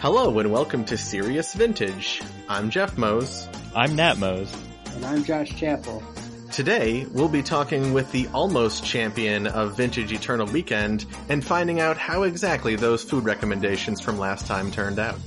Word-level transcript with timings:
Hello 0.00 0.38
and 0.38 0.50
welcome 0.50 0.86
to 0.86 0.96
Serious 0.96 1.52
Vintage. 1.52 2.22
I'm 2.48 2.70
Jeff 2.70 2.96
Mose. 2.96 3.46
I'm 3.76 3.96
Nat 3.96 4.16
Mose. 4.16 4.50
And 4.94 5.04
I'm 5.04 5.24
Josh 5.24 5.54
Chappell. 5.54 6.02
Today, 6.50 7.04
we'll 7.12 7.28
be 7.28 7.42
talking 7.42 7.92
with 7.92 8.10
the 8.10 8.26
almost 8.28 8.82
champion 8.82 9.46
of 9.46 9.76
Vintage 9.76 10.10
Eternal 10.10 10.46
Weekend 10.46 11.04
and 11.28 11.44
finding 11.44 11.80
out 11.80 11.98
how 11.98 12.22
exactly 12.22 12.76
those 12.76 13.04
food 13.04 13.24
recommendations 13.24 14.00
from 14.00 14.18
last 14.18 14.46
time 14.46 14.70
turned 14.70 14.98
out. 14.98 15.18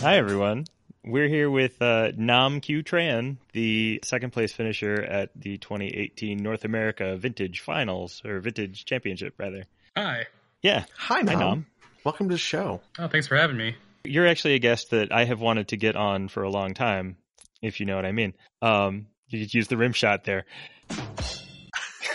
Hi 0.00 0.16
everyone. 0.16 0.64
We're 1.08 1.28
here 1.28 1.48
with 1.48 1.80
uh, 1.80 2.10
Nam 2.16 2.60
Q 2.60 2.82
Tran, 2.82 3.36
the 3.52 4.00
second 4.02 4.32
place 4.32 4.52
finisher 4.52 5.04
at 5.04 5.30
the 5.36 5.56
2018 5.56 6.36
North 6.36 6.64
America 6.64 7.16
Vintage 7.16 7.60
Finals 7.60 8.20
or 8.24 8.40
Vintage 8.40 8.84
Championship, 8.84 9.34
rather. 9.38 9.66
Hi. 9.96 10.26
Yeah. 10.62 10.84
Hi, 10.96 11.20
Nam. 11.20 11.34
Hi, 11.36 11.40
Nam. 11.44 11.66
Welcome 12.02 12.28
to 12.30 12.34
the 12.34 12.38
show. 12.38 12.80
Oh, 12.98 13.06
thanks 13.06 13.28
for 13.28 13.36
having 13.36 13.56
me. 13.56 13.76
You're 14.02 14.26
actually 14.26 14.54
a 14.54 14.58
guest 14.58 14.90
that 14.90 15.12
I 15.12 15.26
have 15.26 15.40
wanted 15.40 15.68
to 15.68 15.76
get 15.76 15.94
on 15.94 16.26
for 16.26 16.42
a 16.42 16.50
long 16.50 16.74
time, 16.74 17.18
if 17.62 17.78
you 17.78 17.86
know 17.86 17.94
what 17.94 18.04
I 18.04 18.10
mean. 18.10 18.34
Um, 18.60 19.06
you 19.28 19.38
could 19.38 19.54
use 19.54 19.68
the 19.68 19.76
rim 19.76 19.92
shot 19.92 20.24
there. 20.24 20.44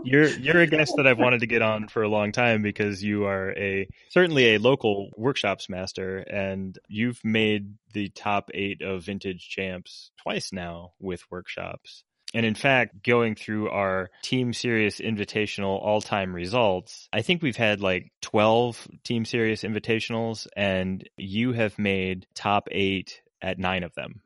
you're 0.05 0.29
you're 0.29 0.60
a 0.60 0.66
guest 0.66 0.95
that 0.97 1.06
I've 1.06 1.19
wanted 1.19 1.41
to 1.41 1.47
get 1.47 1.62
on 1.62 1.88
for 1.88 2.02
a 2.02 2.09
long 2.09 2.33
time 2.33 2.62
because 2.62 3.02
you 3.02 3.24
are 3.24 3.51
a 3.56 3.88
certainly 4.09 4.55
a 4.55 4.59
local 4.59 5.11
workshops 5.16 5.69
master 5.69 6.19
and 6.19 6.78
you've 6.88 7.20
made 7.24 7.75
the 7.92 8.09
top 8.11 8.51
8 8.52 8.83
of 8.83 9.05
vintage 9.05 9.48
champs 9.48 10.11
twice 10.23 10.52
now 10.52 10.92
with 10.98 11.23
workshops. 11.30 12.05
And 12.33 12.47
in 12.47 12.55
fact, 12.55 13.03
going 13.03 13.34
through 13.34 13.70
our 13.70 14.11
Team 14.22 14.53
Serious 14.53 15.00
Invitational 15.00 15.83
all 15.83 16.00
time 16.00 16.33
results, 16.33 17.09
I 17.12 17.22
think 17.22 17.42
we've 17.42 17.56
had 17.56 17.81
like 17.81 18.12
12 18.22 18.87
Team 19.03 19.25
Serious 19.25 19.64
Invitationals, 19.64 20.47
and 20.56 21.09
you 21.16 21.53
have 21.53 21.77
made 21.77 22.27
top 22.34 22.69
eight 22.70 23.20
at 23.42 23.59
nine 23.59 23.83
of 23.83 23.94
them 23.94 24.22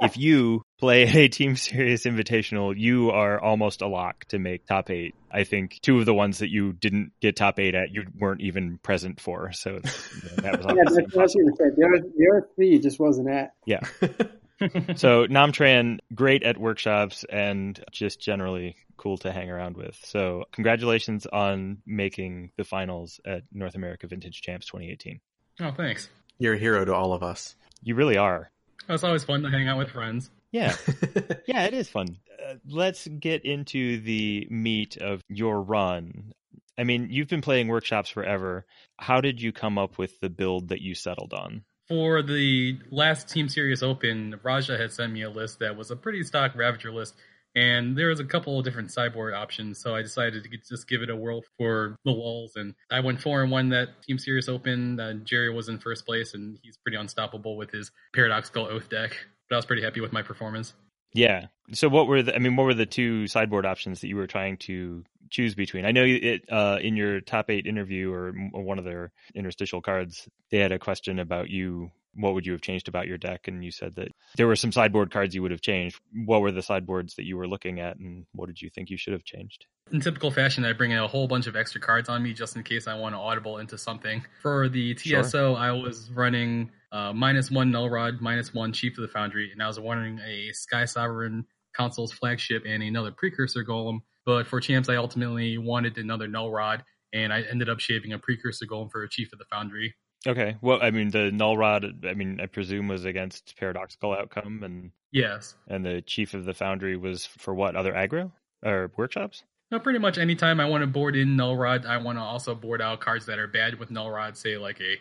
if 0.00 0.16
you 0.16 0.62
play 0.78 1.02
a 1.02 1.28
Team 1.28 1.56
Serious 1.56 2.04
Invitational, 2.04 2.74
you 2.76 3.10
are 3.10 3.40
almost 3.40 3.82
a 3.82 3.86
lock 3.86 4.24
to 4.26 4.38
make 4.38 4.66
top 4.66 4.90
eight. 4.90 5.14
I 5.30 5.44
think 5.44 5.78
two 5.82 5.98
of 5.98 6.06
the 6.06 6.14
ones 6.14 6.38
that 6.38 6.50
you 6.50 6.72
didn't 6.72 7.12
get 7.20 7.36
top 7.36 7.58
eight 7.58 7.74
at, 7.74 7.92
you 7.92 8.04
weren't 8.18 8.40
even 8.40 8.78
present 8.78 9.20
for. 9.20 9.52
So 9.52 9.70
you 9.70 9.76
know, 9.76 10.42
that 10.42 10.64
was 10.64 10.66
yeah, 10.66 10.82
that's 10.84 11.14
what 11.14 11.18
I 11.18 11.22
was 11.22 11.34
going 11.34 11.46
to 11.46 11.56
say. 11.56 11.64
The 11.76 11.86
other, 11.86 12.08
the 12.16 12.28
other 12.30 12.48
three 12.54 12.78
just 12.78 12.98
wasn't 12.98 13.30
at. 13.30 13.54
Yeah. 13.64 13.80
so 14.96 15.26
Nam 15.26 15.52
Tran, 15.52 15.98
great 16.14 16.42
at 16.42 16.58
workshops 16.58 17.24
and 17.30 17.82
just 17.92 18.20
generally 18.20 18.76
cool 18.96 19.16
to 19.18 19.32
hang 19.32 19.50
around 19.50 19.76
with. 19.76 19.98
So 20.04 20.44
congratulations 20.52 21.26
on 21.26 21.78
making 21.86 22.50
the 22.56 22.64
finals 22.64 23.20
at 23.24 23.44
North 23.52 23.74
America 23.74 24.06
Vintage 24.06 24.42
Champs 24.42 24.66
2018. 24.66 25.20
Oh, 25.60 25.72
thanks. 25.72 26.08
You're 26.38 26.54
a 26.54 26.58
hero 26.58 26.84
to 26.84 26.94
all 26.94 27.12
of 27.12 27.22
us. 27.22 27.54
You 27.82 27.94
really 27.94 28.16
are. 28.16 28.50
It's 28.88 29.04
always 29.04 29.24
fun 29.24 29.42
to 29.42 29.50
hang 29.50 29.68
out 29.68 29.78
with 29.78 29.90
friends. 29.90 30.30
Yeah. 30.50 30.74
yeah, 31.46 31.64
it 31.64 31.74
is 31.74 31.88
fun. 31.88 32.18
Uh, 32.44 32.54
let's 32.68 33.06
get 33.06 33.44
into 33.44 34.00
the 34.00 34.46
meat 34.50 34.96
of 34.96 35.22
your 35.28 35.62
run. 35.62 36.32
I 36.76 36.84
mean, 36.84 37.08
you've 37.10 37.28
been 37.28 37.42
playing 37.42 37.68
workshops 37.68 38.08
forever. 38.08 38.64
How 38.98 39.20
did 39.20 39.40
you 39.40 39.52
come 39.52 39.78
up 39.78 39.98
with 39.98 40.18
the 40.20 40.30
build 40.30 40.68
that 40.68 40.80
you 40.80 40.94
settled 40.94 41.34
on? 41.34 41.64
For 41.88 42.22
the 42.22 42.78
last 42.90 43.28
Team 43.28 43.48
Serious 43.48 43.82
Open, 43.82 44.38
Raja 44.42 44.78
had 44.78 44.92
sent 44.92 45.12
me 45.12 45.22
a 45.22 45.30
list 45.30 45.58
that 45.58 45.76
was 45.76 45.90
a 45.90 45.96
pretty 45.96 46.22
stock 46.22 46.54
Ravager 46.54 46.92
list 46.92 47.16
and 47.54 47.96
there 47.96 48.08
was 48.08 48.20
a 48.20 48.24
couple 48.24 48.58
of 48.58 48.64
different 48.64 48.92
sideboard 48.92 49.34
options, 49.34 49.80
so 49.80 49.94
I 49.94 50.02
decided 50.02 50.44
to 50.44 50.50
just 50.68 50.88
give 50.88 51.02
it 51.02 51.10
a 51.10 51.16
whirl 51.16 51.42
for 51.58 51.96
the 52.04 52.12
walls, 52.12 52.52
And 52.56 52.74
I 52.90 53.00
went 53.00 53.20
four 53.20 53.42
and 53.42 53.50
one 53.50 53.70
that 53.70 54.02
Team 54.02 54.18
Serious 54.18 54.48
Open. 54.48 55.00
Uh, 55.00 55.14
Jerry 55.24 55.52
was 55.52 55.68
in 55.68 55.78
first 55.78 56.06
place, 56.06 56.34
and 56.34 56.58
he's 56.62 56.76
pretty 56.76 56.96
unstoppable 56.96 57.56
with 57.56 57.70
his 57.70 57.90
Paradoxical 58.12 58.66
Oath 58.66 58.88
deck. 58.88 59.16
But 59.48 59.56
I 59.56 59.58
was 59.58 59.66
pretty 59.66 59.82
happy 59.82 60.00
with 60.00 60.12
my 60.12 60.22
performance. 60.22 60.74
Yeah. 61.12 61.46
So 61.72 61.88
what 61.88 62.06
were 62.06 62.22
the? 62.22 62.34
I 62.34 62.38
mean, 62.38 62.54
what 62.56 62.64
were 62.64 62.74
the 62.74 62.86
two 62.86 63.26
sideboard 63.26 63.66
options 63.66 64.00
that 64.00 64.08
you 64.08 64.16
were 64.16 64.28
trying 64.28 64.58
to 64.58 65.04
choose 65.28 65.54
between? 65.54 65.84
I 65.84 65.90
know 65.90 66.04
it 66.06 66.44
uh, 66.48 66.78
in 66.80 66.96
your 66.96 67.20
top 67.20 67.50
eight 67.50 67.66
interview 67.66 68.12
or 68.12 68.32
one 68.52 68.78
of 68.78 68.84
their 68.84 69.12
interstitial 69.34 69.80
cards, 69.80 70.28
they 70.50 70.58
had 70.58 70.72
a 70.72 70.78
question 70.78 71.18
about 71.18 71.50
you 71.50 71.90
what 72.14 72.34
would 72.34 72.46
you 72.46 72.52
have 72.52 72.60
changed 72.60 72.88
about 72.88 73.06
your 73.06 73.18
deck? 73.18 73.48
And 73.48 73.64
you 73.64 73.70
said 73.70 73.94
that 73.96 74.08
there 74.36 74.46
were 74.46 74.56
some 74.56 74.72
sideboard 74.72 75.10
cards 75.10 75.34
you 75.34 75.42
would 75.42 75.50
have 75.50 75.60
changed. 75.60 76.00
What 76.12 76.40
were 76.40 76.52
the 76.52 76.62
sideboards 76.62 77.14
that 77.14 77.26
you 77.26 77.36
were 77.36 77.48
looking 77.48 77.80
at, 77.80 77.96
and 77.96 78.26
what 78.32 78.46
did 78.46 78.60
you 78.60 78.70
think 78.70 78.90
you 78.90 78.96
should 78.96 79.12
have 79.12 79.24
changed? 79.24 79.66
In 79.92 80.00
typical 80.00 80.30
fashion, 80.30 80.64
I 80.64 80.72
bring 80.72 80.92
in 80.92 80.98
a 80.98 81.08
whole 81.08 81.26
bunch 81.26 81.46
of 81.46 81.56
extra 81.56 81.80
cards 81.80 82.08
on 82.08 82.22
me 82.22 82.32
just 82.32 82.56
in 82.56 82.62
case 82.62 82.86
I 82.86 82.94
want 82.94 83.14
to 83.14 83.18
audible 83.18 83.58
into 83.58 83.76
something. 83.76 84.24
For 84.42 84.68
the 84.68 84.94
TSO, 84.94 85.22
sure. 85.22 85.56
I 85.56 85.72
was 85.72 86.10
running 86.10 86.70
uh, 86.92 87.12
minus 87.12 87.50
one 87.50 87.70
Null 87.70 87.90
Rod, 87.90 88.20
minus 88.20 88.52
one 88.54 88.72
Chief 88.72 88.96
of 88.98 89.02
the 89.02 89.08
Foundry, 89.08 89.50
and 89.52 89.62
I 89.62 89.66
was 89.66 89.78
running 89.78 90.20
a 90.20 90.52
Sky 90.52 90.84
Sovereign 90.84 91.44
Council's 91.76 92.12
flagship 92.12 92.64
and 92.66 92.82
another 92.82 93.12
Precursor 93.12 93.64
Golem. 93.64 94.00
But 94.26 94.46
for 94.46 94.60
champs, 94.60 94.88
I 94.88 94.96
ultimately 94.96 95.58
wanted 95.58 95.98
another 95.98 96.28
Null 96.28 96.50
Rod, 96.50 96.84
and 97.12 97.32
I 97.32 97.42
ended 97.42 97.68
up 97.68 97.80
shaving 97.80 98.12
a 98.12 98.18
Precursor 98.18 98.66
Golem 98.66 98.90
for 98.90 99.02
a 99.02 99.08
Chief 99.08 99.32
of 99.32 99.38
the 99.38 99.44
Foundry. 99.46 99.94
Okay. 100.26 100.56
Well, 100.60 100.78
I 100.82 100.90
mean, 100.90 101.10
the 101.10 101.30
null 101.32 101.56
rod. 101.56 102.04
I 102.06 102.14
mean, 102.14 102.40
I 102.40 102.46
presume 102.46 102.88
was 102.88 103.04
against 103.04 103.56
paradoxical 103.58 104.12
outcome, 104.12 104.62
and 104.62 104.90
yes, 105.12 105.54
and 105.66 105.84
the 105.84 106.02
chief 106.02 106.34
of 106.34 106.44
the 106.44 106.54
foundry 106.54 106.96
was 106.96 107.26
for 107.26 107.54
what 107.54 107.76
other 107.76 107.92
aggro 107.92 108.32
or 108.64 108.92
workshops? 108.96 109.42
No, 109.70 109.78
pretty 109.78 109.98
much 109.98 110.18
anytime 110.18 110.60
I 110.60 110.66
want 110.66 110.82
to 110.82 110.86
board 110.86 111.16
in 111.16 111.36
null 111.36 111.56
rod, 111.56 111.86
I 111.86 111.96
want 111.98 112.18
to 112.18 112.22
also 112.22 112.54
board 112.54 112.82
out 112.82 113.00
cards 113.00 113.26
that 113.26 113.38
are 113.38 113.46
bad 113.46 113.78
with 113.78 113.90
null 113.90 114.10
rod. 114.10 114.36
Say 114.36 114.58
like 114.58 114.80
a 114.80 114.96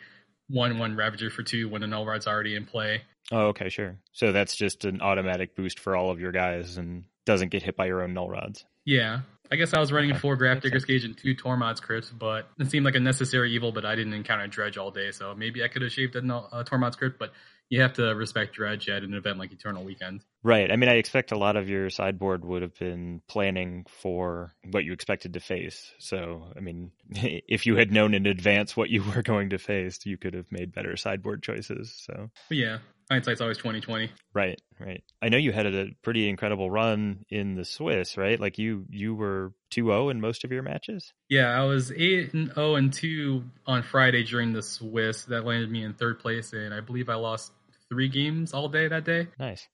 one-one 0.48 0.96
ravager 0.96 1.30
for 1.30 1.44
two 1.44 1.68
when 1.70 1.82
the 1.82 1.88
null 1.88 2.06
rod's 2.06 2.28
already 2.28 2.56
in 2.56 2.66
play. 2.66 3.02
Oh, 3.32 3.48
okay, 3.48 3.70
sure. 3.70 3.98
So 4.14 4.32
that's 4.32 4.56
just 4.56 4.86
an 4.86 5.02
automatic 5.02 5.56
boost 5.56 5.80
for 5.80 5.96
all 5.96 6.12
of 6.12 6.20
your 6.20 6.32
guys, 6.32 6.78
and 6.78 7.04
doesn't 7.26 7.50
get 7.50 7.62
hit 7.62 7.76
by 7.76 7.88
your 7.88 8.04
own 8.04 8.14
null 8.14 8.30
rods. 8.30 8.66
Yeah, 8.86 9.22
I 9.52 9.56
guess 9.56 9.74
I 9.74 9.80
was 9.80 9.92
running 9.92 10.12
okay. 10.12 10.20
four 10.20 10.38
Grafdigger's 10.38 10.86
Cage 10.86 11.04
and 11.06 11.18
two 11.18 11.36
Tormod's 11.36 11.80
crypts, 11.80 12.10
but 12.10 12.50
it 12.60 12.70
seemed 12.70 12.86
like 12.86 12.96
a 12.96 13.00
necessary 13.00 13.52
evil. 13.52 13.72
But 13.72 13.86
I 13.86 13.96
didn't 13.96 14.14
encounter 14.14 14.48
Dredge 14.48 14.78
all 14.78 14.92
day, 14.92 15.12
so 15.12 15.34
maybe 15.34 15.64
I 15.64 15.68
could 15.68 15.82
have 15.82 15.92
shaved 15.92 16.16
a, 16.16 16.20
a 16.20 16.64
Tormod's 16.64 16.96
crypt. 16.96 17.18
But 17.18 17.34
you 17.70 17.82
have 17.82 17.94
to 17.94 18.14
respect 18.16 18.56
Dredge 18.56 18.90
at 18.90 19.04
an 19.04 19.14
event 19.14 19.40
like 19.40 19.52
Eternal 19.52 19.84
Weekend. 19.84 20.24
Right. 20.42 20.72
I 20.72 20.78
mean, 20.78 20.90
I 20.90 20.94
expect 20.94 21.32
a 21.32 21.38
lot 21.38 21.58
of 21.58 21.70
your 21.70 21.90
sideboard 21.90 22.46
would 22.46 22.62
have 22.62 22.78
been 22.80 23.22
planning 23.28 23.86
for 23.90 24.54
what 24.72 24.86
you 24.86 24.94
expected 24.94 25.34
to 25.34 25.40
face. 25.40 25.92
So, 26.00 26.52
I 26.56 26.62
mean, 26.62 26.92
if 27.10 27.66
you 27.66 27.76
had 27.76 27.92
known 27.92 28.14
in 28.14 28.26
advance 28.26 28.76
what 28.76 28.90
you 28.90 29.04
were 29.16 29.22
going 29.22 29.50
to 29.50 29.58
face, 29.58 30.00
you 30.06 30.18
could 30.18 30.34
have 30.34 30.52
made 30.52 30.74
better 30.74 30.96
sideboard 30.96 31.44
choices. 31.44 31.94
So, 32.06 32.30
yeah, 32.50 32.78
hindsight's 33.12 33.42
always 33.42 33.58
2020 33.58 34.12
right 34.34 34.62
right. 34.80 35.04
I 35.22 35.30
know 35.30 35.38
you 35.38 35.52
had 35.52 35.66
a 35.66 35.88
pretty 36.04 36.30
incredible 36.30 36.70
run 36.70 37.26
in 37.30 37.56
the 37.56 37.66
swiss 37.66 38.18
right? 38.18 38.40
Like 38.40 38.58
you 38.60 38.86
you 38.90 39.16
were 39.16 39.52
2-0 39.72 40.12
in 40.12 40.22
most 40.22 40.44
of 40.44 40.52
your 40.52 40.62
matches? 40.62 41.12
Yeah 41.28 41.50
i 41.50 41.64
was 41.64 41.92
8 41.92 42.34
and 42.34 42.54
0 42.54 42.76
and 42.76 42.94
2 42.94 43.44
on 43.66 43.84
friday 43.84 44.24
during 44.24 44.54
the 44.54 44.62
swiss. 44.62 45.26
That 45.26 45.44
landed 45.44 45.72
me 45.72 45.84
in 45.84 45.94
third 45.94 46.20
place 46.20 46.54
and 46.54 46.74
i 46.74 46.82
believe 46.82 47.10
i 47.10 47.16
lost 47.16 47.52
three 47.90 48.10
games 48.10 48.54
all 48.54 48.70
day 48.70 48.88
that 48.88 49.06
day. 49.06 49.28
Nice 49.40 49.68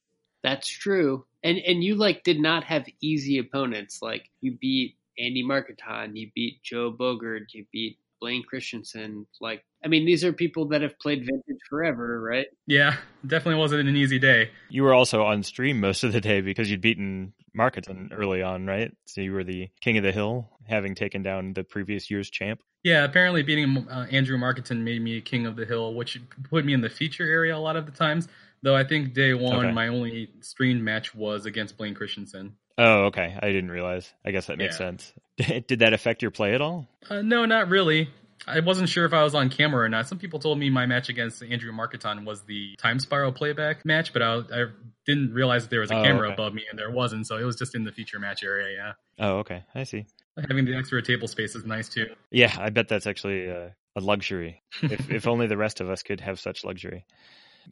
that's 0.46 0.70
true 0.70 1.26
and 1.44 1.58
and 1.58 1.84
you 1.84 1.96
like 1.96 2.24
did 2.24 2.40
not 2.40 2.64
have 2.64 2.86
easy 3.02 3.40
opponents 3.40 4.00
like 4.04 4.30
you 4.42 4.56
beat 4.62 4.96
andy 5.18 5.44
markiton 5.44 6.16
you 6.16 6.30
beat 6.36 6.62
joe 6.62 6.92
bogard 6.92 7.46
you 7.54 7.66
beat 7.72 7.98
Blaine 8.22 8.44
Christensen. 8.44 9.28
Like, 9.40 9.64
I 9.84 9.88
mean, 9.88 10.06
these 10.06 10.24
are 10.24 10.34
people 10.34 10.70
that 10.70 10.82
have 10.82 10.98
played 11.00 11.20
vintage 11.20 11.62
forever, 11.70 12.20
right? 12.20 12.48
Yeah, 12.66 12.96
definitely 13.28 13.60
wasn't 13.60 13.88
an 13.88 13.96
easy 13.96 14.18
day. 14.20 14.50
You 14.70 14.84
were 14.84 14.94
also 14.94 15.24
on 15.24 15.44
stream 15.44 15.80
most 15.80 16.04
of 16.04 16.14
the 16.14 16.22
day 16.22 16.42
because 16.42 16.72
you'd 16.72 16.82
beaten 16.82 17.34
Markiton 17.56 18.10
early 18.12 18.42
on, 18.42 18.66
right? 18.66 18.92
So 19.06 19.22
you 19.22 19.34
were 19.34 19.44
the 19.44 19.70
king 19.82 19.98
of 19.98 20.04
the 20.04 20.12
hill, 20.12 20.50
having 20.68 20.96
taken 20.96 21.22
down 21.22 21.54
the 21.54 21.64
previous 21.64 22.10
year's 22.10 22.30
champ. 22.30 22.62
Yeah, 22.84 23.04
apparently 23.04 23.44
beating 23.44 23.88
uh, 23.90 24.08
Andrew 24.12 24.38
Markiton 24.38 24.82
made 24.82 25.02
me 25.02 25.18
a 25.18 25.22
king 25.22 25.46
of 25.46 25.56
the 25.56 25.66
hill, 25.66 25.94
which 25.94 26.20
put 26.50 26.66
me 26.66 26.74
in 26.74 26.82
the 26.82 26.90
feature 26.90 27.28
area 27.28 27.56
a 27.56 27.60
lot 27.60 27.76
of 27.76 27.86
the 27.86 27.92
times. 27.92 28.28
Though 28.66 28.76
I 28.76 28.84
think 28.84 29.14
day 29.14 29.36
one, 29.36 29.68
okay. 29.68 29.72
my 29.72 29.90
only 29.90 30.32
streamed 30.42 30.82
match 30.82 31.14
was 31.14 31.46
against 31.46 31.78
Blaine 31.78 31.94
Christensen. 31.94 32.56
Oh, 32.80 33.06
okay. 33.06 33.38
I 33.40 33.46
didn't 33.52 33.70
realize. 33.70 34.12
I 34.26 34.32
guess 34.32 34.48
that 34.48 34.58
makes 34.58 34.80
yeah. 34.80 34.98
sense. 34.98 35.14
Did 35.68 35.80
that 35.80 35.94
affect 35.94 36.24
your 36.24 36.32
play 36.32 36.56
at 36.56 36.62
all? 36.62 36.88
Uh, 37.08 37.22
no, 37.22 37.46
not 37.46 37.70
really. 37.70 38.10
I 38.48 38.62
wasn't 38.62 38.90
sure 38.90 39.06
if 39.06 39.14
I 39.14 39.24
was 39.24 39.36
on 39.36 39.52
camera 39.52 39.86
or 39.86 39.90
not. 39.90 40.08
Some 40.08 40.18
people 40.18 40.40
told 40.40 40.58
me 40.58 40.72
my 40.72 40.88
match 40.88 41.10
against 41.10 41.44
Andrew 41.44 41.72
Markiton 41.72 42.26
was 42.26 42.42
the 42.42 42.76
Time 42.78 42.98
Spiral 42.98 43.32
playback 43.32 43.86
match, 43.86 44.12
but 44.14 44.24
I, 44.24 44.38
I 44.38 44.66
didn't 45.06 45.32
realize 45.36 45.68
there 45.68 45.82
was 45.82 45.92
a 45.92 46.00
oh, 46.00 46.04
camera 46.04 46.30
okay. 46.30 46.34
above 46.34 46.56
me, 46.56 46.64
and 46.68 46.80
there 46.80 46.90
wasn't. 46.90 47.28
So 47.28 47.38
it 47.38 47.44
was 47.44 47.58
just 47.58 47.76
in 47.76 47.84
the 47.84 47.92
feature 47.92 48.18
match 48.18 48.44
area. 48.44 48.76
Yeah. 48.76 48.94
Oh, 49.24 49.38
okay. 49.42 49.64
I 49.76 49.84
see. 49.84 50.08
Having 50.40 50.66
the 50.66 50.76
extra 50.76 51.04
table 51.04 51.28
space 51.28 51.54
is 51.54 51.66
nice 51.66 51.88
too. 51.88 52.08
Yeah, 52.32 52.52
I 52.58 52.72
bet 52.72 52.88
that's 52.88 53.06
actually 53.06 53.46
a, 53.46 53.76
a 53.96 54.02
luxury. 54.02 54.64
if, 54.82 55.12
if 55.12 55.28
only 55.28 55.46
the 55.46 55.56
rest 55.56 55.82
of 55.82 55.90
us 55.92 56.02
could 56.02 56.22
have 56.22 56.40
such 56.40 56.66
luxury. 56.66 57.06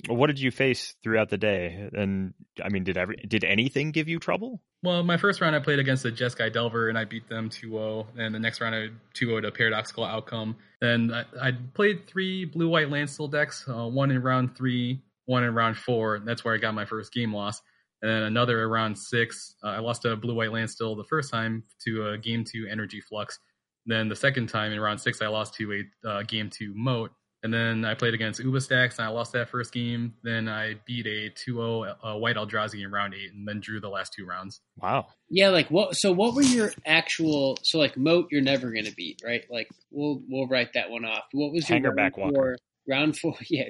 What 0.07 0.27
did 0.27 0.39
you 0.39 0.51
face 0.51 0.95
throughout 1.03 1.29
the 1.29 1.37
day? 1.37 1.89
And 1.93 2.33
I 2.63 2.69
mean, 2.69 2.83
did 2.83 2.97
every 2.97 3.17
did 3.17 3.43
anything 3.43 3.91
give 3.91 4.07
you 4.07 4.19
trouble? 4.19 4.61
Well, 4.83 5.01
my 5.03 5.17
first 5.17 5.39
round 5.39 5.55
I 5.55 5.59
played 5.59 5.79
against 5.79 6.03
the 6.03 6.11
Jeskai 6.11 6.51
Delver 6.51 6.89
and 6.89 6.97
I 6.97 7.05
beat 7.05 7.29
them 7.29 7.49
2-0. 7.49 8.05
And 8.17 8.35
the 8.35 8.39
next 8.39 8.59
round 8.59 8.75
I 8.75 8.89
2-0 9.15 9.43
to 9.43 9.51
Paradoxical 9.51 10.03
Outcome. 10.03 10.57
Then 10.81 11.13
I, 11.13 11.23
I 11.41 11.51
played 11.73 12.05
three 12.07 12.43
blue-white 12.45 12.89
Landstill 12.89 13.29
decks, 13.29 13.65
uh, 13.67 13.87
one 13.87 14.11
in 14.11 14.21
round 14.21 14.57
three, 14.57 15.01
one 15.25 15.43
in 15.43 15.53
round 15.53 15.77
four. 15.77 16.19
That's 16.19 16.43
where 16.43 16.53
I 16.53 16.57
got 16.57 16.73
my 16.73 16.85
first 16.85 17.13
game 17.13 17.33
loss. 17.33 17.61
And 18.01 18.11
then 18.11 18.23
another 18.23 18.61
around 18.63 18.97
six. 18.97 19.55
Uh, 19.63 19.67
I 19.67 19.79
lost 19.79 20.03
a 20.03 20.17
blue-white 20.17 20.51
Landstill 20.51 20.95
the 20.95 21.05
first 21.05 21.31
time 21.31 21.63
to 21.85 22.09
a 22.09 22.17
game 22.17 22.43
two 22.43 22.67
Energy 22.69 22.99
Flux. 22.99 23.39
Then 23.85 24.09
the 24.09 24.15
second 24.15 24.47
time 24.47 24.73
in 24.73 24.79
round 24.79 24.99
six, 24.99 25.21
I 25.21 25.27
lost 25.27 25.53
to 25.55 25.85
a 26.03 26.07
uh, 26.07 26.23
game 26.23 26.49
two 26.49 26.73
Moat. 26.75 27.11
And 27.43 27.53
then 27.53 27.83
I 27.83 27.93
played 27.93 28.13
against 28.13 28.39
Uba 28.39 28.59
Stax 28.59 28.97
and 28.97 29.05
I 29.05 29.09
lost 29.09 29.33
that 29.33 29.49
first 29.49 29.73
game. 29.73 30.13
Then 30.23 30.47
I 30.47 30.75
beat 30.85 31.05
a 31.05 31.29
2-0 31.29 31.95
uh, 32.01 32.15
White 32.17 32.37
Eldrazi 32.37 32.83
in 32.83 32.89
round 32.89 33.13
eight 33.13 33.33
and 33.33 33.45
then 33.45 33.59
drew 33.59 33.81
the 33.81 33.89
last 33.89 34.13
two 34.17 34.25
rounds. 34.25 34.61
Wow. 34.81 35.07
Yeah, 35.29 35.49
like 35.49 35.67
what? 35.69 35.95
So 35.95 36.13
what 36.13 36.35
were 36.35 36.41
your 36.41 36.71
actual? 36.85 37.57
So 37.63 37.79
like 37.79 37.97
moat, 37.97 38.27
you're 38.31 38.41
never 38.41 38.71
going 38.71 38.85
to 38.85 38.93
beat, 38.95 39.21
right? 39.25 39.43
Like 39.49 39.67
we'll 39.91 40.21
we'll 40.29 40.47
write 40.47 40.69
that 40.75 40.89
one 40.89 41.03
off. 41.03 41.23
What 41.33 41.51
was 41.51 41.69
your 41.69 41.79
Hangerback 41.79 42.15
round 42.17 42.17
Walker. 42.17 42.33
four? 42.33 42.55
Round 42.87 43.17
four. 43.17 43.35
Yeah, 43.49 43.65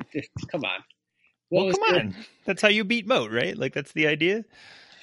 come 0.52 0.64
on. 0.64 0.84
What 1.50 1.60
well, 1.60 1.66
was 1.68 1.78
come 1.78 1.94
the- 1.94 2.00
on. 2.00 2.16
That's 2.46 2.62
how 2.62 2.68
you 2.70 2.84
beat 2.84 3.08
Moat, 3.08 3.32
right? 3.32 3.58
Like 3.58 3.74
that's 3.74 3.92
the 3.94 4.06
idea. 4.08 4.46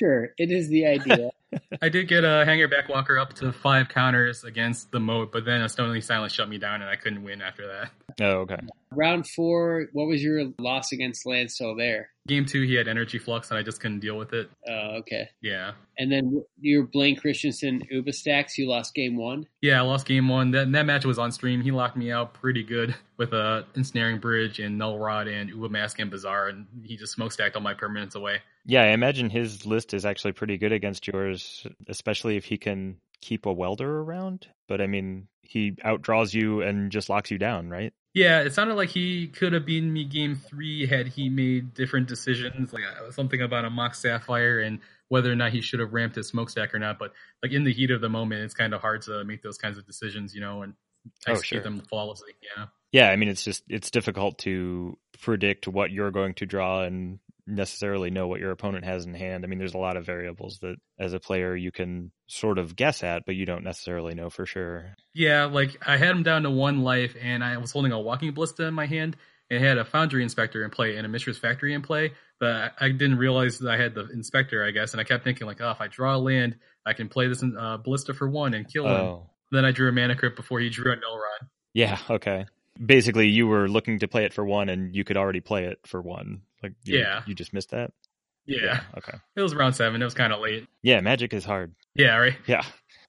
Sure, 0.00 0.30
it 0.38 0.50
is 0.50 0.68
the 0.68 0.86
idea. 0.86 1.30
I 1.82 1.90
did 1.90 2.08
get 2.08 2.24
a 2.24 2.44
Hangerback 2.46 2.88
Walker 2.88 3.18
up 3.18 3.34
to 3.34 3.52
five 3.52 3.88
counters 3.88 4.44
against 4.44 4.90
the 4.92 5.00
Moat, 5.00 5.30
but 5.30 5.44
then 5.44 5.60
a 5.60 5.68
Stony 5.68 6.00
Silence 6.00 6.32
shut 6.32 6.48
me 6.48 6.56
down 6.56 6.80
and 6.80 6.88
I 6.88 6.96
couldn't 6.96 7.22
win 7.22 7.42
after 7.42 7.66
that. 7.66 7.90
Oh, 8.20 8.40
okay. 8.40 8.56
round 8.92 9.28
four. 9.28 9.88
What 9.92 10.06
was 10.06 10.22
your 10.22 10.52
loss 10.58 10.92
against 10.92 11.26
Landstill 11.26 11.76
there? 11.76 12.10
Game 12.26 12.46
two, 12.46 12.62
he 12.62 12.74
had 12.74 12.88
Energy 12.88 13.18
Flux 13.18 13.50
and 13.50 13.58
I 13.58 13.62
just 13.62 13.80
couldn't 13.80 14.00
deal 14.00 14.16
with 14.16 14.32
it. 14.32 14.50
Oh, 14.68 14.98
okay. 15.00 15.28
Yeah. 15.42 15.72
And 15.98 16.10
then 16.10 16.44
your 16.60 16.84
Blaine 16.84 17.16
Christensen 17.16 17.82
Uba 17.90 18.12
Stax, 18.12 18.56
you 18.56 18.68
lost 18.68 18.94
game 18.94 19.16
one. 19.16 19.46
Yeah, 19.60 19.80
I 19.80 19.82
lost 19.82 20.06
game 20.06 20.28
one. 20.28 20.52
That, 20.52 20.70
that 20.72 20.86
match 20.86 21.04
was 21.04 21.18
on 21.18 21.32
stream. 21.32 21.60
He 21.60 21.72
locked 21.72 21.96
me 21.96 22.10
out 22.10 22.34
pretty 22.34 22.62
good 22.62 22.94
with 23.16 23.32
a 23.32 23.66
ensnaring 23.74 24.18
bridge 24.18 24.60
and 24.60 24.78
null 24.78 24.98
rod 24.98 25.28
and 25.28 25.50
Uba 25.50 25.68
Mask 25.68 25.98
and 25.98 26.10
Bazaar, 26.10 26.48
and 26.48 26.66
he 26.84 26.96
just 26.96 27.16
smokestacked 27.16 27.54
all 27.54 27.60
my 27.62 27.74
permanents 27.74 28.14
away. 28.14 28.40
Yeah, 28.64 28.82
I 28.82 28.88
imagine 28.88 29.30
his 29.30 29.66
list 29.66 29.94
is 29.94 30.04
actually 30.04 30.32
pretty 30.32 30.58
good 30.58 30.72
against 30.72 31.06
yours, 31.06 31.66
especially 31.88 32.36
if 32.36 32.44
he 32.44 32.58
can 32.58 32.96
keep 33.20 33.46
a 33.46 33.52
welder 33.52 34.00
around. 34.00 34.46
But 34.68 34.80
I 34.80 34.86
mean, 34.86 35.28
he 35.42 35.72
outdraws 35.84 36.34
you 36.34 36.62
and 36.62 36.90
just 36.92 37.08
locks 37.08 37.30
you 37.30 37.38
down, 37.38 37.68
right? 37.70 37.92
Yeah, 38.12 38.40
it 38.40 38.52
sounded 38.52 38.74
like 38.74 38.88
he 38.88 39.28
could 39.28 39.52
have 39.52 39.64
beaten 39.64 39.92
me 39.92 40.04
game 40.04 40.34
three 40.34 40.86
had 40.86 41.06
he 41.06 41.28
made 41.28 41.74
different 41.74 42.08
decisions, 42.08 42.72
like 42.72 42.82
uh, 42.84 43.10
something 43.12 43.40
about 43.40 43.64
a 43.64 43.70
Mox 43.70 44.00
Sapphire 44.00 44.58
and 44.60 44.80
whether 45.08 45.30
or 45.30 45.36
not 45.36 45.52
he 45.52 45.60
should 45.60 45.80
have 45.80 45.92
ramped 45.92 46.16
his 46.16 46.26
smokestack 46.28 46.74
or 46.74 46.78
not. 46.80 46.98
But 46.98 47.12
like 47.42 47.52
in 47.52 47.64
the 47.64 47.72
heat 47.72 47.90
of 47.92 48.00
the 48.00 48.08
moment, 48.08 48.42
it's 48.42 48.54
kind 48.54 48.74
of 48.74 48.80
hard 48.80 49.02
to 49.02 49.24
make 49.24 49.42
those 49.42 49.58
kinds 49.58 49.78
of 49.78 49.86
decisions, 49.86 50.34
you 50.34 50.40
know, 50.40 50.62
and 50.62 50.74
Oh, 51.26 51.32
execute 51.32 51.44
sure. 51.58 51.62
them 51.62 51.80
flawlessly. 51.88 52.32
Yeah. 52.56 52.66
Yeah, 52.92 53.08
I 53.10 53.16
mean, 53.16 53.28
it's 53.30 53.44
just 53.44 53.62
it's 53.68 53.90
difficult 53.90 54.38
to 54.38 54.98
predict 55.22 55.66
what 55.68 55.90
you're 55.90 56.10
going 56.10 56.34
to 56.34 56.46
draw 56.46 56.82
and 56.82 57.20
necessarily 57.50 58.10
know 58.10 58.28
what 58.28 58.40
your 58.40 58.50
opponent 58.50 58.84
has 58.84 59.04
in 59.04 59.14
hand. 59.14 59.44
I 59.44 59.48
mean, 59.48 59.58
there's 59.58 59.74
a 59.74 59.78
lot 59.78 59.96
of 59.96 60.06
variables 60.06 60.58
that 60.60 60.76
as 60.98 61.12
a 61.12 61.20
player 61.20 61.54
you 61.54 61.72
can 61.72 62.12
sort 62.26 62.58
of 62.58 62.76
guess 62.76 63.02
at, 63.02 63.24
but 63.26 63.34
you 63.34 63.46
don't 63.46 63.64
necessarily 63.64 64.14
know 64.14 64.30
for 64.30 64.46
sure. 64.46 64.94
Yeah, 65.14 65.46
like 65.46 65.76
I 65.86 65.96
had 65.96 66.10
him 66.10 66.22
down 66.22 66.42
to 66.44 66.50
one 66.50 66.82
life, 66.82 67.16
and 67.20 67.42
I 67.42 67.56
was 67.58 67.72
holding 67.72 67.92
a 67.92 68.00
walking 68.00 68.32
ballista 68.32 68.64
in 68.66 68.74
my 68.74 68.86
hand, 68.86 69.16
and 69.50 69.62
had 69.62 69.78
a 69.78 69.84
foundry 69.84 70.22
inspector 70.22 70.64
in 70.64 70.70
play 70.70 70.96
and 70.96 71.04
a 71.04 71.08
Mishra's 71.08 71.38
Factory 71.38 71.74
in 71.74 71.82
play, 71.82 72.12
but 72.38 72.50
I, 72.50 72.70
I 72.78 72.88
didn't 72.90 73.18
realize 73.18 73.58
that 73.58 73.70
I 73.70 73.76
had 73.76 73.94
the 73.94 74.08
inspector, 74.08 74.64
I 74.64 74.70
guess, 74.70 74.92
and 74.92 75.00
I 75.00 75.04
kept 75.04 75.24
thinking 75.24 75.46
like, 75.46 75.60
oh, 75.60 75.70
if 75.70 75.80
I 75.80 75.88
draw 75.88 76.14
a 76.14 76.18
land, 76.18 76.56
I 76.86 76.92
can 76.92 77.08
play 77.08 77.26
this 77.26 77.42
uh, 77.42 77.76
ballista 77.78 78.14
for 78.14 78.28
one 78.28 78.54
and 78.54 78.72
kill 78.72 78.86
him. 78.86 78.92
Oh, 78.92 79.30
Then 79.50 79.64
I 79.64 79.72
drew 79.72 79.88
a 79.88 79.92
mana 79.92 80.14
crypt 80.14 80.36
before 80.36 80.60
he 80.60 80.70
drew 80.70 80.92
a 80.92 80.96
null 80.96 81.16
rod. 81.16 81.48
yeah, 81.74 81.98
okay. 82.08 82.46
Basically, 82.82 83.26
you 83.28 83.46
were 83.46 83.68
looking 83.68 83.98
to 83.98 84.08
play 84.08 84.24
it 84.24 84.32
for 84.32 84.44
one, 84.44 84.68
and 84.68 84.94
you 84.94 85.04
could 85.04 85.16
already 85.16 85.40
play 85.40 85.64
it 85.64 85.80
for 85.84 86.00
one. 86.00 86.42
Like, 86.62 86.72
you, 86.84 86.98
Yeah. 86.98 87.22
you 87.26 87.34
just 87.34 87.52
missed 87.52 87.70
that. 87.70 87.92
Yeah, 88.46 88.80
Okay. 88.96 89.16
it 89.36 89.42
was 89.42 89.54
round 89.54 89.76
seven. 89.76 90.00
It 90.00 90.04
was 90.04 90.14
kind 90.14 90.32
of 90.32 90.40
late. 90.40 90.66
Yeah, 90.82 91.00
Magic 91.00 91.32
is 91.32 91.44
hard. 91.44 91.74
Yeah, 91.94 92.16
right. 92.16 92.36
Yeah. 92.46 92.64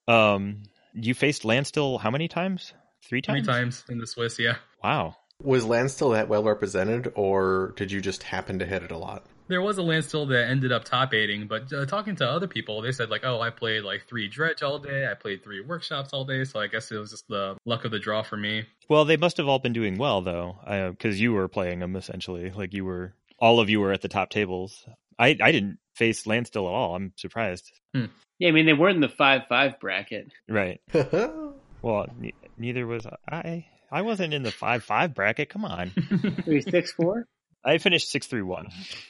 Um, 0.08 0.64
you 0.94 1.14
faced 1.14 1.46
Landstill 1.46 1.98
how 2.00 2.12
many 2.12 2.28
times? 2.28 2.74
Three 3.04 3.22
times. 3.22 3.46
Three 3.46 3.54
times. 3.54 3.78
times 3.82 3.90
in 3.90 3.98
the 3.98 4.08
Swiss. 4.08 4.38
Yeah, 4.40 4.56
Wow. 4.84 5.16
Was 5.44 5.66
land 5.66 5.90
still 5.90 6.12
that 6.12 6.28
well 6.28 6.44
represented, 6.44 7.12
or 7.16 7.74
did 7.76 7.92
you 7.92 8.00
just 8.00 8.22
happen 8.22 8.60
to 8.60 8.66
hit 8.66 8.84
it 8.84 8.92
a 8.92 8.98
lot? 8.98 9.26
there 9.48 9.62
was 9.62 9.78
a 9.78 9.82
land 9.82 10.06
still 10.06 10.26
that 10.28 10.48
ended 10.48 10.72
up 10.72 10.86
top 10.86 11.14
eighting, 11.14 11.46
but 11.46 11.74
uh, 11.74 11.86
talking 11.86 12.16
to 12.16 12.26
other 12.26 12.48
people, 12.48 12.82
they 12.82 12.92
said 12.94 13.10
like, 13.10 13.26
oh, 13.26 13.42
I 13.42 13.50
played 13.50 13.84
like 13.84 14.08
three 14.08 14.30
dredge 14.30 14.64
all 14.64 14.80
day. 14.80 15.06
I 15.10 15.14
played 15.14 15.44
three 15.44 15.60
workshops 15.60 16.12
all 16.14 16.24
day. 16.24 16.46
So 16.46 16.62
I 16.62 16.68
guess 16.68 16.90
it 16.90 16.96
was 16.98 17.10
just 17.12 17.28
the 17.28 17.58
luck 17.66 17.84
of 17.84 17.92
the 17.92 18.00
draw 18.00 18.22
for 18.24 18.38
me. 18.38 18.64
Well, 18.88 19.04
they 19.04 19.18
must 19.18 19.36
have 19.36 19.50
all 19.50 19.60
been 19.60 19.74
doing 19.74 19.98
well 19.98 20.22
though, 20.22 20.56
because 20.92 21.20
you 21.20 21.34
were 21.34 21.50
playing 21.50 21.80
them 21.80 21.98
essentially. 21.98 22.50
Like 22.52 22.72
you 22.74 22.86
were, 22.86 23.14
all 23.42 23.60
of 23.60 23.70
you 23.70 23.82
were 23.82 23.92
at 23.92 24.02
the 24.02 24.08
top 24.08 24.30
tables. 24.30 24.86
I 25.20 25.36
I 25.42 25.52
didn't 25.52 25.80
face 25.96 26.26
Landstill 26.26 26.68
at 26.68 26.74
all. 26.74 26.96
I'm 26.96 27.12
surprised. 27.18 27.70
Hmm. 27.94 28.06
Yeah, 28.40 28.50
I 28.50 28.52
mean 28.52 28.66
they 28.66 28.74
were 28.74 28.90
in 28.90 29.02
the 29.02 29.10
five 29.10 29.42
five 29.50 29.80
bracket. 29.80 30.32
Right. 30.48 30.80
Well, 31.84 32.06
ne- 32.20 32.36
neither 32.60 32.86
was 32.86 33.08
I. 33.28 33.66
I 33.92 34.04
wasn't 34.04 34.36
in 34.36 34.44
the 34.44 34.52
five 34.52 34.84
five 34.84 35.16
bracket. 35.16 35.50
Come 35.50 35.66
on. 35.66 35.90
Three 36.46 36.62
six 36.62 36.92
four. 36.92 37.26
I 37.66 37.80
finished 37.80 38.10
six 38.12 38.28
three 38.28 38.44
one. 38.44 38.68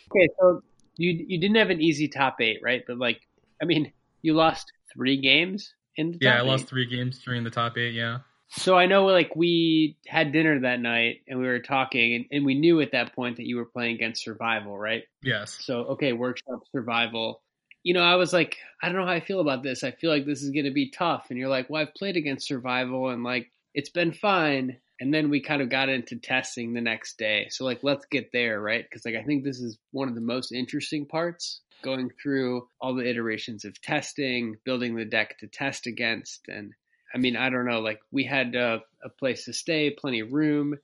Okay, 0.09 0.29
so 0.39 0.61
you 0.95 1.25
you 1.27 1.37
didn't 1.37 1.57
have 1.57 1.69
an 1.69 1.81
easy 1.81 2.07
top 2.07 2.39
eight, 2.39 2.59
right? 2.63 2.81
But 2.87 2.97
like, 2.97 3.19
I 3.61 3.65
mean, 3.65 3.91
you 4.21 4.35
lost 4.35 4.71
three 4.93 5.17
games 5.17 5.73
in 5.97 6.13
the 6.13 6.19
top 6.19 6.21
yeah, 6.21 6.37
I 6.37 6.41
eight. 6.43 6.47
lost 6.47 6.67
three 6.67 6.85
games 6.85 7.19
during 7.25 7.43
the 7.43 7.49
top 7.49 7.77
eight. 7.77 7.93
Yeah. 7.93 8.19
So 8.53 8.75
I 8.75 8.85
know, 8.85 9.05
like, 9.05 9.35
we 9.35 9.97
had 10.07 10.33
dinner 10.33 10.59
that 10.59 10.81
night 10.81 11.21
and 11.27 11.39
we 11.39 11.47
were 11.47 11.59
talking, 11.59 12.15
and, 12.15 12.25
and 12.31 12.45
we 12.45 12.53
knew 12.53 12.81
at 12.81 12.91
that 12.91 13.15
point 13.15 13.37
that 13.37 13.47
you 13.47 13.55
were 13.55 13.65
playing 13.65 13.95
against 13.95 14.23
Survival, 14.23 14.77
right? 14.77 15.03
Yes. 15.23 15.57
So 15.61 15.79
okay, 15.93 16.11
workshop 16.13 16.63
Survival. 16.71 17.41
You 17.83 17.93
know, 17.93 18.03
I 18.03 18.15
was 18.15 18.33
like, 18.33 18.57
I 18.83 18.87
don't 18.87 18.97
know 18.97 19.05
how 19.05 19.13
I 19.13 19.21
feel 19.21 19.39
about 19.39 19.63
this. 19.63 19.83
I 19.83 19.91
feel 19.91 20.11
like 20.11 20.25
this 20.25 20.43
is 20.43 20.51
going 20.51 20.65
to 20.65 20.71
be 20.71 20.91
tough. 20.91 21.27
And 21.29 21.39
you're 21.39 21.49
like, 21.49 21.69
well, 21.69 21.81
I've 21.81 21.95
played 21.95 22.17
against 22.17 22.47
Survival, 22.47 23.09
and 23.09 23.23
like, 23.23 23.49
it's 23.73 23.89
been 23.89 24.11
fine. 24.11 24.77
And 24.99 25.13
then 25.13 25.29
we 25.29 25.41
kind 25.41 25.61
of 25.61 25.69
got 25.69 25.89
into 25.89 26.17
testing 26.17 26.73
the 26.73 26.81
next 26.81 27.17
day. 27.17 27.47
So 27.49 27.65
like, 27.65 27.79
let's 27.81 28.05
get 28.11 28.31
there, 28.31 28.61
right? 28.61 28.83
Because 28.83 29.03
like, 29.05 29.15
I 29.15 29.23
think 29.23 29.43
this 29.43 29.59
is 29.59 29.79
one 29.91 30.09
of 30.09 30.15
the 30.15 30.21
most 30.21 30.51
interesting 30.51 31.05
parts. 31.05 31.61
Going 31.81 32.11
through 32.21 32.67
all 32.79 32.93
the 32.93 33.09
iterations 33.09 33.65
of 33.65 33.81
testing, 33.81 34.57
building 34.65 34.95
the 34.95 35.05
deck 35.05 35.39
to 35.39 35.47
test 35.47 35.87
against, 35.87 36.41
and 36.47 36.73
I 37.13 37.17
mean, 37.17 37.35
I 37.35 37.49
don't 37.49 37.65
know. 37.65 37.79
Like 37.79 37.99
we 38.11 38.23
had 38.23 38.55
uh, 38.55 38.79
a 39.03 39.09
place 39.09 39.45
to 39.45 39.53
stay, 39.53 39.89
plenty 39.89 40.19
of 40.21 40.31
room. 40.33 40.75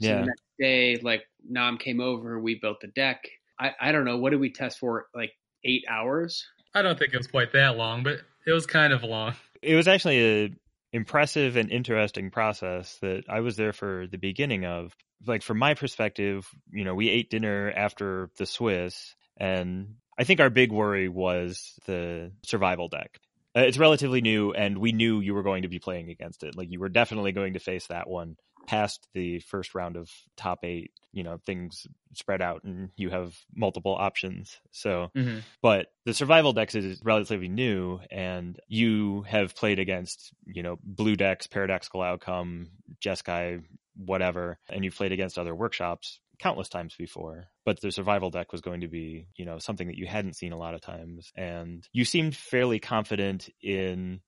So 0.00 0.08
Yeah. 0.08 0.20
the 0.20 0.26
next 0.26 0.42
day, 0.58 0.96
like 0.98 1.24
Nam 1.48 1.78
came 1.78 2.00
over, 2.00 2.38
we 2.38 2.56
built 2.56 2.80
the 2.80 2.88
deck. 2.88 3.28
I, 3.58 3.72
I 3.80 3.92
don't 3.92 4.04
know. 4.04 4.18
What 4.18 4.30
did 4.30 4.40
we 4.40 4.50
test 4.52 4.78
for? 4.78 5.06
Like 5.14 5.32
eight 5.64 5.84
hours? 5.88 6.46
I 6.74 6.82
don't 6.82 6.98
think 6.98 7.14
it 7.14 7.18
was 7.18 7.26
quite 7.26 7.52
that 7.52 7.76
long, 7.76 8.02
but 8.02 8.20
it 8.46 8.52
was 8.52 8.66
kind 8.66 8.92
of 8.92 9.02
long. 9.02 9.34
It 9.62 9.74
was 9.74 9.88
actually 9.88 10.44
a 10.44 10.50
impressive 10.92 11.56
and 11.56 11.70
interesting 11.70 12.30
process 12.30 12.96
that 13.00 13.24
I 13.28 13.40
was 13.40 13.56
there 13.56 13.72
for 13.72 14.06
the 14.06 14.18
beginning 14.18 14.64
of. 14.64 14.94
Like 15.26 15.42
from 15.42 15.58
my 15.58 15.74
perspective, 15.74 16.46
you 16.70 16.84
know, 16.84 16.94
we 16.94 17.08
ate 17.08 17.30
dinner 17.30 17.72
after 17.74 18.30
the 18.36 18.44
Swiss, 18.44 19.14
and 19.38 19.94
I 20.18 20.24
think 20.24 20.40
our 20.40 20.50
big 20.50 20.70
worry 20.70 21.08
was 21.08 21.72
the 21.86 22.32
survival 22.44 22.88
deck. 22.88 23.18
Uh, 23.56 23.60
It's 23.60 23.78
relatively 23.78 24.20
new, 24.20 24.52
and 24.52 24.78
we 24.78 24.92
knew 24.92 25.20
you 25.20 25.34
were 25.34 25.42
going 25.42 25.62
to 25.62 25.68
be 25.68 25.78
playing 25.78 26.10
against 26.10 26.42
it. 26.42 26.56
Like 26.56 26.70
you 26.70 26.80
were 26.80 26.88
definitely 26.90 27.32
going 27.32 27.54
to 27.54 27.60
face 27.60 27.86
that 27.86 28.08
one. 28.08 28.36
Past 28.66 29.06
the 29.14 29.38
first 29.38 29.76
round 29.76 29.96
of 29.96 30.10
top 30.36 30.64
eight, 30.64 30.90
you 31.12 31.22
know, 31.22 31.38
things 31.46 31.86
spread 32.14 32.42
out, 32.42 32.64
and 32.64 32.90
you 32.96 33.10
have 33.10 33.32
multiple 33.54 33.94
options. 33.96 34.56
So 34.72 35.10
Mm-hmm. 35.16 35.38
but 35.62 35.86
the 36.04 36.12
survival 36.12 36.52
decks 36.52 36.74
is 36.74 37.00
relatively 37.04 37.48
new 37.48 38.00
and 38.10 38.58
you 38.68 39.22
have 39.22 39.54
played 39.54 39.78
against 39.78 40.32
you 40.46 40.62
know 40.62 40.78
blue 40.82 41.14
decks 41.16 41.46
paradoxical 41.46 42.02
outcome 42.02 42.68
jeskai 43.00 43.62
whatever 43.96 44.58
and 44.68 44.84
you've 44.84 44.96
played 44.96 45.12
against 45.12 45.38
other 45.38 45.54
workshops 45.54 46.20
countless 46.38 46.68
times 46.68 46.94
before 46.96 47.46
but 47.64 47.80
the 47.80 47.90
survival 47.90 48.30
deck 48.30 48.52
was 48.52 48.60
going 48.60 48.80
to 48.80 48.88
be 48.88 49.26
you 49.36 49.44
know 49.44 49.58
something 49.58 49.88
that 49.88 49.96
you 49.96 50.06
hadn't 50.06 50.36
seen 50.36 50.52
a 50.52 50.58
lot 50.58 50.74
of 50.74 50.80
times 50.80 51.32
and 51.36 51.86
you 51.92 52.04
seemed 52.04 52.36
fairly 52.36 52.78
confident 52.78 53.48
in 53.62 54.20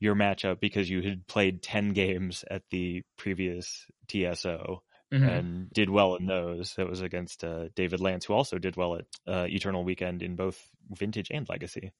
your 0.00 0.14
matchup 0.14 0.58
because 0.60 0.90
you 0.90 1.00
had 1.02 1.26
played 1.26 1.62
10 1.62 1.92
games 1.92 2.44
at 2.50 2.62
the 2.70 3.02
previous 3.16 3.86
tso 4.08 4.82
Mm-hmm. 5.12 5.28
and 5.28 5.70
did 5.70 5.90
well 5.90 6.14
in 6.14 6.24
those. 6.24 6.72
That 6.76 6.88
was 6.88 7.02
against 7.02 7.44
uh, 7.44 7.68
David 7.74 8.00
Lance, 8.00 8.24
who 8.24 8.32
also 8.32 8.56
did 8.56 8.76
well 8.76 8.96
at 8.96 9.04
uh, 9.26 9.46
Eternal 9.46 9.84
Weekend 9.84 10.22
in 10.22 10.36
both 10.36 10.58
Vintage 10.90 11.30
and 11.30 11.46
Legacy. 11.50 11.92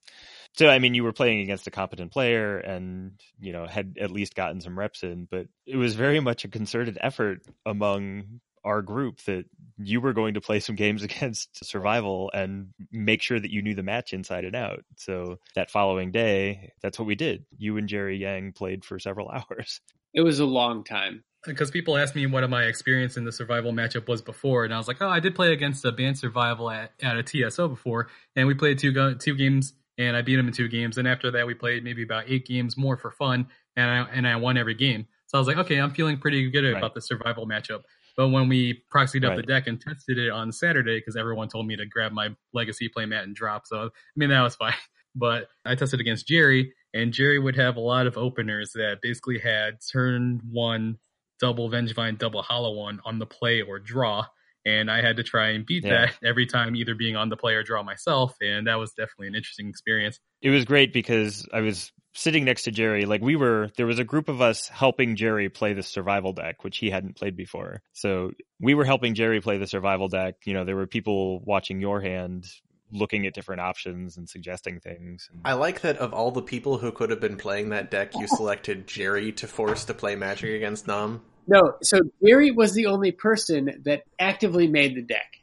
So, 0.55 0.71
I 0.71 0.79
mean, 0.79 0.95
you 0.95 1.05
were 1.05 1.13
playing 1.13 1.41
against 1.41 1.67
a 1.67 1.71
competent 1.71 2.11
player 2.11 2.57
and, 2.57 3.21
you 3.39 3.53
know, 3.53 3.67
had 3.67 3.99
at 4.01 4.11
least 4.11 4.35
gotten 4.35 4.63
some 4.63 4.79
reps 4.79 5.03
in, 5.03 5.29
but 5.31 5.47
it 5.67 5.77
was 5.77 5.95
very 5.95 6.21
much 6.21 6.47
a 6.47 6.49
concerted 6.49 6.97
effort 7.03 7.43
among 7.67 8.41
our 8.65 8.83
group 8.83 9.21
that 9.25 9.45
you 9.79 10.01
were 10.01 10.13
going 10.13 10.35
to 10.35 10.41
play 10.41 10.61
some 10.61 10.77
games 10.77 11.03
against 11.03 11.65
survival 11.65 12.31
and 12.35 12.69
make 12.91 13.23
sure 13.23 13.41
that 13.41 13.51
you 13.51 13.63
knew 13.63 13.75
the 13.75 13.83
match 13.83 14.13
inside 14.13 14.45
and 14.45 14.57
out. 14.57 14.85
So 14.97 15.39
that 15.55 15.71
following 15.71 16.11
day, 16.11 16.73
that's 16.83 16.99
what 16.99 17.07
we 17.07 17.15
did. 17.15 17.45
You 17.57 17.77
and 17.77 17.89
Jerry 17.89 18.19
Yang 18.19 18.53
played 18.53 18.85
for 18.85 18.99
several 18.99 19.29
hours. 19.33 19.81
It 20.15 20.23
was 20.23 20.41
a 20.41 20.47
long 20.47 20.85
time. 20.85 21.25
Because 21.45 21.73
people 21.73 21.97
asked 21.97 22.15
me 22.15 22.25
what 22.27 22.49
my 22.49 22.65
experience 22.67 23.17
in 23.17 23.25
the 23.25 23.33
survival 23.33 23.73
matchup 23.73 24.07
was 24.07 24.23
before, 24.23 24.65
and 24.65 24.73
I 24.73 24.79
was 24.79 24.87
like, 24.87 24.99
"Oh, 25.01 25.09
I 25.09 25.19
did 25.19 25.35
play 25.35 25.53
against 25.53 25.85
a 25.85 25.91
band 25.91 26.17
survival 26.17 26.71
at, 26.71 26.93
at 27.03 27.17
a 27.17 27.23
TSO 27.25 27.67
before, 27.67 28.11
and 28.37 28.47
we 28.47 28.55
played 28.55 28.79
two 28.79 28.93
go- 28.93 29.15
two 29.15 29.35
games, 29.35 29.73
and 29.99 30.17
I 30.17 30.23
beat 30.23 30.39
him 30.39 30.47
in 30.47 30.53
two 30.53 30.69
games. 30.69 30.99
And 30.99 31.09
after 31.09 31.33
that, 31.33 31.45
we 31.45 31.55
played 31.55 31.83
maybe 31.83 32.05
about 32.05 32.27
eight 32.29 32.47
games 32.47 32.77
more 32.77 32.97
for 32.97 33.11
fun, 33.11 33.49
and 33.75 33.91
I 33.91 34.09
and 34.13 34.29
I 34.29 34.37
won 34.37 34.57
every 34.57 34.75
game. 34.75 35.09
So 35.27 35.39
I 35.39 35.41
was 35.41 35.49
like, 35.49 35.57
okay, 35.57 35.79
I'm 35.79 35.91
feeling 35.91 36.19
pretty 36.19 36.49
good 36.51 36.63
right. 36.63 36.77
about 36.77 36.95
the 36.95 37.01
survival 37.01 37.49
matchup. 37.49 37.83
But 38.17 38.29
when 38.29 38.49
we 38.49 38.83
proxied 38.95 39.25
up 39.25 39.37
the 39.37 39.43
deck 39.43 39.67
and 39.67 39.81
tested 39.81 40.19
it 40.19 40.31
on 40.31 40.53
Saturday, 40.53 40.99
because 40.99 41.17
everyone 41.17 41.49
told 41.49 41.67
me 41.67 41.77
to 41.77 41.87
grab 41.87 42.13
my 42.13 42.35
legacy 42.53 42.91
playmat 42.95 43.23
and 43.23 43.35
drop, 43.35 43.67
so 43.67 43.85
I 43.87 43.89
mean 44.17 44.31
that 44.31 44.43
was 44.43 44.57
fine. 44.57 44.75
But 45.15 45.49
I 45.67 45.75
tested 45.75 46.01
against 46.01 46.27
Jerry, 46.27 46.73
and 46.95 47.13
Jerry 47.13 47.39
would 47.39 47.57
have 47.57 47.77
a 47.77 47.81
lot 47.81 48.07
of 48.07 48.17
openers 48.17 48.73
that 48.73 49.01
basically 49.03 49.39
had 49.39 49.75
turn 49.93 50.41
one 50.51 50.97
double 51.39 51.69
Vengevine, 51.69 52.17
double 52.17 52.41
Hollow 52.41 52.73
One 52.73 52.99
on 53.05 53.19
the 53.19 53.27
play 53.27 53.61
or 53.61 53.79
draw. 53.79 54.25
And 54.65 54.91
I 54.91 55.03
had 55.03 55.17
to 55.17 55.23
try 55.23 55.51
and 55.51 55.67
beat 55.67 55.85
yeah. 55.85 56.07
that 56.07 56.15
every 56.25 56.47
time, 56.47 56.77
either 56.77 56.95
being 56.95 57.17
on 57.17 57.29
the 57.29 57.37
play 57.37 57.55
or 57.55 57.63
draw 57.63 57.83
myself. 57.83 58.37
And 58.41 58.67
that 58.67 58.79
was 58.79 58.93
definitely 58.93 59.29
an 59.29 59.35
interesting 59.35 59.69
experience. 59.69 60.21
It 60.41 60.51
was 60.51 60.65
great 60.65 60.93
because 60.93 61.49
I 61.53 61.61
was 61.61 61.93
sitting 62.15 62.45
next 62.45 62.65
to 62.65 62.71
Jerry, 62.71 63.07
like 63.07 63.23
we 63.23 63.37
were, 63.37 63.71
there 63.77 63.87
was 63.87 63.99
a 63.99 64.05
group 64.05 64.29
of 64.29 64.41
us 64.41 64.69
helping 64.69 65.17
Jerry 65.17 65.49
play 65.49 65.73
the 65.73 65.83
survival 65.83 66.33
deck, 66.33 66.63
which 66.63 66.79
he 66.79 66.91
hadn't 66.91 67.17
played 67.17 67.37
before. 67.37 67.83
So 67.93 68.33
we 68.61 68.75
were 68.75 68.85
helping 68.85 69.15
Jerry 69.15 69.41
play 69.41 69.59
the 69.59 69.67
survival 69.67 70.09
deck. 70.09 70.37
You 70.45 70.55
know, 70.55 70.65
there 70.65 70.77
were 70.77 70.87
people 70.87 71.41
watching 71.41 71.81
your 71.81 72.01
hand, 72.01 72.47
looking 72.93 73.27
at 73.27 73.35
different 73.35 73.63
options 73.63 74.19
and 74.19 74.29
suggesting 74.29 74.79
things. 74.79 75.31
I 75.45 75.55
like 75.55 75.81
that 75.81 75.97
of 75.97 76.13
all 76.13 76.31
the 76.31 76.43
people 76.43 76.79
who 76.79 76.93
could 76.93 77.11
have 77.11 77.21
been 77.21 77.39
playing 77.39 77.71
that 77.71 77.91
deck, 77.91 78.15
you 78.15 78.29
selected 78.29 78.87
Jerry 78.87 79.33
to 79.33 79.49
force 79.49 79.87
to 79.87 79.95
play 79.95 80.15
Magic 80.15 80.51
against 80.51 80.87
Nam. 80.87 81.23
No, 81.47 81.75
so 81.83 82.01
Jerry 82.25 82.51
was 82.51 82.73
the 82.75 82.87
only 82.87 83.13
person 83.13 83.83
that 83.85 84.03
actively 84.19 84.69
made 84.69 84.95
the 84.95 85.03
deck 85.03 85.39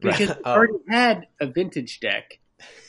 because 0.00 0.28
he 0.28 0.34
oh. 0.44 0.50
already 0.50 0.78
had 0.88 1.26
a 1.40 1.46
vintage 1.46 2.00
deck 2.00 2.38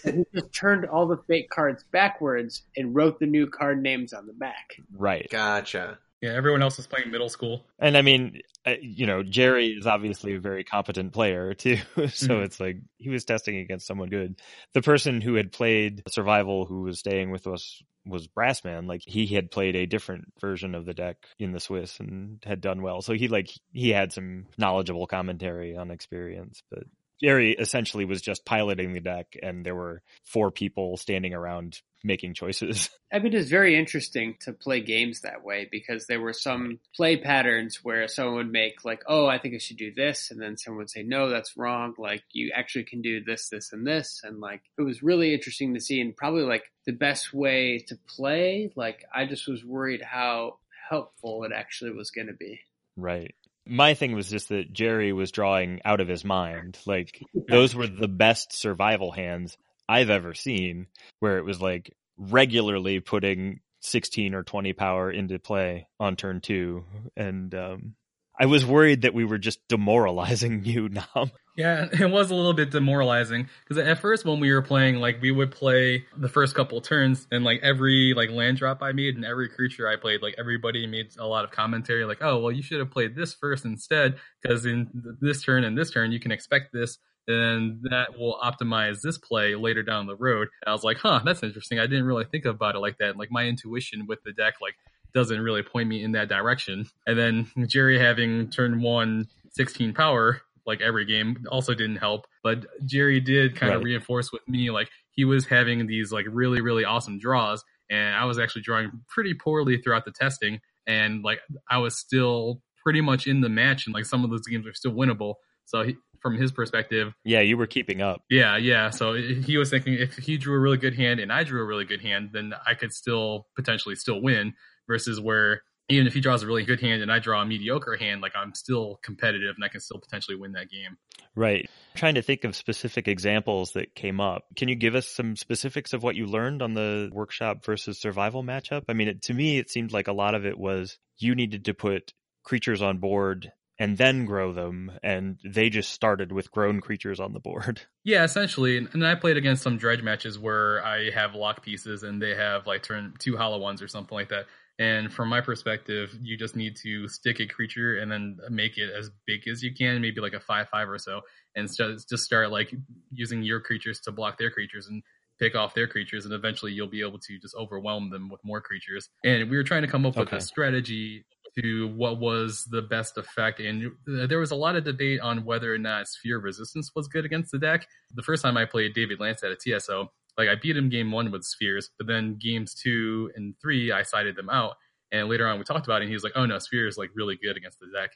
and 0.03 0.17
he 0.19 0.39
just 0.39 0.53
turned 0.53 0.86
all 0.86 1.07
the 1.07 1.17
fake 1.27 1.50
cards 1.50 1.84
backwards 1.91 2.63
and 2.75 2.95
wrote 2.95 3.19
the 3.19 3.25
new 3.25 3.48
card 3.48 3.81
names 3.81 4.13
on 4.13 4.27
the 4.27 4.34
back. 4.34 4.77
Right. 4.95 5.27
Gotcha. 5.29 6.00
Yeah, 6.22 6.31
everyone 6.31 6.62
else 6.62 6.79
is 6.79 6.88
playing 6.88 7.12
middle 7.12 7.29
school. 7.29 7.65
And 7.77 7.98
I 7.98 8.01
mean, 8.01 8.41
uh, 8.65 8.75
you 8.81 9.05
know, 9.05 9.22
Jerry 9.22 9.67
is 9.67 9.86
obviously 9.86 10.36
a 10.36 10.39
very 10.39 10.63
competent 10.63 11.13
player 11.13 11.53
too. 11.53 11.77
so 11.95 12.01
mm-hmm. 12.01 12.43
it's 12.43 12.60
like 12.60 12.77
he 12.98 13.10
was 13.10 13.25
testing 13.25 13.57
against 13.57 13.86
someone 13.86 14.10
good. 14.10 14.39
The 14.74 14.81
person 14.81 15.22
who 15.22 15.36
had 15.36 15.51
played 15.51 16.03
Survival 16.10 16.65
who 16.65 16.81
was 16.81 17.00
staying 17.00 17.31
with 17.31 17.48
us 17.48 17.81
was 18.06 18.28
Brassman. 18.28 18.88
Like 18.88 19.02
he 19.06 19.28
had 19.28 19.52
played 19.52 19.76
a 19.76 19.86
different 19.86 20.34
version 20.40 20.76
of 20.76 20.86
the 20.86 20.94
deck 20.94 21.18
in 21.40 21.52
the 21.52 21.60
Swiss 21.60 22.00
and 22.00 22.40
had 22.46 22.62
done 22.62 22.82
well. 22.82 23.02
So 23.02 23.14
he 23.14 23.28
like 23.28 23.50
he 23.72 23.90
had 23.90 24.14
some 24.14 24.46
knowledgeable 24.58 25.08
commentary 25.08 25.76
on 25.76 25.92
experience, 25.92 26.62
but 26.70 26.84
Jerry 27.22 27.53
essentially 27.53 28.05
was 28.05 28.22
just 28.22 28.45
piloting 28.45 28.93
the 28.93 29.00
deck, 29.00 29.38
and 29.41 29.65
there 29.65 29.75
were 29.75 30.01
four 30.24 30.51
people 30.51 30.98
standing 30.98 31.34
around 31.34 31.81
making 32.03 32.34
choices. 32.34 32.89
I 33.13 33.19
mean, 33.19 33.34
it's 33.34 33.50
very 33.50 33.77
interesting 33.77 34.36
to 34.41 34.53
play 34.53 34.81
games 34.81 35.22
that 35.22 35.43
way 35.43 35.67
because 35.72 36.05
there 36.07 36.19
were 36.19 36.34
some 36.34 36.79
play 36.95 37.17
patterns 37.17 37.79
where 37.84 38.07
someone 38.07 38.36
would 38.36 38.51
make 38.51 38.84
like, 38.84 39.03
"Oh, 39.07 39.27
I 39.27 39.38
think 39.38 39.55
I 39.55 39.60
should 39.60 39.77
do 39.77 39.93
this," 39.93 40.31
and 40.31 40.41
then 40.41 40.57
someone 40.57 40.79
would 40.79 40.89
say, 40.89 41.03
"No, 41.03 41.29
that's 41.29 41.55
wrong. 41.55 41.95
Like, 41.98 42.24
you 42.31 42.51
actually 42.53 42.84
can 42.84 43.01
do 43.01 43.24
this, 43.24 43.50
this, 43.50 43.72
and 43.72 43.88
this." 43.88 44.22
And 44.24 44.39
like, 44.39 44.62
it 44.77 44.81
was 44.81 45.01
really 45.01 45.34
interesting 45.34 45.74
to 45.74 45.79
see, 45.79 46.01
and 46.01 46.15
probably 46.15 46.43
like 46.43 46.72
the 46.86 46.93
best 46.93 47.34
way 47.34 47.79
to 47.88 47.98
play. 48.07 48.72
Like, 48.75 49.05
I 49.13 49.25
just 49.25 49.48
was 49.48 49.63
worried 49.63 50.01
how 50.01 50.60
helpful 50.89 51.43
it 51.45 51.51
actually 51.53 51.91
was 51.91 52.12
going 52.12 52.27
to 52.27 52.34
be. 52.34 52.60
Right 52.98 53.36
my 53.67 53.93
thing 53.93 54.13
was 54.13 54.29
just 54.29 54.50
that 54.50 54.72
Jerry 54.72 55.13
was 55.13 55.31
drawing 55.31 55.81
out 55.86 56.01
of 56.01 56.07
his 56.07 56.24
mind. 56.24 56.77
Like 56.86 57.22
those 57.50 57.75
were 57.75 57.88
the 57.88 58.07
best 58.07 58.53
survival 58.53 59.12
hands 59.12 59.57
I've 59.88 60.10
ever 60.10 60.34
seen, 60.34 60.88
where 61.19 61.38
it 61.38 61.45
was 61.45 61.62
like 61.62 61.93
regularly 62.17 63.00
putting 63.00 63.60
16 63.81 64.34
or 64.34 64.43
20 64.43 64.74
power 64.74 65.12
into 65.12 65.39
play 65.39 65.88
on 66.00 66.15
turn 66.15 66.41
two. 66.41 66.86
And 67.15 67.53
um, 67.53 67.95
I 68.39 68.48
was 68.48 68.65
worried 68.65 69.04
that 69.04 69.13
we 69.13 69.25
were 69.25 69.38
just 69.38 69.65
demoralizing 69.68 70.62
you, 70.65 70.89
Nam. 70.89 71.32
Yeah, 71.56 71.88
it 71.92 72.12
was 72.12 72.32
a 72.32 72.36
little 72.36 72.54
bit 72.54 72.72
demoralizing 72.72 73.48
because 73.63 73.82
at 73.82 74.00
first 74.00 74.25
when 74.25 74.42
we 74.42 74.51
were 74.51 74.62
playing, 74.62 74.96
like 74.98 75.22
we 75.22 75.32
would 75.32 75.51
play 75.51 76.04
the 76.18 76.27
first 76.27 76.54
couple 76.54 76.82
turns, 76.82 77.27
and 77.32 77.46
like 77.46 77.62
every 77.63 78.13
like 78.13 78.30
land 78.30 78.58
drop 78.58 78.84
I 78.84 78.92
made 78.92 79.15
and 79.15 79.24
every 79.24 79.48
creature 79.48 79.88
I 79.88 79.96
played, 79.96 80.22
like 80.22 80.36
everybody 80.38 80.86
made 80.86 81.12
a 81.18 81.25
lot 81.25 81.46
of 81.46 81.51
commentary, 81.51 82.04
like, 82.04 82.18
"Oh, 82.22 82.39
well, 82.39 82.51
you 82.51 82.62
should 82.62 82.80
have 82.80 82.92
played 82.92 83.15
this 83.15 83.34
first 83.34 83.63
instead, 83.63 84.18
because 84.42 84.65
in 84.65 85.18
this 85.22 85.44
turn 85.44 85.63
and 85.63 85.77
this 85.77 85.92
turn 85.92 86.12
you 86.12 86.20
can 86.20 86.32
expect 86.32 86.74
this." 86.74 86.98
and 87.27 87.80
that 87.89 88.18
will 88.18 88.38
optimize 88.44 89.01
this 89.01 89.18
play 89.18 89.56
later 89.56 89.84
down 89.84 90.06
the 90.06 90.15
road. 90.15 90.48
And 90.62 90.70
I 90.70 90.72
was 90.72 90.84
like, 90.84 90.98
huh, 90.98 91.22
that's 91.25 91.42
interesting. 91.44 91.80
I 91.80 91.88
didn't 91.88 92.06
really 92.06 92.25
think 92.25 92.46
about 92.46 92.75
it 92.75 92.80
like 92.80 93.00
that. 93.00 93.10
And, 93.10 93.18
Like 93.20 93.32
my 93.32 93.46
intuition 93.46 94.06
with 94.08 94.22
the 94.24 94.32
deck, 94.32 94.56
like 94.62 94.75
doesn't 95.15 95.41
really 95.41 95.63
point 95.63 95.89
me 95.89 96.03
in 96.03 96.12
that 96.12 96.29
direction. 96.29 96.88
And 97.07 97.17
then 97.17 97.48
Jerry 97.67 97.98
having 97.98 98.51
turn 98.51 98.81
one 98.81 99.27
16 99.53 99.93
power 99.93 100.41
like 100.65 100.81
every 100.81 101.05
game 101.05 101.45
also 101.50 101.74
didn't 101.74 101.98
help. 101.98 102.27
But 102.43 102.65
Jerry 102.86 103.19
did 103.19 103.55
kind 103.55 103.69
right. 103.69 103.77
of 103.77 103.84
reinforce 103.84 104.31
with 104.31 104.48
me 104.48 104.72
like 104.72 104.89
he 105.12 105.25
was 105.25 105.45
having 105.45 105.88
these 105.88 106.12
like 106.12 106.25
really 106.29 106.62
really 106.62 106.86
awesome 106.86 107.19
draws, 107.19 107.63
and 107.89 108.15
I 108.15 108.25
was 108.25 108.39
actually 108.39 108.63
drawing 108.63 108.91
pretty 109.07 109.34
poorly 109.34 109.77
throughout 109.77 110.05
the 110.05 110.12
testing, 110.12 110.60
and 110.88 111.24
like 111.24 111.39
I 111.69 111.77
was 111.77 111.98
still 111.98 112.62
pretty 112.84 113.01
much 113.01 113.27
in 113.27 113.41
the 113.41 113.50
match, 113.50 113.86
and 113.86 113.93
like 113.93 114.05
some 114.05 114.24
of 114.24 114.29
those 114.29 114.45
games 114.48 114.67
are 114.67 114.74
still 114.74 114.93
winnable. 114.93 115.36
So 115.65 115.84
he, 115.84 115.95
from 116.19 116.38
his 116.38 116.51
perspective, 116.51 117.13
yeah, 117.24 117.41
you 117.41 117.57
were 117.57 117.67
keeping 117.67 118.01
up. 118.01 118.22
Yeah, 118.29 118.57
yeah. 118.57 118.89
So 118.89 119.13
he 119.13 119.57
was 119.57 119.69
thinking 119.69 119.93
if 119.95 120.15
he 120.15 120.38
drew 120.38 120.55
a 120.55 120.60
really 120.60 120.77
good 120.77 120.95
hand 120.95 121.19
and 121.19 121.31
I 121.31 121.43
drew 121.43 121.62
a 121.62 121.65
really 121.65 121.86
good 121.86 122.01
hand, 122.01 122.31
then 122.34 122.53
I 122.65 122.74
could 122.74 122.93
still 122.93 123.48
potentially 123.55 123.95
still 123.95 124.22
win. 124.22 124.53
Versus 124.88 125.20
where 125.20 125.62
even 125.89 126.08
if 126.08 126.13
he 126.13 126.20
draws 126.20 126.42
a 126.42 126.48
really 126.48 126.63
good 126.63 126.82
hand 126.82 127.01
and 127.01 127.12
I 127.12 127.20
draw 127.20 127.42
a 127.42 127.46
mediocre 127.46 127.96
hand, 127.96 128.22
like 128.22 128.34
I'm 128.36 128.54
still 128.56 129.00
competitive 129.04 129.56
and 129.56 129.63
I 129.63 129.68
can 129.68 129.82
still 129.82 130.00
potentially 130.00 130.36
win 130.36 130.54
that 130.54 130.70
game. 130.70 130.98
Right. 131.36 131.70
I'm 131.94 131.98
trying 131.98 132.15
to 132.15 132.22
think 132.22 132.44
of 132.44 132.56
specific 132.56 133.08
examples 133.08 133.74
that 133.74 133.94
came 133.94 134.20
up. 134.20 134.46
Can 134.56 134.68
you 134.68 134.75
give 134.75 134.96
us 134.96 135.08
some 135.08 135.36
specifics 135.36 135.94
of 135.94 136.01
what 136.01 136.15
you 136.15 136.25
learned 136.25 136.62
on 136.62 136.74
the 136.74 137.10
workshop 137.13 137.63
versus 137.63 138.00
survival 138.00 138.44
matchup? 138.44 138.84
I 138.89 138.94
mean, 138.94 139.10
it, 139.10 139.22
to 139.24 139.34
me, 139.34 139.60
it 139.60 139.70
seemed 139.70 139.92
like 139.92 140.08
a 140.08 140.13
lot 140.13 140.34
of 140.34 140.46
it 140.46 140.58
was 140.58 140.98
you 141.18 141.36
needed 141.36 141.65
to 141.65 141.74
put 141.74 142.13
creatures 142.44 142.82
on 142.82 142.98
board 142.98 143.51
and 143.77 143.98
then 143.98 144.25
grow 144.25 144.54
them 144.54 144.92
and 145.04 145.38
they 145.44 145.70
just 145.70 145.92
started 145.92 146.32
with 146.32 146.51
grown 146.51 146.80
creatures 146.80 147.20
on 147.20 147.34
the 147.34 147.39
board 147.39 147.82
yeah 148.06 148.24
essentially 148.24 148.77
and 148.77 149.06
i 149.06 149.15
played 149.15 149.36
against 149.36 149.63
some 149.63 149.77
dredge 149.77 150.01
matches 150.01 150.39
where 150.39 150.84
i 150.86 151.10
have 151.10 151.36
lock 151.36 151.62
pieces 151.62 152.04
and 152.04 152.22
they 152.22 152.36
have 152.36 152.65
like 152.68 152.84
turn 152.84 153.13
two 153.20 153.36
hollow 153.36 153.58
ones 153.58 153.82
or 153.82 153.88
something 153.88 154.15
like 154.15 154.30
that 154.30 154.46
and 154.77 155.12
from 155.12 155.29
my 155.29 155.41
perspective, 155.41 156.17
you 156.22 156.38
just 156.38 156.55
need 156.55 156.75
to 156.84 157.08
stick 157.08 157.39
a 157.39 157.48
creature 157.48 157.98
and 157.98 158.12
then 158.12 158.38
make 158.50 158.77
it 158.77 158.91
as 158.91 159.10
big 159.25 159.48
as 159.48 159.63
you 159.63 159.74
can, 159.74 160.01
maybe 160.01 160.20
like 160.20 160.34
a 160.34 160.39
five 160.39 160.67
five 160.70 160.89
or 160.89 160.98
so, 160.98 161.22
and 161.55 161.70
just 161.70 162.20
start 162.20 162.51
like 162.51 162.74
using 163.12 163.41
your 163.44 163.62
creatures 163.62 164.00
to 164.01 164.12
block 164.12 164.38
their 164.38 164.51
creatures 164.51 164.88
and 164.88 165.01
pick 165.39 165.55
off 165.55 165.74
their 165.74 165.88
creatures, 165.88 166.25
and 166.25 166.34
eventually 166.34 166.72
you'll 166.72 166.88
be 166.88 167.01
able 167.01 167.20
to 167.20 167.38
just 167.39 167.55
overwhelm 167.55 168.10
them 168.10 168.29
with 168.29 168.39
more 168.44 168.62
creatures. 168.62 169.10
And 169.24 169.50
we 169.50 169.58
were 169.58 169.63
trying 169.63 169.82
to 169.82 169.88
come 169.88 170.05
up 170.05 170.17
okay. 170.17 170.22
with 170.22 170.34
a 170.34 170.46
strategy 170.46 171.25
to 171.62 171.88
what 171.96 172.20
was 172.20 172.65
the 172.70 172.82
best 172.82 173.17
effect. 173.17 173.60
And 173.60 173.91
there 174.05 174.39
was 174.39 174.51
a 174.51 174.55
lot 174.55 174.75
of 174.75 174.84
debate 174.84 175.22
on 175.22 175.46
whether 175.46 175.74
or 175.74 175.77
not 175.77 176.08
Sphere 176.08 176.39
Resistance 176.39 176.91
was 176.96 177.08
good 177.08 177.25
against 177.25 177.51
the 177.51 177.60
deck. 177.60 177.88
The 178.13 178.24
first 178.24 178.44
time 178.44 178.58
I 178.58 178.65
played 178.65 178.94
David 178.94 179.20
Lance 179.20 179.41
at 179.44 179.51
a 179.51 179.79
TSO, 179.79 180.12
like 180.38 180.50
I 180.50 180.56
beat 180.56 180.77
him 180.77 180.89
game 180.89 181.12
one 181.12 181.32
with 181.32 181.44
spheres, 181.44 181.89
but 181.98 182.08
then 182.08 182.38
games 182.39 182.74
two 182.74 183.32
and 183.36 183.56
three 183.62 183.92
I 183.92 184.04
sided 184.04 184.36
them 184.36 184.50
out. 184.50 184.75
And 185.12 185.30
later 185.30 185.48
on 185.48 185.58
we 185.58 185.63
talked 185.63 185.86
about 185.86 186.01
it 186.01 186.06
and 186.06 186.10
he 186.10 186.15
was 186.15 186.24
like, 186.24 186.34
Oh 186.36 186.46
no, 186.46 186.60
sphere 186.60 186.88
is 186.88 186.98
like 186.98 187.12
really 187.13 187.38
good 187.42 187.58
against 187.58 187.80
the 187.80 187.88
deck. 187.88 188.12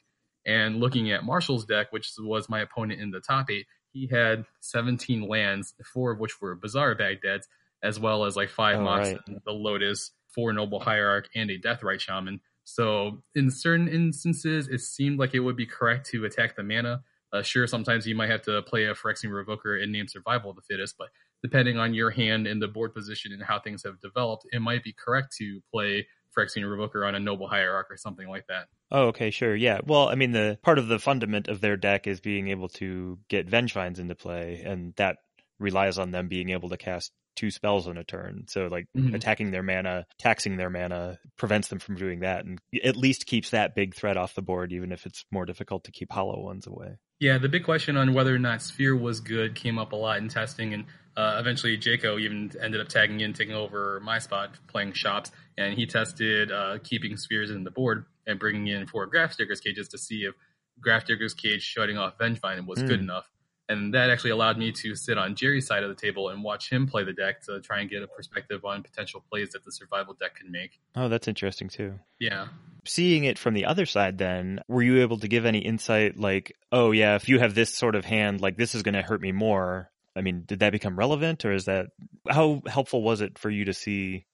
And 0.46 0.80
looking 0.80 1.10
at 1.10 1.24
Marshall's 1.24 1.64
deck, 1.64 1.88
which 1.92 2.10
was 2.18 2.48
my 2.48 2.60
opponent 2.60 3.00
in 3.00 3.10
the 3.10 3.20
top 3.20 3.50
eight, 3.50 3.66
he 3.92 4.06
had 4.06 4.44
17 4.60 5.28
lands, 5.28 5.74
four 5.92 6.12
of 6.12 6.18
which 6.18 6.40
were 6.40 6.54
Bazaar 6.54 6.94
Baghdad's, 6.94 7.46
as 7.82 7.98
well 7.98 8.24
as 8.24 8.36
like 8.36 8.48
five 8.48 8.78
oh, 8.78 8.84
Mox, 8.84 9.08
right. 9.08 9.44
the 9.44 9.52
Lotus, 9.52 10.12
four 10.34 10.52
Noble 10.52 10.80
Hierarch, 10.80 11.28
and 11.34 11.50
a 11.50 11.58
Deathrite 11.58 12.00
Shaman. 12.00 12.40
So 12.64 13.22
in 13.34 13.50
certain 13.50 13.88
instances, 13.88 14.68
it 14.68 14.80
seemed 14.80 15.18
like 15.18 15.34
it 15.34 15.40
would 15.40 15.56
be 15.56 15.66
correct 15.66 16.06
to 16.10 16.24
attack 16.24 16.56
the 16.56 16.62
mana. 16.62 17.02
Uh, 17.32 17.42
sure, 17.42 17.66
sometimes 17.66 18.06
you 18.06 18.14
might 18.14 18.30
have 18.30 18.42
to 18.42 18.62
play 18.62 18.84
a 18.84 18.94
Phyrexian 18.94 19.30
Revoker 19.30 19.80
and 19.82 19.92
name 19.92 20.08
Survival 20.08 20.50
of 20.50 20.56
the 20.56 20.62
Fittest, 20.62 20.96
but 20.98 21.08
depending 21.42 21.78
on 21.78 21.94
your 21.94 22.10
hand 22.10 22.46
and 22.46 22.60
the 22.60 22.68
board 22.68 22.94
position 22.94 23.32
and 23.32 23.42
how 23.42 23.58
things 23.58 23.82
have 23.84 24.00
developed, 24.00 24.46
it 24.52 24.60
might 24.60 24.84
be 24.84 24.92
correct 24.92 25.34
to 25.38 25.60
play 25.72 26.06
Phyrexian 26.36 26.62
Revoker 26.62 27.06
on 27.06 27.14
a 27.14 27.20
Noble 27.20 27.48
Hierarch 27.48 27.90
or 27.90 27.96
something 27.96 28.28
like 28.28 28.46
that. 28.48 28.66
Oh, 28.90 29.08
okay, 29.08 29.30
sure. 29.30 29.54
Yeah. 29.54 29.80
Well, 29.84 30.08
I 30.08 30.14
mean, 30.14 30.32
the 30.32 30.58
part 30.62 30.78
of 30.78 30.88
the 30.88 30.98
fundament 30.98 31.48
of 31.48 31.60
their 31.60 31.76
deck 31.76 32.06
is 32.06 32.20
being 32.20 32.48
able 32.48 32.68
to 32.70 33.18
get 33.28 33.48
Vengevines 33.48 33.98
into 33.98 34.14
play, 34.14 34.62
and 34.64 34.94
that 34.96 35.16
relies 35.58 35.98
on 35.98 36.10
them 36.10 36.28
being 36.28 36.50
able 36.50 36.68
to 36.70 36.76
cast 36.76 37.12
two 37.36 37.50
spells 37.50 37.86
on 37.88 37.96
a 37.96 38.04
turn. 38.04 38.44
So 38.48 38.66
like 38.66 38.86
mm-hmm. 38.96 39.14
attacking 39.14 39.50
their 39.50 39.62
mana, 39.62 40.06
taxing 40.18 40.56
their 40.56 40.70
mana 40.70 41.18
prevents 41.36 41.68
them 41.68 41.78
from 41.78 41.96
doing 41.96 42.20
that 42.20 42.44
and 42.44 42.58
at 42.84 42.96
least 42.96 43.26
keeps 43.26 43.50
that 43.50 43.74
big 43.74 43.94
threat 43.94 44.16
off 44.16 44.34
the 44.34 44.42
board 44.42 44.72
even 44.72 44.92
if 44.92 45.06
it's 45.06 45.24
more 45.30 45.46
difficult 45.46 45.84
to 45.84 45.92
keep 45.92 46.12
hollow 46.12 46.40
ones 46.40 46.66
away. 46.66 46.96
Yeah, 47.20 47.36
the 47.36 47.50
big 47.50 47.64
question 47.64 47.96
on 47.98 48.14
whether 48.14 48.34
or 48.34 48.38
not 48.38 48.62
Sphere 48.62 48.96
was 48.96 49.20
good 49.20 49.54
came 49.54 49.78
up 49.78 49.92
a 49.92 49.96
lot 49.96 50.18
in 50.18 50.28
testing 50.28 50.72
and 50.72 50.86
uh, 51.16 51.36
eventually 51.38 51.76
Jaco 51.76 52.18
even 52.18 52.50
ended 52.62 52.80
up 52.80 52.88
tagging 52.88 53.20
in, 53.20 53.34
taking 53.34 53.54
over 53.54 54.00
my 54.00 54.18
spot, 54.18 54.54
playing 54.68 54.94
shops, 54.94 55.30
and 55.58 55.74
he 55.74 55.84
tested 55.84 56.50
uh, 56.50 56.78
keeping 56.82 57.16
spheres 57.18 57.50
in 57.50 57.62
the 57.62 57.70
board 57.70 58.06
and 58.26 58.38
bringing 58.38 58.68
in 58.68 58.86
four 58.86 59.06
Grafdigger's 59.06 59.60
cages 59.60 59.88
to 59.88 59.98
see 59.98 60.24
if 60.24 60.34
Grafdigger's 60.80 61.34
cage 61.34 61.62
shutting 61.62 61.98
off 61.98 62.16
Vengevine 62.16 62.66
was 62.66 62.82
mm. 62.82 62.88
good 62.88 63.00
enough 63.00 63.29
and 63.70 63.94
that 63.94 64.10
actually 64.10 64.30
allowed 64.30 64.58
me 64.58 64.72
to 64.72 64.96
sit 64.96 65.16
on 65.16 65.36
Jerry's 65.36 65.66
side 65.66 65.84
of 65.84 65.88
the 65.88 65.94
table 65.94 66.28
and 66.28 66.42
watch 66.42 66.68
him 66.70 66.88
play 66.88 67.04
the 67.04 67.12
deck 67.12 67.40
to 67.42 67.60
try 67.60 67.80
and 67.80 67.88
get 67.88 68.02
a 68.02 68.08
perspective 68.08 68.64
on 68.64 68.82
potential 68.82 69.22
plays 69.30 69.50
that 69.52 69.64
the 69.64 69.70
survival 69.70 70.12
deck 70.14 70.34
can 70.34 70.50
make. 70.50 70.80
Oh, 70.96 71.08
that's 71.08 71.28
interesting 71.28 71.68
too. 71.68 71.94
Yeah. 72.18 72.48
Seeing 72.84 73.24
it 73.24 73.38
from 73.38 73.54
the 73.54 73.66
other 73.66 73.86
side, 73.86 74.18
then, 74.18 74.60
were 74.66 74.82
you 74.82 75.02
able 75.02 75.18
to 75.18 75.28
give 75.28 75.46
any 75.46 75.60
insight 75.60 76.18
like, 76.18 76.56
oh, 76.72 76.90
yeah, 76.90 77.14
if 77.14 77.28
you 77.28 77.38
have 77.38 77.54
this 77.54 77.72
sort 77.72 77.94
of 77.94 78.04
hand, 78.04 78.40
like 78.40 78.56
this 78.56 78.74
is 78.74 78.82
going 78.82 78.94
to 78.94 79.02
hurt 79.02 79.20
me 79.20 79.30
more? 79.30 79.92
I 80.16 80.22
mean, 80.22 80.42
did 80.44 80.58
that 80.58 80.72
become 80.72 80.98
relevant 80.98 81.44
or 81.44 81.52
is 81.52 81.66
that 81.66 81.86
how 82.28 82.62
helpful 82.66 83.02
was 83.02 83.20
it 83.20 83.38
for 83.38 83.50
you 83.50 83.66
to 83.66 83.72
see 83.72 84.26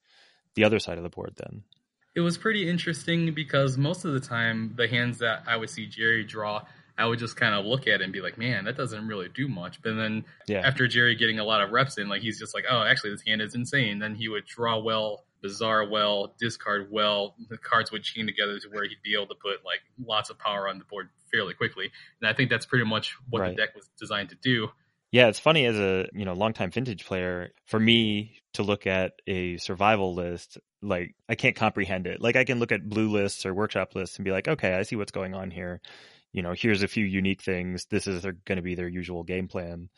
the 0.55 0.65
other 0.65 0.79
side 0.79 0.97
of 0.97 1.05
the 1.05 1.11
board 1.11 1.35
then? 1.37 1.63
It 2.15 2.21
was 2.21 2.39
pretty 2.39 2.67
interesting 2.71 3.35
because 3.35 3.77
most 3.77 4.07
of 4.07 4.15
the 4.15 4.21
time, 4.21 4.73
the 4.77 4.89
hands 4.89 5.19
that 5.19 5.43
I 5.47 5.59
would 5.59 5.69
see 5.69 5.87
Jerry 5.87 6.25
draw 6.25 6.63
I 6.99 7.07
would 7.07 7.19
just 7.19 7.37
kind 7.37 7.55
of 7.55 7.67
look 7.67 7.83
at 7.83 8.01
it 8.01 8.03
and 8.03 8.13
be 8.13 8.21
like, 8.21 8.39
man, 8.39 8.65
that 8.65 8.77
doesn't 8.77 9.07
really 9.07 9.29
do 9.29 9.49
much. 9.49 9.83
But 9.83 9.97
then 9.97 10.25
yeah. 10.47 10.61
after 10.61 10.89
Jerry 10.89 11.15
getting 11.15 11.39
a 11.39 11.45
lot 11.45 11.63
of 11.63 11.71
reps 11.71 11.99
in, 11.99 12.09
like 12.09 12.23
he's 12.23 12.39
just 12.39 12.55
like, 12.55 12.65
oh, 12.69 12.83
actually, 12.83 13.11
this 13.11 13.23
hand 13.27 13.43
is 13.43 13.55
insane. 13.55 13.99
Then 13.99 14.15
he 14.15 14.29
would 14.29 14.47
draw 14.47 14.79
well, 14.79 15.25
Bazaar 15.43 15.89
well, 15.89 16.35
discard 16.39 16.89
well. 16.91 17.35
The 17.51 17.59
cards 17.59 17.93
would 17.93 18.03
chain 18.03 18.27
together 18.27 18.59
to 18.59 18.69
where 18.69 18.85
he'd 18.85 19.03
be 19.05 19.15
able 19.15 19.27
to 19.27 19.35
put 19.35 19.65
like 19.65 19.81
lots 20.03 20.31
of 20.31 20.39
power 20.39 20.69
on 20.69 20.79
the 20.79 20.85
board 20.85 21.11
fairly 21.31 21.53
quickly. 21.53 21.91
And 22.21 22.31
I 22.31 22.33
think 22.33 22.49
that's 22.49 22.67
pretty 22.67 22.87
much 22.87 23.15
what 23.29 23.41
right. 23.41 23.55
the 23.55 23.63
deck 23.63 23.75
was 23.75 23.89
designed 23.99 24.31
to 24.31 24.37
do. 24.37 24.69
Yeah, 25.13 25.29
it's 25.29 25.39
funny 25.39 25.67
as 25.67 25.77
a 25.77 26.09
you 26.15 26.25
know 26.25 26.33
longtime 26.33 26.71
vintage 26.71 27.05
player 27.05 27.51
for 27.67 27.79
me 27.79 28.41
to 28.55 28.63
look 28.63 28.87
at 28.87 29.13
a 29.27 29.59
survival 29.59 30.15
list. 30.15 30.59
Like 30.81 31.15
I 31.29 31.35
can't 31.35 31.57
comprehend 31.57 32.07
it. 32.07 32.23
Like 32.23 32.37
I 32.37 32.45
can 32.45 32.59
look 32.59 32.73
at 32.73 32.89
blue 32.89 33.11
lists 33.11 33.45
or 33.45 33.53
workshop 33.53 33.95
lists 33.95 34.17
and 34.17 34.25
be 34.25 34.31
like, 34.31 34.49
okay, 34.49 34.75
I 34.75 34.83
see 34.83 34.97
what's 34.97 35.13
going 35.13 35.35
on 35.35 35.51
here 35.51 35.81
you 36.37 36.43
know, 36.43 36.53
here's 36.55 36.83
a 36.83 36.89
few 36.89 37.05
unique 37.05 37.43
things. 37.43 37.87
This 37.91 38.07
is 38.07 38.23
going 38.23 38.57
to 38.57 38.63
be 38.63 38.75
their 38.75 38.87
usual 38.87 39.25
game 39.25 39.49
plan. 39.49 39.89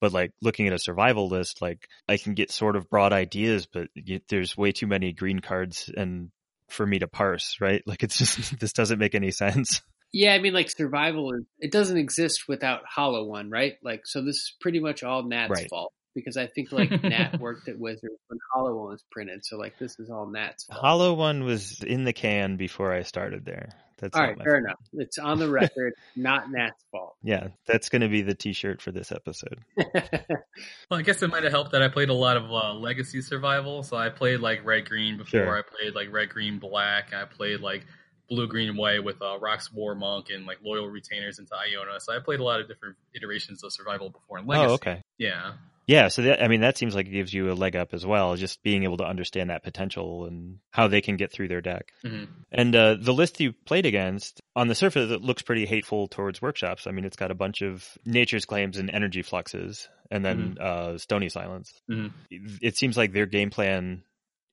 But 0.00 0.12
like 0.12 0.32
looking 0.42 0.66
at 0.66 0.72
a 0.72 0.78
survival 0.78 1.28
list, 1.28 1.62
like 1.62 1.88
I 2.08 2.16
can 2.16 2.34
get 2.34 2.50
sort 2.50 2.74
of 2.74 2.90
broad 2.90 3.12
ideas, 3.12 3.66
but 3.72 3.86
there's 4.28 4.56
way 4.56 4.72
too 4.72 4.88
many 4.88 5.12
green 5.12 5.38
cards 5.38 5.88
and 5.96 6.30
for 6.68 6.84
me 6.84 6.98
to 6.98 7.06
parse, 7.06 7.58
right? 7.60 7.80
Like 7.86 8.02
it's 8.02 8.18
just, 8.18 8.58
this 8.60 8.72
doesn't 8.72 8.98
make 8.98 9.14
any 9.14 9.30
sense. 9.30 9.82
Yeah, 10.12 10.34
I 10.34 10.40
mean, 10.40 10.52
like 10.52 10.68
survival, 10.68 11.30
it 11.60 11.70
doesn't 11.70 11.96
exist 11.96 12.44
without 12.48 12.82
Hollow 12.86 13.24
One, 13.24 13.48
right? 13.48 13.74
Like, 13.82 14.00
so 14.04 14.20
this 14.20 14.36
is 14.36 14.54
pretty 14.60 14.80
much 14.80 15.04
all 15.04 15.22
Nat's 15.22 15.50
right. 15.50 15.70
fault 15.70 15.92
because 16.14 16.36
I 16.36 16.46
think 16.46 16.72
like 16.72 17.02
Nat 17.02 17.36
worked 17.40 17.68
at 17.68 17.78
Wizards 17.78 18.20
when 18.28 18.38
Hollow 18.52 18.76
One 18.76 18.90
was 18.90 19.04
printed, 19.10 19.44
so 19.44 19.56
like 19.56 19.78
this 19.78 19.98
is 19.98 20.10
all 20.10 20.26
Nat's 20.26 20.64
fault. 20.64 20.80
Hollow 20.80 21.14
One 21.14 21.44
was 21.44 21.82
in 21.82 22.04
the 22.04 22.12
can 22.12 22.56
before 22.56 22.92
I 22.92 23.02
started 23.02 23.44
there. 23.44 23.70
That's 23.98 24.16
all 24.16 24.22
right. 24.22 24.36
Fair 24.36 24.54
fault. 24.54 24.64
enough. 24.64 24.78
It's 24.94 25.18
on 25.18 25.38
the 25.38 25.48
record, 25.48 25.94
not 26.16 26.50
Nat's 26.50 26.84
fault. 26.90 27.16
Yeah, 27.22 27.48
that's 27.66 27.88
going 27.88 28.02
to 28.02 28.08
be 28.08 28.22
the 28.22 28.34
T-shirt 28.34 28.82
for 28.82 28.90
this 28.90 29.12
episode. 29.12 29.60
well, 29.76 30.98
I 30.98 31.02
guess 31.02 31.22
it 31.22 31.30
might 31.30 31.44
have 31.44 31.52
helped 31.52 31.72
that 31.72 31.82
I 31.82 31.88
played 31.88 32.08
a 32.08 32.14
lot 32.14 32.36
of 32.36 32.50
uh, 32.50 32.74
Legacy 32.74 33.22
Survival. 33.22 33.82
So 33.82 33.96
I 33.96 34.08
played 34.08 34.40
like 34.40 34.64
Red 34.64 34.88
Green 34.88 35.16
before. 35.16 35.40
Sure. 35.40 35.58
I 35.58 35.62
played 35.62 35.94
like 35.94 36.12
Red 36.12 36.30
Green 36.30 36.58
Black. 36.58 37.14
I 37.14 37.24
played 37.24 37.60
like 37.60 37.86
Blue 38.28 38.48
Green 38.48 38.76
White 38.76 39.04
with 39.04 39.20
uh, 39.22 39.38
Rox 39.40 39.72
War 39.72 39.94
Monk 39.94 40.30
and 40.30 40.46
like 40.46 40.58
Loyal 40.62 40.88
Retainers 40.88 41.38
into 41.38 41.54
Iona. 41.54 42.00
So 42.00 42.14
I 42.14 42.18
played 42.18 42.40
a 42.40 42.44
lot 42.44 42.60
of 42.60 42.68
different 42.68 42.96
iterations 43.14 43.62
of 43.62 43.72
Survival 43.72 44.10
before 44.10 44.38
in 44.38 44.46
Legacy. 44.46 44.70
Oh, 44.70 44.74
okay. 44.74 45.02
Yeah. 45.18 45.52
Yeah, 45.86 46.08
so 46.08 46.22
that, 46.22 46.42
I 46.42 46.48
mean 46.48 46.62
that 46.62 46.78
seems 46.78 46.94
like 46.94 47.06
it 47.06 47.10
gives 47.12 47.32
you 47.32 47.50
a 47.50 47.54
leg 47.54 47.76
up 47.76 47.92
as 47.92 48.06
well, 48.06 48.36
just 48.36 48.62
being 48.62 48.84
able 48.84 48.96
to 48.98 49.04
understand 49.04 49.50
that 49.50 49.62
potential 49.62 50.24
and 50.24 50.58
how 50.70 50.88
they 50.88 51.00
can 51.00 51.16
get 51.16 51.30
through 51.30 51.48
their 51.48 51.60
deck. 51.60 51.92
Mm-hmm. 52.04 52.24
And 52.52 52.76
uh, 52.76 52.96
the 52.98 53.12
list 53.12 53.40
you 53.40 53.52
played 53.52 53.86
against, 53.86 54.40
on 54.56 54.68
the 54.68 54.74
surface, 54.74 55.10
it 55.10 55.22
looks 55.22 55.42
pretty 55.42 55.66
hateful 55.66 56.08
towards 56.08 56.40
workshops. 56.40 56.86
I 56.86 56.90
mean, 56.90 57.04
it's 57.04 57.16
got 57.16 57.30
a 57.30 57.34
bunch 57.34 57.62
of 57.62 57.86
nature's 58.06 58.44
claims 58.44 58.78
and 58.78 58.90
energy 58.90 59.22
fluxes, 59.22 59.88
and 60.10 60.24
then 60.24 60.56
mm-hmm. 60.58 60.94
uh, 60.94 60.98
stony 60.98 61.28
silence. 61.28 61.72
Mm-hmm. 61.90 62.56
It 62.62 62.76
seems 62.76 62.96
like 62.96 63.12
their 63.12 63.26
game 63.26 63.50
plan, 63.50 64.02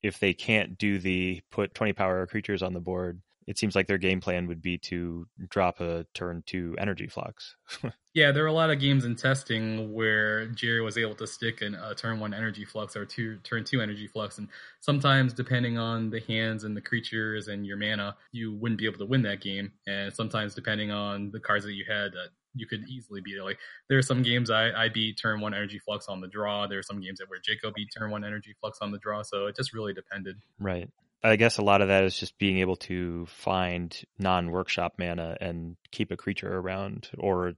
if 0.03 0.19
they 0.19 0.33
can't 0.33 0.77
do 0.77 0.99
the 0.99 1.41
put 1.49 1.73
twenty 1.73 1.93
power 1.93 2.25
creatures 2.27 2.61
on 2.61 2.73
the 2.73 2.81
board, 2.81 3.21
it 3.47 3.57
seems 3.57 3.75
like 3.75 3.87
their 3.87 3.97
game 3.97 4.21
plan 4.21 4.47
would 4.47 4.61
be 4.61 4.77
to 4.79 5.27
drop 5.49 5.79
a 5.79 6.05
turn 6.13 6.43
two 6.45 6.75
energy 6.77 7.07
flux. 7.07 7.55
yeah, 8.13 8.31
there 8.31 8.43
are 8.43 8.47
a 8.47 8.53
lot 8.53 8.69
of 8.69 8.79
games 8.79 9.05
in 9.05 9.15
testing 9.15 9.93
where 9.93 10.47
Jerry 10.47 10.81
was 10.81 10.97
able 10.97 11.15
to 11.15 11.27
stick 11.27 11.61
in 11.61 11.75
a 11.75 11.95
turn 11.95 12.19
one 12.19 12.33
energy 12.33 12.65
flux 12.65 12.95
or 12.95 13.05
two 13.05 13.37
turn 13.37 13.63
two 13.63 13.81
energy 13.81 14.07
flux, 14.07 14.37
and 14.37 14.49
sometimes 14.81 15.33
depending 15.33 15.77
on 15.77 16.09
the 16.09 16.19
hands 16.21 16.65
and 16.65 16.75
the 16.75 16.81
creatures 16.81 17.47
and 17.47 17.65
your 17.65 17.77
mana, 17.77 18.15
you 18.31 18.53
wouldn't 18.55 18.79
be 18.79 18.85
able 18.85 18.97
to 18.97 19.05
win 19.05 19.21
that 19.21 19.41
game, 19.41 19.71
and 19.87 20.13
sometimes 20.13 20.53
depending 20.53 20.91
on 20.91 21.31
the 21.31 21.39
cards 21.39 21.63
that 21.63 21.73
you 21.73 21.85
had, 21.87 22.07
uh, 22.07 22.27
you 22.53 22.67
could 22.67 22.83
easily 22.89 23.21
beat 23.21 23.37
it. 23.37 23.43
Like 23.43 23.59
there 23.87 23.97
are 23.97 24.03
some 24.03 24.21
games 24.21 24.49
I, 24.49 24.71
I 24.71 24.89
beat 24.89 25.17
turn 25.17 25.39
one 25.39 25.53
energy 25.53 25.79
flux 25.79 26.07
on 26.07 26.19
the 26.19 26.27
draw. 26.27 26.67
There 26.67 26.79
are 26.79 26.83
some 26.83 26.99
games 26.99 27.19
that 27.19 27.29
where 27.29 27.39
Jaco 27.39 27.73
beat 27.73 27.89
turn 27.97 28.11
one 28.11 28.25
energy 28.25 28.53
flux 28.59 28.79
on 28.81 28.91
the 28.91 28.99
draw. 28.99 29.21
So 29.21 29.47
it 29.47 29.55
just 29.55 29.73
really 29.73 29.93
depended. 29.93 30.35
Right. 30.59 30.89
I 31.23 31.35
guess 31.35 31.57
a 31.57 31.63
lot 31.63 31.81
of 31.81 31.89
that 31.89 32.03
is 32.03 32.17
just 32.17 32.37
being 32.39 32.59
able 32.59 32.77
to 32.77 33.27
find 33.27 33.95
non-workshop 34.17 34.93
mana 34.97 35.37
and 35.39 35.77
keep 35.91 36.11
a 36.11 36.17
creature 36.17 36.51
around, 36.51 37.09
or 37.17 37.53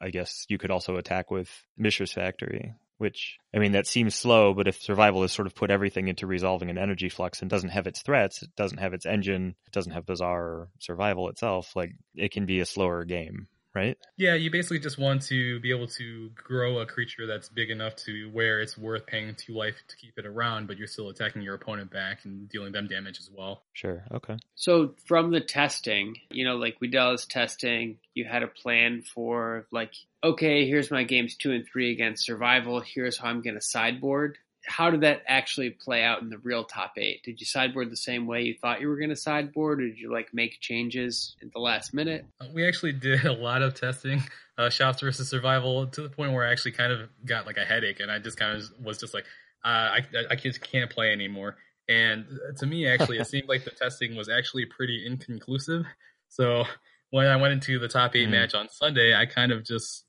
I 0.00 0.10
guess 0.10 0.46
you 0.48 0.58
could 0.58 0.70
also 0.70 0.96
attack 0.96 1.30
with 1.30 1.50
Mishra's 1.76 2.12
Factory, 2.12 2.74
which 2.98 3.38
I 3.52 3.58
mean 3.58 3.72
that 3.72 3.88
seems 3.88 4.14
slow, 4.14 4.54
but 4.54 4.68
if 4.68 4.80
survival 4.80 5.22
has 5.22 5.32
sort 5.32 5.46
of 5.46 5.54
put 5.54 5.70
everything 5.70 6.06
into 6.06 6.26
resolving 6.28 6.70
an 6.70 6.78
energy 6.78 7.08
flux 7.08 7.40
and 7.40 7.50
doesn't 7.50 7.70
have 7.70 7.88
its 7.88 8.02
threats, 8.02 8.42
it 8.42 8.54
doesn't 8.56 8.78
have 8.78 8.94
its 8.94 9.06
engine, 9.06 9.56
it 9.66 9.72
doesn't 9.72 9.92
have 9.92 10.06
Bazaar 10.06 10.68
survival 10.78 11.28
itself, 11.28 11.74
like 11.74 11.92
it 12.14 12.30
can 12.30 12.46
be 12.46 12.60
a 12.60 12.66
slower 12.66 13.04
game 13.04 13.48
right? 13.74 13.96
Yeah, 14.16 14.34
you 14.34 14.50
basically 14.50 14.78
just 14.78 14.98
want 14.98 15.22
to 15.22 15.60
be 15.60 15.70
able 15.70 15.86
to 15.88 16.30
grow 16.34 16.78
a 16.78 16.86
creature 16.86 17.26
that's 17.26 17.48
big 17.48 17.70
enough 17.70 17.96
to 18.06 18.30
where 18.30 18.60
it's 18.60 18.76
worth 18.76 19.06
paying 19.06 19.34
two 19.34 19.54
life 19.54 19.76
to 19.88 19.96
keep 19.96 20.18
it 20.18 20.26
around, 20.26 20.66
but 20.66 20.78
you're 20.78 20.86
still 20.86 21.08
attacking 21.08 21.42
your 21.42 21.54
opponent 21.54 21.90
back 21.90 22.24
and 22.24 22.48
dealing 22.48 22.72
them 22.72 22.86
damage 22.86 23.18
as 23.18 23.30
well. 23.32 23.62
Sure. 23.72 24.04
Okay. 24.12 24.36
So 24.54 24.94
from 25.06 25.30
the 25.30 25.40
testing, 25.40 26.16
you 26.30 26.44
know, 26.44 26.56
like 26.56 26.76
we 26.80 26.88
did 26.88 26.98
all 26.98 27.12
this 27.12 27.26
testing, 27.26 27.98
you 28.14 28.24
had 28.24 28.42
a 28.42 28.48
plan 28.48 29.02
for 29.02 29.66
like, 29.70 29.92
okay, 30.24 30.66
here's 30.66 30.90
my 30.90 31.04
games 31.04 31.36
two 31.36 31.52
and 31.52 31.66
three 31.66 31.92
against 31.92 32.24
survival. 32.24 32.80
Here's 32.80 33.18
how 33.18 33.28
I'm 33.28 33.42
going 33.42 33.54
to 33.54 33.62
sideboard 33.62 34.38
how 34.68 34.90
did 34.90 35.00
that 35.00 35.22
actually 35.26 35.70
play 35.70 36.04
out 36.04 36.22
in 36.22 36.28
the 36.28 36.38
real 36.38 36.64
top 36.64 36.92
eight? 36.96 37.22
Did 37.24 37.40
you 37.40 37.46
sideboard 37.46 37.90
the 37.90 37.96
same 37.96 38.26
way 38.26 38.42
you 38.42 38.54
thought 38.54 38.80
you 38.80 38.88
were 38.88 38.96
going 38.96 39.08
to 39.08 39.16
sideboard, 39.16 39.80
or 39.80 39.88
did 39.88 39.98
you 39.98 40.12
like 40.12 40.32
make 40.32 40.60
changes 40.60 41.36
at 41.42 41.52
the 41.52 41.58
last 41.58 41.94
minute? 41.94 42.26
Uh, 42.40 42.46
we 42.52 42.66
actually 42.66 42.92
did 43.08 43.24
a 43.24 43.32
lot 43.32 43.62
of 43.62 43.74
testing, 43.74 44.22
uh, 44.58 44.70
shops 44.70 45.00
versus 45.00 45.28
survival, 45.28 45.86
to 45.86 46.02
the 46.02 46.08
point 46.08 46.32
where 46.32 46.46
I 46.46 46.52
actually 46.52 46.72
kind 46.72 46.92
of 46.92 47.08
got 47.24 47.46
like 47.46 47.56
a 47.56 47.64
headache, 47.64 48.00
and 48.00 48.10
I 48.10 48.18
just 48.18 48.36
kind 48.36 48.56
of 48.56 48.64
was 48.84 48.98
just 48.98 49.14
like, 49.14 49.24
uh, 49.64 49.68
I 49.68 50.06
I 50.30 50.36
just 50.36 50.60
can't 50.60 50.90
play 50.90 51.12
anymore. 51.12 51.56
And 51.88 52.26
to 52.58 52.66
me, 52.66 52.86
actually, 52.86 53.18
it 53.18 53.26
seemed 53.28 53.48
like 53.48 53.64
the 53.64 53.70
testing 53.70 54.14
was 54.14 54.28
actually 54.28 54.66
pretty 54.66 55.06
inconclusive. 55.06 55.86
So 56.28 56.64
when 57.10 57.26
I 57.26 57.36
went 57.36 57.54
into 57.54 57.78
the 57.78 57.88
top 57.88 58.14
8 58.14 58.28
mm. 58.28 58.30
match 58.30 58.54
on 58.54 58.68
Sunday, 58.68 59.14
I 59.14 59.26
kind 59.26 59.50
of 59.50 59.64
just 59.64 60.04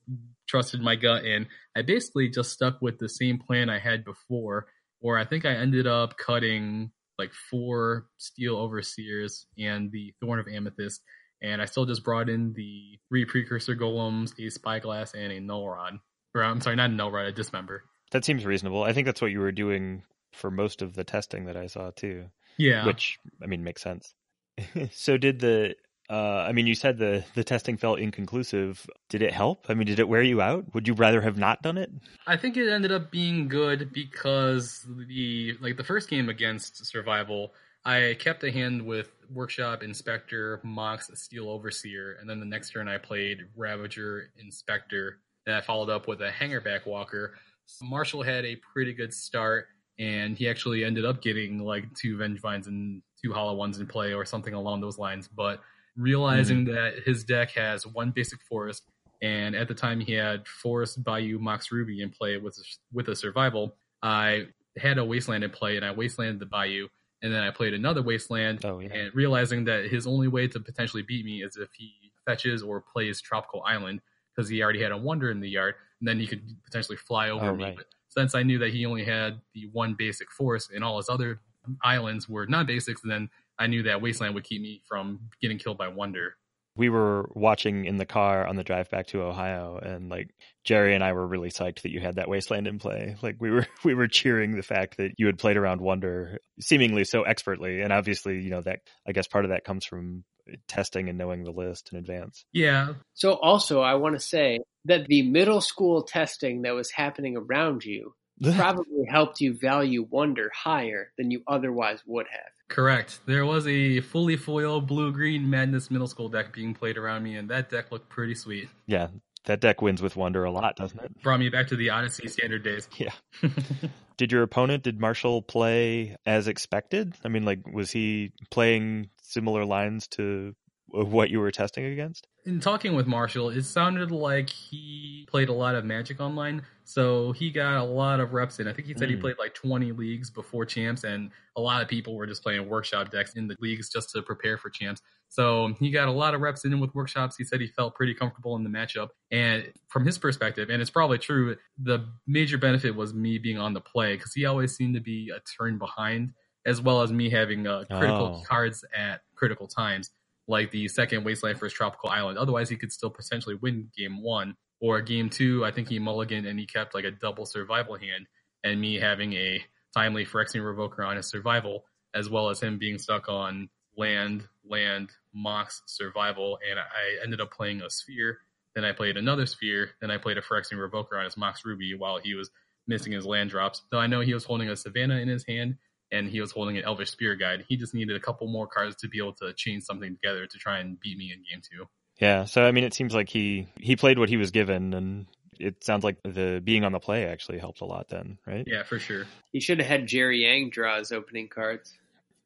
trusted 0.49 0.81
my 0.81 0.95
gut 0.95 1.23
and 1.23 1.45
I 1.75 1.83
basically 1.83 2.29
just 2.29 2.51
stuck 2.51 2.81
with 2.81 2.97
the 2.97 3.07
same 3.07 3.37
plan 3.37 3.69
I 3.69 3.79
had 3.79 4.03
before, 4.03 4.67
or 5.01 5.17
I 5.17 5.25
think 5.25 5.45
I 5.45 5.53
ended 5.53 5.87
up 5.87 6.17
cutting 6.17 6.91
like 7.17 7.31
four 7.33 8.07
steel 8.17 8.55
overseers 8.55 9.45
and 9.57 9.91
the 9.91 10.13
thorn 10.19 10.39
of 10.39 10.47
amethyst, 10.47 11.01
and 11.41 11.61
I 11.61 11.65
still 11.65 11.85
just 11.85 12.03
brought 12.03 12.29
in 12.29 12.53
the 12.53 12.97
three 13.09 13.25
precursor 13.25 13.75
golems, 13.75 14.33
a 14.39 14.49
spyglass, 14.49 15.13
and 15.13 15.31
a 15.31 15.39
null 15.39 15.69
rod. 15.69 15.99
Or 16.33 16.43
I'm 16.43 16.61
sorry, 16.61 16.75
not 16.75 16.89
a 16.89 16.93
null 16.93 17.11
rod, 17.11 17.27
a 17.27 17.31
dismember. 17.31 17.83
That 18.11 18.25
seems 18.25 18.45
reasonable. 18.45 18.83
I 18.83 18.93
think 18.93 19.05
that's 19.05 19.21
what 19.21 19.31
you 19.31 19.39
were 19.39 19.51
doing 19.51 20.03
for 20.33 20.49
most 20.49 20.81
of 20.81 20.93
the 20.93 21.03
testing 21.03 21.45
that 21.45 21.57
I 21.57 21.67
saw 21.67 21.91
too. 21.91 22.25
Yeah. 22.57 22.85
Which 22.85 23.19
I 23.43 23.45
mean 23.45 23.63
makes 23.63 23.81
sense. 23.81 24.13
so 24.91 25.17
did 25.17 25.39
the 25.39 25.75
uh, 26.09 26.45
I 26.47 26.53
mean, 26.53 26.65
you 26.65 26.73
said 26.73 26.97
the 26.97 27.23
the 27.35 27.43
testing 27.43 27.77
felt 27.77 27.99
inconclusive. 27.99 28.89
Did 29.09 29.21
it 29.21 29.31
help? 29.31 29.67
I 29.69 29.75
mean, 29.75 29.85
did 29.85 29.99
it 29.99 30.09
wear 30.09 30.23
you 30.23 30.41
out? 30.41 30.73
Would 30.73 30.87
you 30.87 30.95
rather 30.95 31.21
have 31.21 31.37
not 31.37 31.61
done 31.61 31.77
it? 31.77 31.91
I 32.25 32.35
think 32.35 32.57
it 32.57 32.67
ended 32.67 32.91
up 32.91 33.11
being 33.11 33.47
good 33.47 33.93
because 33.93 34.85
the 35.07 35.55
like 35.61 35.77
the 35.77 35.83
first 35.83 36.09
game 36.09 36.27
against 36.27 36.83
Survival, 36.85 37.53
I 37.85 38.17
kept 38.19 38.43
a 38.43 38.51
hand 38.51 38.81
with 38.81 39.11
Workshop, 39.31 39.83
Inspector, 39.83 40.61
Mox, 40.63 41.11
Steel 41.13 41.47
Overseer, 41.47 42.17
and 42.19 42.27
then 42.27 42.39
the 42.39 42.45
next 42.45 42.71
turn 42.71 42.87
I 42.87 42.97
played 42.97 43.41
Ravager, 43.55 44.31
Inspector, 44.39 45.19
and 45.45 45.55
I 45.55 45.61
followed 45.61 45.91
up 45.91 46.07
with 46.07 46.21
a 46.21 46.31
Hangerback 46.31 46.87
Walker. 46.87 47.35
So 47.67 47.85
Marshall 47.85 48.23
had 48.23 48.45
a 48.45 48.55
pretty 48.73 48.93
good 48.93 49.13
start, 49.13 49.67
and 49.99 50.35
he 50.35 50.49
actually 50.49 50.83
ended 50.83 51.05
up 51.05 51.21
getting 51.21 51.59
like 51.59 51.93
two 51.93 52.17
Vengevines 52.17 52.65
and 52.65 53.03
two 53.23 53.31
Hollow 53.31 53.53
Ones 53.53 53.77
in 53.77 53.85
play 53.85 54.13
or 54.13 54.25
something 54.25 54.55
along 54.55 54.81
those 54.81 54.97
lines. 54.97 55.27
But 55.27 55.61
realizing 55.99 56.65
mm-hmm. 56.65 56.75
that 56.75 57.03
his 57.05 57.23
deck 57.23 57.51
has 57.51 57.85
one 57.85 58.11
basic 58.11 58.41
forest, 58.41 58.83
and 59.21 59.55
at 59.55 59.67
the 59.67 59.73
time 59.73 59.99
he 59.99 60.13
had 60.13 60.47
Forest, 60.47 61.03
Bayou, 61.03 61.39
Mox 61.39 61.71
Ruby 61.71 62.01
in 62.01 62.09
play 62.09 62.37
with 62.37 62.57
with 62.93 63.09
a 63.09 63.15
survival, 63.15 63.75
I 64.01 64.47
had 64.77 64.97
a 64.97 65.05
Wasteland 65.05 65.43
in 65.43 65.51
play, 65.51 65.75
and 65.75 65.85
I 65.85 65.93
Wastelanded 65.93 66.39
the 66.39 66.45
Bayou 66.45 66.87
and 67.21 67.33
then 67.33 67.43
I 67.43 67.51
played 67.51 67.73
another 67.73 68.01
Wasteland, 68.01 68.63
oh, 68.63 68.79
yeah. 68.79 68.93
and 68.93 69.13
realizing 69.13 69.65
that 69.65 69.85
his 69.85 70.07
only 70.07 70.27
way 70.27 70.47
to 70.47 70.59
potentially 70.59 71.03
beat 71.03 71.25
me 71.25 71.43
is 71.43 71.57
if 71.57 71.69
he 71.77 71.91
fetches 72.25 72.63
or 72.63 72.81
plays 72.81 73.21
Tropical 73.21 73.61
Island 73.63 74.01
because 74.35 74.49
he 74.49 74.63
already 74.63 74.81
had 74.81 74.91
a 74.91 74.97
Wonder 74.97 75.31
in 75.31 75.39
the 75.39 75.49
yard, 75.49 75.75
and 75.99 76.07
then 76.07 76.19
he 76.19 76.27
could 76.27 76.41
potentially 76.63 76.97
fly 76.97 77.29
over 77.29 77.49
oh, 77.49 77.55
me. 77.55 77.63
Right. 77.65 77.75
But 77.75 77.87
since 78.07 78.35
I 78.35 78.43
knew 78.43 78.57
that 78.59 78.71
he 78.71 78.85
only 78.85 79.03
had 79.03 79.41
the 79.53 79.69
one 79.73 79.95
basic 79.97 80.31
force 80.31 80.69
and 80.73 80.83
all 80.83 80.97
his 80.97 81.09
other 81.09 81.41
islands 81.83 82.29
were 82.29 82.45
non 82.47 82.65
basics, 82.65 83.01
then 83.03 83.29
I 83.59 83.67
knew 83.67 83.83
that 83.83 84.01
Wasteland 84.01 84.33
would 84.35 84.45
keep 84.45 84.61
me 84.61 84.81
from 84.87 85.19
getting 85.41 85.57
killed 85.57 85.77
by 85.77 85.89
Wonder 85.89 86.35
we 86.79 86.87
were 86.87 87.29
watching 87.35 87.83
in 87.83 87.97
the 87.97 88.05
car 88.05 88.47
on 88.47 88.55
the 88.55 88.63
drive 88.63 88.89
back 88.89 89.07
to 89.07 89.21
Ohio, 89.21 89.77
and 89.77 90.09
like 90.09 90.29
Jerry 90.63 90.95
and 90.95 91.03
I 91.03 91.11
were 91.11 91.27
really 91.27 91.49
psyched 91.49 91.81
that 91.81 91.91
you 91.91 91.99
had 91.99 92.15
that 92.15 92.29
Wasteland 92.29 92.67
in 92.67 92.79
play. 92.79 93.17
Like 93.21 93.35
we 93.39 93.51
were 93.51 93.67
we 93.83 93.93
were 93.93 94.07
cheering 94.07 94.55
the 94.55 94.63
fact 94.63 94.95
that 94.97 95.11
you 95.17 95.25
had 95.25 95.37
played 95.37 95.57
around 95.57 95.81
Wonder 95.81 96.39
seemingly 96.61 97.03
so 97.03 97.23
expertly, 97.23 97.81
and 97.81 97.91
obviously 97.91 98.39
you 98.39 98.49
know 98.49 98.61
that 98.61 98.79
I 99.05 99.11
guess 99.11 99.27
part 99.27 99.43
of 99.43 99.51
that 99.51 99.65
comes 99.65 99.85
from 99.85 100.23
testing 100.67 101.09
and 101.09 101.17
knowing 101.17 101.43
the 101.43 101.51
list 101.51 101.89
in 101.91 101.97
advance. 101.97 102.45
Yeah. 102.53 102.93
So 103.13 103.33
also 103.33 103.81
I 103.81 103.95
want 103.95 104.15
to 104.15 104.25
say 104.25 104.59
that 104.85 105.05
the 105.05 105.23
middle 105.23 105.61
school 105.61 106.03
testing 106.03 106.61
that 106.61 106.73
was 106.73 106.91
happening 106.91 107.35
around 107.35 107.83
you 107.83 108.13
probably 108.55 109.05
helped 109.09 109.41
you 109.41 109.53
value 109.53 110.07
Wonder 110.09 110.49
higher 110.55 111.11
than 111.17 111.29
you 111.29 111.43
otherwise 111.45 111.99
would 112.07 112.27
have. 112.31 112.53
Correct. 112.69 113.19
There 113.25 113.45
was 113.45 113.67
a 113.67 113.99
fully 113.99 114.37
foil 114.37 114.79
blue 114.79 115.11
green 115.11 115.49
Madness 115.49 115.91
middle 115.91 116.07
school 116.07 116.29
deck 116.29 116.53
being 116.53 116.73
played 116.73 116.97
around 116.97 117.23
me, 117.23 117.35
and 117.35 117.49
that 117.49 117.69
deck 117.69 117.91
looked 117.91 118.09
pretty 118.09 118.35
sweet. 118.35 118.69
Yeah, 118.85 119.07
that 119.45 119.59
deck 119.59 119.81
wins 119.81 120.01
with 120.01 120.15
Wonder 120.15 120.43
a 120.43 120.51
lot, 120.51 120.75
doesn't 120.75 120.99
it? 120.99 121.21
Brought 121.23 121.39
me 121.39 121.49
back 121.49 121.67
to 121.67 121.75
the 121.75 121.89
Odyssey 121.89 122.27
standard 122.27 122.63
days. 122.63 122.87
Yeah. 122.97 123.11
did 124.17 124.31
your 124.31 124.43
opponent, 124.43 124.83
did 124.83 124.99
Marshall 124.99 125.41
play 125.41 126.15
as 126.25 126.47
expected? 126.47 127.15
I 127.25 127.29
mean, 127.29 127.43
like, 127.43 127.67
was 127.67 127.89
he 127.89 128.31
playing 128.51 129.09
similar 129.23 129.65
lines 129.65 130.07
to 130.09 130.55
what 130.87 131.29
you 131.29 131.39
were 131.39 131.51
testing 131.51 131.85
against? 131.85 132.27
In 132.45 132.59
talking 132.59 132.95
with 132.95 133.07
Marshall, 133.07 133.49
it 133.49 133.63
sounded 133.63 134.11
like 134.11 134.49
he 134.49 135.25
played 135.29 135.49
a 135.49 135.53
lot 135.53 135.75
of 135.75 135.85
Magic 135.85 136.19
Online, 136.19 136.63
so 136.89 137.33
he 137.33 137.51
got 137.51 137.77
a 137.77 137.83
lot 137.83 138.19
of 138.19 138.33
reps 138.33 138.59
in. 138.59 138.67
I 138.67 138.73
think 138.73 138.87
he 138.87 138.95
said 138.95 139.09
mm. 139.09 139.11
he 139.11 139.15
hmm. 139.15 139.21
played 139.21 139.35
like 139.37 139.53
20 139.53 139.91
leagues 139.91 140.31
before 140.31 140.65
champs, 140.65 141.03
and 141.03 141.29
a 141.55 141.61
lot 141.61 141.83
of 141.83 141.87
people 141.87 142.15
were 142.15 142.25
just 142.25 142.41
playing 142.41 142.67
workshop 142.67 143.11
decks 143.11 143.33
in 143.33 143.47
the 143.47 143.55
leagues 143.59 143.89
just 143.89 144.09
to 144.13 144.23
prepare 144.23 144.57
for 144.57 144.71
champs. 144.71 144.99
So 145.27 145.75
he 145.79 145.91
got 145.91 146.07
a 146.07 146.11
lot 146.11 146.33
of 146.33 146.41
reps 146.41 146.65
in 146.65 146.79
with 146.79 146.95
workshops. 146.95 147.35
He 147.37 147.43
said 147.43 147.61
he 147.61 147.67
felt 147.67 147.93
pretty 147.93 148.15
comfortable 148.15 148.55
in 148.55 148.63
the 148.63 148.71
matchup. 148.71 149.09
And 149.29 149.71
from 149.87 150.03
his 150.03 150.17
perspective, 150.17 150.71
and 150.71 150.81
it's 150.81 150.89
probably 150.89 151.19
true, 151.19 151.57
the 151.77 152.09
major 152.25 152.57
benefit 152.57 152.95
was 152.95 153.13
me 153.13 153.37
being 153.37 153.59
on 153.59 153.75
the 153.75 153.81
play 153.81 154.15
because 154.15 154.33
he 154.33 154.45
always 154.45 154.75
seemed 154.75 154.95
to 154.95 154.99
be 154.99 155.29
a 155.29 155.39
turn 155.41 155.77
behind, 155.77 156.33
as 156.65 156.81
well 156.81 157.03
as 157.03 157.11
me 157.11 157.29
having 157.29 157.67
uh, 157.67 157.83
critical 157.87 158.41
oh. 158.41 158.43
cards 158.47 158.83
at 158.97 159.21
critical 159.35 159.67
times 159.67 160.09
like 160.47 160.71
the 160.71 160.87
second 160.87 161.23
Wasteland 161.23 161.59
first 161.59 161.75
Tropical 161.75 162.09
Island. 162.09 162.39
Otherwise, 162.39 162.67
he 162.67 162.77
could 162.77 162.91
still 162.91 163.11
potentially 163.11 163.53
win 163.61 163.91
game 163.95 164.23
one 164.23 164.55
or 164.81 165.01
game 165.01 165.29
two. 165.29 165.65
I 165.65 165.71
think 165.71 165.87
he 165.87 165.99
mulliganed 165.99 166.47
and 166.47 166.59
he 166.59 166.65
kept 166.65 166.93
like 166.93 167.05
a 167.05 167.11
double 167.11 167.45
survival 167.45 167.97
hand, 167.97 168.27
and 168.63 168.79
me 168.79 168.95
having 168.95 169.33
a 169.33 169.63
timely 169.95 170.25
Phyrexian 170.25 170.61
Revoker 170.61 171.05
on 171.07 171.17
his 171.17 171.27
survival, 171.27 171.85
as 172.13 172.29
well 172.29 172.49
as 172.49 172.61
him 172.61 172.77
being 172.77 172.97
stuck 172.97 173.29
on 173.29 173.69
land, 173.97 174.47
land, 174.65 175.09
Mox 175.33 175.81
survival, 175.85 176.57
and 176.69 176.79
I 176.79 177.23
ended 177.23 177.41
up 177.41 177.51
playing 177.51 177.81
a 177.81 177.89
sphere. 177.89 178.39
Then 178.75 178.85
I 178.85 178.91
played 178.91 179.17
another 179.17 179.45
sphere. 179.45 179.91
Then 179.99 180.11
I 180.11 180.17
played 180.17 180.37
a 180.37 180.41
Phyrexian 180.41 180.77
Revoker 180.77 181.17
on 181.17 181.25
his 181.25 181.37
Mox 181.37 181.65
Ruby 181.65 181.95
while 181.95 182.19
he 182.19 182.33
was 182.33 182.49
missing 182.87 183.11
his 183.11 183.25
land 183.25 183.49
drops. 183.49 183.83
Though 183.91 183.99
I 183.99 184.07
know 184.07 184.21
he 184.21 184.33
was 184.33 184.45
holding 184.45 184.69
a 184.69 184.75
Savannah 184.75 185.17
in 185.17 185.27
his 185.27 185.45
hand, 185.45 185.75
and 186.11 186.29
he 186.29 186.41
was 186.41 186.51
holding 186.51 186.77
an 186.77 186.83
Elvish 186.85 187.11
Spirit 187.11 187.39
Guide. 187.39 187.65
He 187.67 187.77
just 187.77 187.93
needed 187.93 188.15
a 188.15 188.19
couple 188.19 188.47
more 188.47 188.67
cards 188.67 188.95
to 188.97 189.07
be 189.07 189.19
able 189.19 189.33
to 189.33 189.53
chain 189.53 189.81
something 189.81 190.15
together 190.15 190.47
to 190.47 190.57
try 190.57 190.79
and 190.79 190.99
beat 190.99 191.17
me 191.17 191.31
in 191.31 191.43
game 191.49 191.61
two. 191.61 191.85
Yeah, 192.19 192.45
so 192.45 192.63
I 192.63 192.71
mean, 192.71 192.83
it 192.83 192.93
seems 192.93 193.13
like 193.13 193.29
he 193.29 193.67
he 193.79 193.95
played 193.95 194.19
what 194.19 194.29
he 194.29 194.37
was 194.37 194.51
given, 194.51 194.93
and 194.93 195.25
it 195.59 195.83
sounds 195.83 196.03
like 196.03 196.17
the 196.23 196.61
being 196.63 196.83
on 196.83 196.91
the 196.91 196.99
play 196.99 197.25
actually 197.25 197.59
helped 197.59 197.81
a 197.81 197.85
lot. 197.85 198.09
Then, 198.09 198.37
right? 198.45 198.65
Yeah, 198.67 198.83
for 198.83 198.99
sure. 198.99 199.25
He 199.53 199.59
should 199.59 199.79
have 199.79 199.87
had 199.87 200.07
Jerry 200.07 200.43
Yang 200.43 200.71
draw 200.71 200.97
his 200.97 201.11
opening 201.11 201.47
cards. 201.47 201.97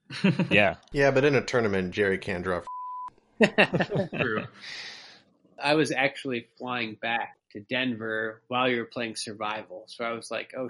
yeah, 0.49 0.75
yeah, 0.91 1.11
but 1.11 1.25
in 1.25 1.35
a 1.35 1.41
tournament, 1.41 1.91
Jerry 1.91 2.17
can't 2.17 2.43
draw. 2.43 2.61
True. 3.41 4.45
I 5.61 5.75
was 5.75 5.91
actually 5.91 6.47
flying 6.57 6.95
back 6.95 7.37
to 7.53 7.61
Denver 7.61 8.41
while 8.47 8.69
you 8.69 8.77
were 8.77 8.85
playing 8.85 9.15
Survival, 9.15 9.85
so 9.87 10.03
I 10.03 10.11
was 10.11 10.29
like, 10.29 10.53
"Oh 10.57 10.67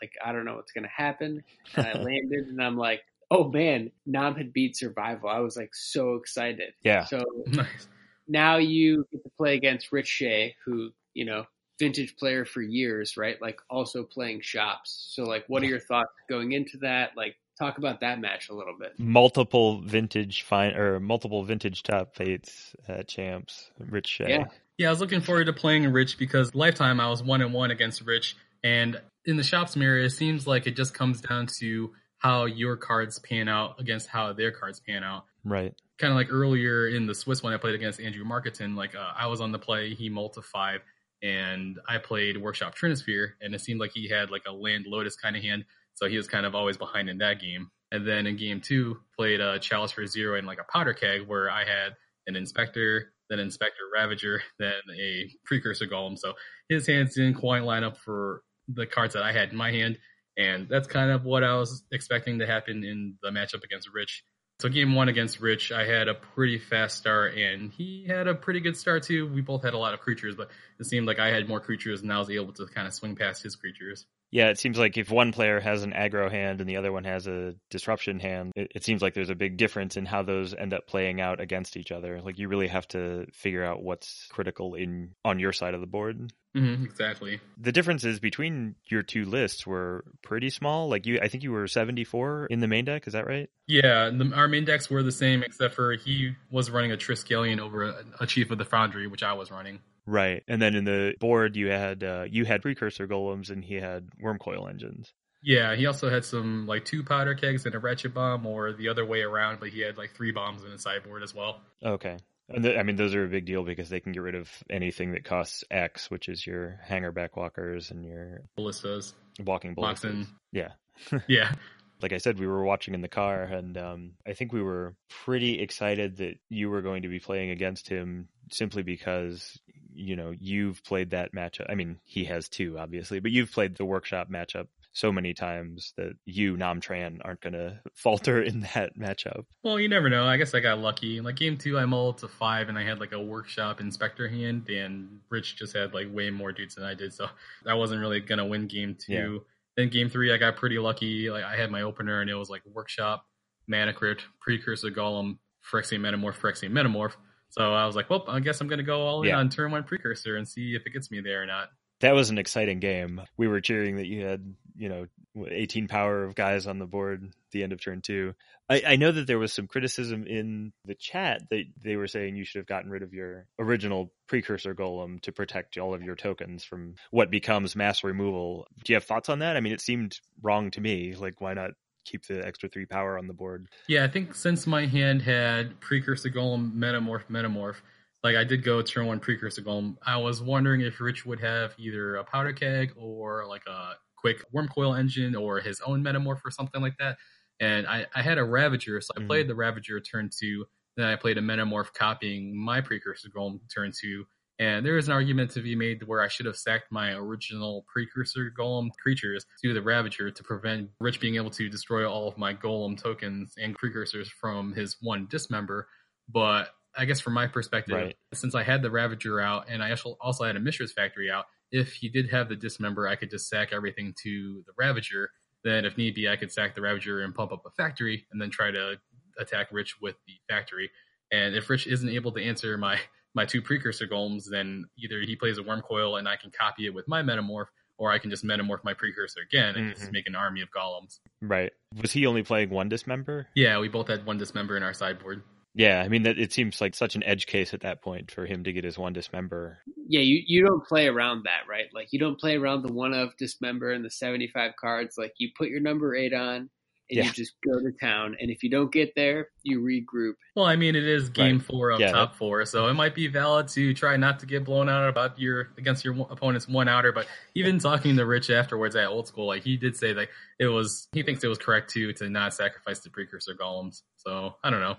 like, 0.00 0.12
I 0.24 0.32
don't 0.32 0.44
know 0.44 0.56
what's 0.56 0.72
going 0.72 0.84
to 0.84 0.90
happen. 0.90 1.42
And 1.74 1.86
I 1.86 1.92
landed 2.02 2.48
and 2.48 2.62
I'm 2.62 2.76
like, 2.76 3.04
oh 3.30 3.50
man, 3.50 3.90
Nam 4.04 4.34
had 4.34 4.52
beat 4.52 4.76
Survival. 4.76 5.28
I 5.28 5.40
was 5.40 5.56
like 5.56 5.74
so 5.74 6.14
excited. 6.14 6.74
Yeah. 6.82 7.04
So 7.04 7.22
nice. 7.46 7.88
Now 8.28 8.56
you 8.56 9.06
get 9.12 9.22
to 9.22 9.30
play 9.36 9.54
against 9.54 9.92
Rich 9.92 10.08
Shea, 10.08 10.54
who, 10.64 10.90
you 11.14 11.24
know, 11.24 11.44
vintage 11.78 12.16
player 12.16 12.44
for 12.44 12.62
years, 12.62 13.16
right? 13.16 13.40
Like 13.40 13.60
also 13.68 14.02
playing 14.02 14.40
shops. 14.40 15.10
So 15.14 15.24
like 15.24 15.44
what 15.48 15.62
are 15.62 15.66
your 15.66 15.80
thoughts 15.80 16.12
going 16.28 16.52
into 16.52 16.78
that? 16.78 17.10
Like 17.16 17.36
talk 17.58 17.78
about 17.78 18.00
that 18.00 18.20
match 18.20 18.48
a 18.48 18.54
little 18.54 18.76
bit. 18.78 18.98
Multiple 18.98 19.80
vintage 19.80 20.42
fine 20.42 20.74
or 20.74 21.00
multiple 21.00 21.44
vintage 21.44 21.82
top 21.82 22.20
eights 22.20 22.74
uh, 22.88 23.02
champs, 23.02 23.70
Rich 23.78 24.08
Shea. 24.08 24.28
Yeah. 24.28 24.44
Yeah, 24.78 24.88
I 24.88 24.90
was 24.90 25.00
looking 25.00 25.22
forward 25.22 25.46
to 25.46 25.54
playing 25.54 25.90
Rich 25.90 26.18
because 26.18 26.54
lifetime 26.54 27.00
I 27.00 27.08
was 27.08 27.22
one 27.22 27.40
and 27.40 27.54
one 27.54 27.70
against 27.70 28.02
Rich 28.02 28.36
and 28.62 29.00
in 29.24 29.36
the 29.36 29.42
shops 29.42 29.76
mirror, 29.76 29.98
it 29.98 30.10
seems 30.10 30.46
like 30.46 30.66
it 30.66 30.76
just 30.76 30.94
comes 30.94 31.20
down 31.20 31.48
to 31.60 31.92
how 32.18 32.44
your 32.44 32.76
cards 32.76 33.18
pan 33.18 33.48
out 33.48 33.80
against 33.80 34.08
how 34.08 34.32
their 34.32 34.50
cards 34.50 34.80
pan 34.80 35.04
out. 35.04 35.24
Right. 35.44 35.74
Kind 35.98 36.12
of 36.12 36.16
like 36.16 36.28
earlier 36.30 36.88
in 36.88 37.06
the 37.06 37.14
Swiss 37.14 37.42
one 37.42 37.52
I 37.52 37.56
played 37.56 37.74
against 37.74 38.00
Andrew 38.00 38.24
Markiton, 38.24 38.76
like 38.76 38.94
uh, 38.94 39.12
I 39.16 39.26
was 39.26 39.40
on 39.40 39.52
the 39.52 39.58
play, 39.58 39.94
he 39.94 40.08
multi 40.08 40.42
five, 40.42 40.82
and 41.22 41.78
I 41.88 41.98
played 41.98 42.36
Workshop 42.36 42.74
Trinisphere, 42.76 43.30
and 43.40 43.54
it 43.54 43.60
seemed 43.60 43.80
like 43.80 43.92
he 43.94 44.08
had 44.08 44.30
like 44.30 44.42
a 44.46 44.52
land 44.52 44.86
lotus 44.86 45.16
kind 45.16 45.36
of 45.36 45.42
hand, 45.42 45.64
so 45.94 46.06
he 46.06 46.16
was 46.16 46.28
kind 46.28 46.44
of 46.44 46.54
always 46.54 46.76
behind 46.76 47.08
in 47.08 47.18
that 47.18 47.40
game. 47.40 47.70
And 47.92 48.06
then 48.06 48.26
in 48.26 48.36
game 48.36 48.60
two, 48.60 48.98
played 49.16 49.40
a 49.40 49.58
Chalice 49.58 49.92
for 49.92 50.06
Zero 50.06 50.36
and 50.36 50.46
like 50.46 50.58
a 50.58 50.72
Powder 50.72 50.92
Keg, 50.92 51.26
where 51.26 51.50
I 51.50 51.60
had 51.60 51.94
an 52.26 52.36
Inspector, 52.36 53.12
then 53.30 53.38
Inspector 53.38 53.80
Ravager, 53.94 54.42
then 54.58 54.74
a 54.98 55.30
Precursor 55.44 55.86
Golem. 55.86 56.18
So 56.18 56.34
his 56.68 56.86
hands 56.86 57.14
didn't 57.14 57.34
quite 57.34 57.62
line 57.62 57.84
up 57.84 57.96
for 57.96 58.42
the 58.68 58.86
cards 58.86 59.14
that 59.14 59.22
I 59.22 59.32
had 59.32 59.50
in 59.50 59.56
my 59.56 59.70
hand. 59.70 59.98
And 60.36 60.68
that's 60.68 60.86
kind 60.86 61.10
of 61.10 61.24
what 61.24 61.44
I 61.44 61.54
was 61.54 61.84
expecting 61.92 62.38
to 62.40 62.46
happen 62.46 62.84
in 62.84 63.14
the 63.22 63.30
matchup 63.30 63.64
against 63.64 63.88
Rich. 63.94 64.22
So 64.60 64.70
game 64.70 64.94
one 64.94 65.10
against 65.10 65.40
Rich, 65.40 65.70
I 65.70 65.84
had 65.84 66.08
a 66.08 66.14
pretty 66.14 66.58
fast 66.58 66.96
start, 66.96 67.36
and 67.36 67.70
he 67.70 68.06
had 68.08 68.26
a 68.26 68.34
pretty 68.34 68.60
good 68.60 68.76
start 68.76 69.02
too. 69.02 69.26
We 69.28 69.42
both 69.42 69.62
had 69.62 69.74
a 69.74 69.78
lot 69.78 69.92
of 69.92 70.00
creatures, 70.00 70.34
but 70.34 70.50
it 70.80 70.86
seemed 70.86 71.06
like 71.06 71.18
I 71.18 71.28
had 71.28 71.46
more 71.46 71.60
creatures, 71.60 72.00
and 72.00 72.10
I 72.10 72.18
was 72.18 72.30
able 72.30 72.54
to 72.54 72.66
kind 72.66 72.86
of 72.86 72.94
swing 72.94 73.16
past 73.16 73.42
his 73.42 73.54
creatures. 73.54 74.06
Yeah, 74.30 74.48
it 74.48 74.58
seems 74.58 74.78
like 74.78 74.96
if 74.96 75.10
one 75.10 75.32
player 75.32 75.60
has 75.60 75.82
an 75.82 75.92
aggro 75.92 76.30
hand 76.30 76.60
and 76.60 76.68
the 76.68 76.78
other 76.78 76.90
one 76.90 77.04
has 77.04 77.26
a 77.26 77.54
disruption 77.70 78.18
hand, 78.18 78.52
it, 78.56 78.72
it, 78.74 78.84
seems 78.84 79.00
like 79.00 79.14
there's 79.14 79.30
a 79.30 79.36
big 79.36 79.56
difference 79.56 79.96
in 79.96 80.04
how 80.04 80.22
those 80.22 80.52
end 80.52 80.74
up 80.74 80.86
playing 80.86 81.20
out 81.20 81.40
against 81.40 81.76
each 81.76 81.92
other. 81.92 82.20
Like 82.20 82.38
you 82.38 82.48
really 82.48 82.66
have 82.66 82.88
to 82.88 83.26
figure 83.32 83.64
out 83.64 83.82
what's 83.82 84.26
critical 84.30 84.74
in 84.74 85.12
on 85.24 85.38
your 85.38 85.52
side 85.52 85.74
of 85.74 85.80
the 85.80 85.86
board. 85.86 86.32
Mm-hmm, 86.56 86.84
exactly. 86.84 87.40
The 87.58 87.70
differences 87.70 88.18
between 88.18 88.76
your 88.86 89.02
two 89.02 89.26
lists 89.26 89.66
were 89.66 90.04
pretty 90.22 90.48
small. 90.48 90.88
Like 90.88 91.04
you, 91.04 91.20
I 91.20 91.28
think 91.28 91.44
you 91.44 91.52
were 91.52 91.68
74 91.68 92.46
in 92.46 92.60
the 92.60 92.68
main 92.68 92.86
deck. 92.86 93.06
Is 93.06 93.12
that 93.12 93.26
right? 93.26 93.50
Yeah, 93.66 94.10
the, 94.10 94.32
our 94.34 94.48
main 94.48 94.64
decks 94.64 94.88
were 94.88 95.02
the 95.02 95.12
same, 95.12 95.42
except 95.42 95.74
for 95.74 95.92
he 95.92 96.34
was 96.50 96.70
running 96.70 96.92
a 96.92 96.96
Triskelion 96.96 97.60
over 97.60 97.84
a, 97.84 98.04
a 98.20 98.26
Chief 98.26 98.50
of 98.50 98.56
the 98.56 98.64
Foundry, 98.64 99.06
which 99.06 99.22
I 99.22 99.34
was 99.34 99.50
running. 99.50 99.80
Right, 100.06 100.44
and 100.48 100.62
then 100.62 100.74
in 100.74 100.84
the 100.84 101.14
board 101.18 101.56
you 101.56 101.66
had 101.66 102.04
uh, 102.04 102.24
you 102.28 102.44
had 102.44 102.62
precursor 102.62 103.08
golems 103.08 103.50
and 103.50 103.64
he 103.64 103.74
had 103.74 104.08
Wurmcoil 104.22 104.70
engines. 104.70 105.12
Yeah, 105.42 105.74
he 105.74 105.86
also 105.86 106.08
had 106.08 106.24
some 106.24 106.66
like 106.66 106.84
two 106.84 107.02
powder 107.02 107.34
kegs 107.34 107.66
and 107.66 107.74
a 107.74 107.78
Ratchet 107.78 108.14
Bomb, 108.14 108.46
or 108.46 108.72
the 108.72 108.88
other 108.88 109.04
way 109.04 109.22
around. 109.22 109.60
But 109.60 109.70
he 109.70 109.80
had 109.80 109.98
like 109.98 110.14
three 110.14 110.32
bombs 110.32 110.64
in 110.64 110.70
his 110.70 110.82
sideboard 110.82 111.22
as 111.22 111.34
well. 111.34 111.60
Okay, 111.84 112.16
and 112.48 112.64
the, 112.64 112.78
I 112.78 112.82
mean 112.82 112.96
those 112.96 113.14
are 113.14 113.24
a 113.24 113.28
big 113.28 113.46
deal 113.46 113.64
because 113.64 113.88
they 113.88 114.00
can 114.00 114.12
get 114.12 114.22
rid 114.22 114.34
of 114.34 114.50
anything 114.70 115.12
that 115.12 115.24
costs 115.24 115.64
X, 115.70 116.10
which 116.10 116.28
is 116.28 116.46
your 116.46 116.80
Hangerback 116.88 117.36
Walkers 117.36 117.90
and 117.90 118.04
your 118.04 118.42
ballistas, 118.56 119.14
walking 119.44 119.74
ballistas. 119.74 120.14
Moxen. 120.14 120.26
Yeah, 120.52 120.70
yeah. 121.28 121.52
like 122.00 122.12
I 122.12 122.18
said, 122.18 122.38
we 122.38 122.46
were 122.46 122.64
watching 122.64 122.94
in 122.94 123.00
the 123.00 123.08
car, 123.08 123.42
and 123.42 123.76
um, 123.76 124.12
I 124.26 124.34
think 124.34 124.52
we 124.52 124.62
were 124.62 124.94
pretty 125.24 125.60
excited 125.60 126.18
that 126.18 126.38
you 126.48 126.70
were 126.70 126.82
going 126.82 127.02
to 127.02 127.08
be 127.08 127.18
playing 127.18 127.50
against 127.50 127.88
him 127.88 128.28
simply 128.50 128.82
because 128.82 129.58
you 129.92 130.14
know 130.14 130.32
you've 130.38 130.84
played 130.84 131.10
that 131.10 131.34
matchup. 131.34 131.66
I 131.68 131.74
mean, 131.74 131.98
he 132.04 132.24
has 132.24 132.48
too, 132.48 132.78
obviously, 132.78 133.20
but 133.20 133.32
you've 133.32 133.52
played 133.52 133.76
the 133.76 133.84
workshop 133.84 134.30
matchup 134.30 134.68
so 134.96 135.12
many 135.12 135.34
times 135.34 135.92
that 135.98 136.14
you 136.24 136.56
Nam 136.56 136.80
Tran 136.80 137.18
aren't 137.22 137.42
going 137.42 137.52
to 137.52 137.78
falter 137.94 138.42
in 138.42 138.60
that 138.74 138.98
matchup. 138.98 139.44
Well, 139.62 139.78
you 139.78 139.90
never 139.90 140.08
know. 140.08 140.24
I 140.24 140.38
guess 140.38 140.54
I 140.54 140.60
got 140.60 140.78
lucky. 140.78 141.20
Like 141.20 141.36
game 141.36 141.58
two, 141.58 141.78
I 141.78 141.84
mulled 141.84 142.18
to 142.18 142.28
five, 142.28 142.70
and 142.70 142.78
I 142.78 142.82
had 142.82 142.98
like 142.98 143.12
a 143.12 143.20
workshop 143.20 143.80
inspector 143.80 144.26
hand, 144.26 144.70
and 144.70 145.20
Rich 145.28 145.56
just 145.56 145.76
had 145.76 145.92
like 145.92 146.06
way 146.10 146.30
more 146.30 146.50
dudes 146.50 146.76
than 146.76 146.84
I 146.84 146.94
did, 146.94 147.12
so 147.12 147.28
I 147.66 147.74
wasn't 147.74 148.00
really 148.00 148.20
going 148.20 148.38
to 148.38 148.46
win 148.46 148.66
game 148.66 148.96
two. 148.98 149.12
Yeah. 149.12 149.38
Then 149.76 149.90
game 149.90 150.08
three, 150.08 150.32
I 150.32 150.38
got 150.38 150.56
pretty 150.56 150.78
lucky. 150.78 151.28
Like 151.28 151.44
I 151.44 151.56
had 151.56 151.70
my 151.70 151.82
opener, 151.82 152.22
and 152.22 152.30
it 152.30 152.34
was 152.34 152.48
like 152.48 152.62
workshop, 152.64 153.26
mana 153.68 153.92
crypt, 153.92 154.24
precursor 154.40 154.90
golem, 154.90 155.36
Phyrexian 155.70 156.00
metamorph, 156.00 156.38
Phyrexian 156.38 156.70
metamorph. 156.70 157.12
So 157.50 157.74
I 157.74 157.84
was 157.84 157.94
like, 157.94 158.08
well, 158.08 158.24
I 158.28 158.40
guess 158.40 158.60
I'm 158.60 158.66
going 158.66 158.78
to 158.78 158.84
go 158.84 159.02
all 159.02 159.22
in 159.22 159.28
yeah. 159.28 159.36
on 159.36 159.50
turn 159.50 159.70
one 159.70 159.84
precursor 159.84 160.36
and 160.36 160.48
see 160.48 160.74
if 160.74 160.86
it 160.86 160.92
gets 160.92 161.10
me 161.10 161.20
there 161.20 161.42
or 161.42 161.46
not 161.46 161.68
that 162.00 162.12
was 162.12 162.30
an 162.30 162.38
exciting 162.38 162.80
game. 162.80 163.22
We 163.36 163.48
were 163.48 163.60
cheering 163.60 163.96
that 163.96 164.06
you 164.06 164.24
had, 164.24 164.54
you 164.76 164.88
know, 164.88 165.06
18 165.48 165.88
power 165.88 166.24
of 166.24 166.34
guys 166.34 166.66
on 166.66 166.78
the 166.78 166.86
board 166.86 167.32
the 167.52 167.62
end 167.62 167.72
of 167.72 167.80
turn 167.80 168.00
two. 168.00 168.34
I, 168.68 168.82
I, 168.86 168.96
know 168.96 169.12
that 169.12 169.26
there 169.26 169.38
was 169.38 169.52
some 169.52 169.66
criticism 169.66 170.26
in 170.26 170.72
the 170.84 170.94
chat 170.94 171.42
that 171.50 171.64
they 171.82 171.96
were 171.96 172.08
saying 172.08 172.36
you 172.36 172.44
should 172.44 172.58
have 172.58 172.66
gotten 172.66 172.90
rid 172.90 173.02
of 173.02 173.14
your 173.14 173.46
original 173.58 174.12
precursor 174.26 174.74
golem 174.74 175.20
to 175.22 175.32
protect 175.32 175.78
all 175.78 175.94
of 175.94 176.02
your 176.02 176.16
tokens 176.16 176.64
from 176.64 176.94
what 177.10 177.30
becomes 177.30 177.76
mass 177.76 178.02
removal. 178.02 178.66
Do 178.84 178.92
you 178.92 178.96
have 178.96 179.04
thoughts 179.04 179.28
on 179.28 179.40
that? 179.40 179.56
I 179.56 179.60
mean, 179.60 179.72
it 179.72 179.80
seemed 179.80 180.18
wrong 180.42 180.70
to 180.72 180.80
me. 180.80 181.14
Like, 181.14 181.40
why 181.40 181.54
not 181.54 181.72
keep 182.04 182.26
the 182.26 182.44
extra 182.44 182.68
three 182.68 182.86
power 182.86 183.18
on 183.18 183.26
the 183.26 183.34
board? 183.34 183.68
Yeah, 183.88 184.04
I 184.04 184.08
think 184.08 184.34
since 184.34 184.66
my 184.66 184.86
hand 184.86 185.22
had 185.22 185.80
precursor 185.80 186.30
golem, 186.30 186.74
metamorph, 186.74 187.26
metamorph, 187.30 187.76
like 188.22 188.36
I 188.36 188.44
did 188.44 188.64
go 188.64 188.82
turn 188.82 189.06
one 189.06 189.20
precursor 189.20 189.62
golem. 189.62 189.96
I 190.04 190.16
was 190.16 190.42
wondering 190.42 190.80
if 190.80 191.00
Rich 191.00 191.26
would 191.26 191.40
have 191.40 191.74
either 191.78 192.16
a 192.16 192.24
powder 192.24 192.52
keg 192.52 192.92
or 192.96 193.46
like 193.46 193.62
a 193.68 193.94
quick 194.26 194.44
Wurmcoil 194.52 194.98
Engine 194.98 195.36
or 195.36 195.60
his 195.60 195.80
own 195.82 196.02
metamorph 196.02 196.40
or 196.44 196.50
something 196.50 196.82
like 196.82 196.96
that. 196.98 197.16
And 197.60 197.86
I, 197.86 198.06
I 198.14 198.22
had 198.22 198.38
a 198.38 198.44
Ravager, 198.44 199.00
so 199.00 199.12
I 199.16 199.20
mm-hmm. 199.20 199.28
played 199.28 199.48
the 199.48 199.54
Ravager 199.54 200.00
turn 200.00 200.30
two. 200.36 200.66
Then 200.96 201.06
I 201.06 201.14
played 201.14 201.38
a 201.38 201.42
metamorph 201.42 201.92
copying 201.94 202.56
my 202.56 202.80
precursor 202.80 203.28
golem 203.28 203.60
turn 203.72 203.92
two. 203.98 204.24
And 204.58 204.84
there 204.84 204.96
is 204.96 205.06
an 205.06 205.12
argument 205.12 205.52
to 205.52 205.60
be 205.60 205.76
made 205.76 206.02
where 206.02 206.22
I 206.22 206.28
should 206.28 206.46
have 206.46 206.56
sacked 206.56 206.90
my 206.90 207.12
original 207.12 207.84
precursor 207.92 208.50
golem 208.58 208.88
creatures 209.00 209.44
to 209.62 209.74
the 209.74 209.82
Ravager 209.82 210.30
to 210.30 210.42
prevent 210.42 210.90
Rich 210.98 211.20
being 211.20 211.36
able 211.36 211.50
to 211.50 211.68
destroy 211.68 212.10
all 212.10 212.26
of 212.26 212.36
my 212.36 212.52
golem 212.52 213.00
tokens 213.00 213.54
and 213.62 213.76
precursors 213.76 214.28
from 214.28 214.72
his 214.72 214.96
one 215.00 215.28
dismember. 215.30 215.86
But 216.28 216.70
I 216.96 217.04
guess 217.04 217.20
from 217.20 217.34
my 217.34 217.46
perspective, 217.46 217.94
right. 217.94 218.16
since 218.32 218.54
I 218.54 218.62
had 218.62 218.82
the 218.82 218.90
Ravager 218.90 219.38
out 219.38 219.66
and 219.68 219.82
I 219.82 219.94
also 220.20 220.44
had 220.44 220.56
a 220.56 220.60
Mishra's 220.60 220.92
Factory 220.92 221.30
out, 221.30 221.44
if 221.70 221.94
he 221.94 222.08
did 222.08 222.30
have 222.30 222.48
the 222.48 222.56
dismember, 222.56 223.08
I 223.08 223.16
could 223.16 223.30
just 223.30 223.48
sack 223.48 223.70
everything 223.72 224.14
to 224.22 224.62
the 224.66 224.72
Ravager. 224.78 225.30
Then, 225.64 225.84
if 225.84 225.96
need 225.96 226.14
be, 226.14 226.28
I 226.28 226.36
could 226.36 226.52
sack 226.52 226.74
the 226.74 226.82
Ravager 226.82 227.22
and 227.22 227.34
pump 227.34 227.52
up 227.52 227.62
a 227.66 227.70
factory, 227.70 228.26
and 228.30 228.40
then 228.40 228.50
try 228.50 228.70
to 228.70 228.96
attack 229.38 229.68
Rich 229.72 229.96
with 230.00 230.16
the 230.26 230.34
factory. 230.48 230.90
And 231.32 231.54
if 231.54 231.68
Rich 231.68 231.86
isn't 231.86 232.08
able 232.08 232.32
to 232.32 232.42
answer 232.42 232.76
my 232.78 232.98
my 233.34 233.44
two 233.44 233.60
precursor 233.60 234.06
golems, 234.06 234.44
then 234.50 234.86
either 234.98 235.20
he 235.20 235.36
plays 235.36 235.58
a 235.58 235.62
Wurmcoil 235.62 236.18
and 236.18 236.26
I 236.26 236.36
can 236.36 236.50
copy 236.50 236.86
it 236.86 236.94
with 236.94 237.06
my 237.06 237.22
metamorph, 237.22 237.66
or 237.98 238.10
I 238.10 238.18
can 238.18 238.30
just 238.30 238.44
metamorph 238.44 238.82
my 238.82 238.94
precursor 238.94 239.40
again 239.40 239.74
and 239.76 239.90
mm-hmm. 239.90 240.00
just 240.00 240.10
make 240.10 240.26
an 240.26 240.34
army 240.34 240.62
of 240.62 240.70
golems. 240.70 241.18
Right. 241.42 241.72
Was 242.00 242.12
he 242.12 242.26
only 242.26 242.42
playing 242.42 242.70
one 242.70 242.88
dismember? 242.88 243.48
Yeah, 243.54 243.78
we 243.78 243.88
both 243.88 244.08
had 244.08 244.24
one 244.24 244.38
dismember 244.38 244.76
in 244.76 244.82
our 244.82 244.94
sideboard. 244.94 245.42
Yeah, 245.76 246.00
I 246.00 246.08
mean 246.08 246.22
that 246.22 246.38
it 246.38 246.54
seems 246.54 246.80
like 246.80 246.94
such 246.94 247.16
an 247.16 247.22
edge 247.24 247.44
case 247.46 247.74
at 247.74 247.82
that 247.82 248.02
point 248.02 248.30
for 248.30 248.46
him 248.46 248.64
to 248.64 248.72
get 248.72 248.82
his 248.82 248.96
one 248.96 249.12
dismember. 249.12 249.78
Yeah, 250.08 250.22
you, 250.22 250.42
you 250.46 250.64
don't 250.64 250.82
play 250.86 251.06
around 251.06 251.44
that, 251.44 251.68
right? 251.68 251.86
Like 251.92 252.08
you 252.12 252.18
don't 252.18 252.40
play 252.40 252.56
around 252.56 252.82
the 252.82 252.92
one 252.92 253.12
of 253.12 253.36
dismember 253.36 253.92
and 253.92 254.02
the 254.02 254.10
seventy 254.10 254.48
five 254.48 254.72
cards. 254.80 255.16
Like 255.18 255.34
you 255.36 255.50
put 255.56 255.68
your 255.68 255.80
number 255.80 256.14
eight 256.14 256.32
on 256.32 256.70
and 257.10 257.18
yeah. 257.18 257.24
you 257.24 257.32
just 257.32 257.52
go 257.62 257.78
to 257.78 257.92
town. 258.00 258.36
And 258.40 258.50
if 258.50 258.62
you 258.62 258.70
don't 258.70 258.90
get 258.90 259.14
there, 259.14 259.48
you 259.64 259.80
regroup. 259.80 260.32
Well, 260.54 260.64
I 260.64 260.76
mean, 260.76 260.96
it 260.96 261.06
is 261.06 261.28
game 261.28 261.58
right. 261.58 261.66
four 261.66 261.90
of 261.90 262.00
yeah, 262.00 262.10
top 262.10 262.36
four, 262.36 262.64
so 262.64 262.88
it 262.88 262.94
might 262.94 263.14
be 263.14 263.26
valid 263.26 263.68
to 263.68 263.92
try 263.92 264.16
not 264.16 264.40
to 264.40 264.46
get 264.46 264.64
blown 264.64 264.88
out 264.88 265.06
about 265.08 265.38
your 265.38 265.68
against 265.76 266.06
your 266.06 266.14
opponent's 266.30 266.66
one 266.66 266.88
outer. 266.88 267.12
But 267.12 267.26
even 267.54 267.78
talking 267.78 268.16
to 268.16 268.24
Rich 268.24 268.48
afterwards 268.48 268.96
at 268.96 269.08
Old 269.08 269.28
School, 269.28 269.46
like 269.46 269.62
he 269.62 269.76
did 269.76 269.94
say 269.94 270.14
that 270.14 270.28
it 270.58 270.68
was 270.68 271.06
he 271.12 271.22
thinks 271.22 271.44
it 271.44 271.48
was 271.48 271.58
correct 271.58 271.90
too 271.90 272.14
to 272.14 272.30
not 272.30 272.54
sacrifice 272.54 273.00
the 273.00 273.10
precursor 273.10 273.54
golems. 273.54 274.00
So 274.16 274.54
I 274.64 274.70
don't 274.70 274.80
know. 274.80 274.96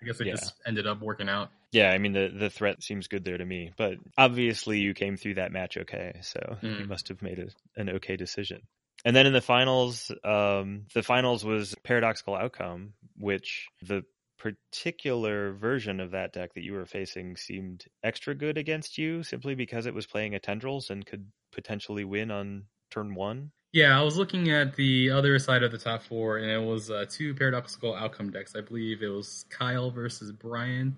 I 0.00 0.06
guess 0.06 0.20
it 0.20 0.26
yeah. 0.26 0.34
just 0.34 0.54
ended 0.66 0.86
up 0.86 1.00
working 1.00 1.28
out. 1.28 1.50
Yeah, 1.72 1.90
I 1.90 1.98
mean 1.98 2.12
the 2.12 2.32
the 2.34 2.50
threat 2.50 2.82
seems 2.82 3.08
good 3.08 3.24
there 3.24 3.38
to 3.38 3.44
me, 3.44 3.72
but 3.76 3.94
obviously 4.16 4.78
you 4.78 4.94
came 4.94 5.16
through 5.16 5.34
that 5.34 5.52
match 5.52 5.76
okay, 5.76 6.20
so 6.22 6.56
mm. 6.62 6.80
you 6.80 6.86
must 6.86 7.08
have 7.08 7.22
made 7.22 7.38
a, 7.38 7.80
an 7.80 7.90
okay 7.90 8.16
decision. 8.16 8.62
And 9.04 9.14
then 9.14 9.26
in 9.26 9.32
the 9.32 9.40
finals, 9.40 10.10
um, 10.24 10.86
the 10.94 11.02
finals 11.02 11.44
was 11.44 11.74
paradoxical 11.84 12.34
outcome, 12.34 12.94
which 13.16 13.68
the 13.82 14.02
particular 14.38 15.52
version 15.52 16.00
of 16.00 16.12
that 16.12 16.32
deck 16.32 16.54
that 16.54 16.64
you 16.64 16.72
were 16.72 16.86
facing 16.86 17.36
seemed 17.36 17.84
extra 18.02 18.34
good 18.34 18.56
against 18.56 18.96
you 18.96 19.22
simply 19.22 19.54
because 19.54 19.86
it 19.86 19.94
was 19.94 20.06
playing 20.06 20.34
a 20.34 20.38
tendrils 20.38 20.90
and 20.90 21.04
could 21.04 21.26
potentially 21.52 22.04
win 22.04 22.30
on 22.30 22.64
turn 22.90 23.14
one. 23.14 23.50
Yeah, 23.72 23.98
I 23.98 24.02
was 24.02 24.16
looking 24.16 24.50
at 24.50 24.76
the 24.76 25.10
other 25.10 25.38
side 25.38 25.62
of 25.62 25.72
the 25.72 25.78
top 25.78 26.02
four, 26.02 26.38
and 26.38 26.50
it 26.50 26.66
was 26.66 26.90
uh, 26.90 27.04
two 27.08 27.34
paradoxical 27.34 27.94
outcome 27.94 28.30
decks. 28.30 28.54
I 28.56 28.62
believe 28.62 29.02
it 29.02 29.08
was 29.08 29.44
Kyle 29.50 29.90
versus 29.90 30.32
Brian, 30.32 30.96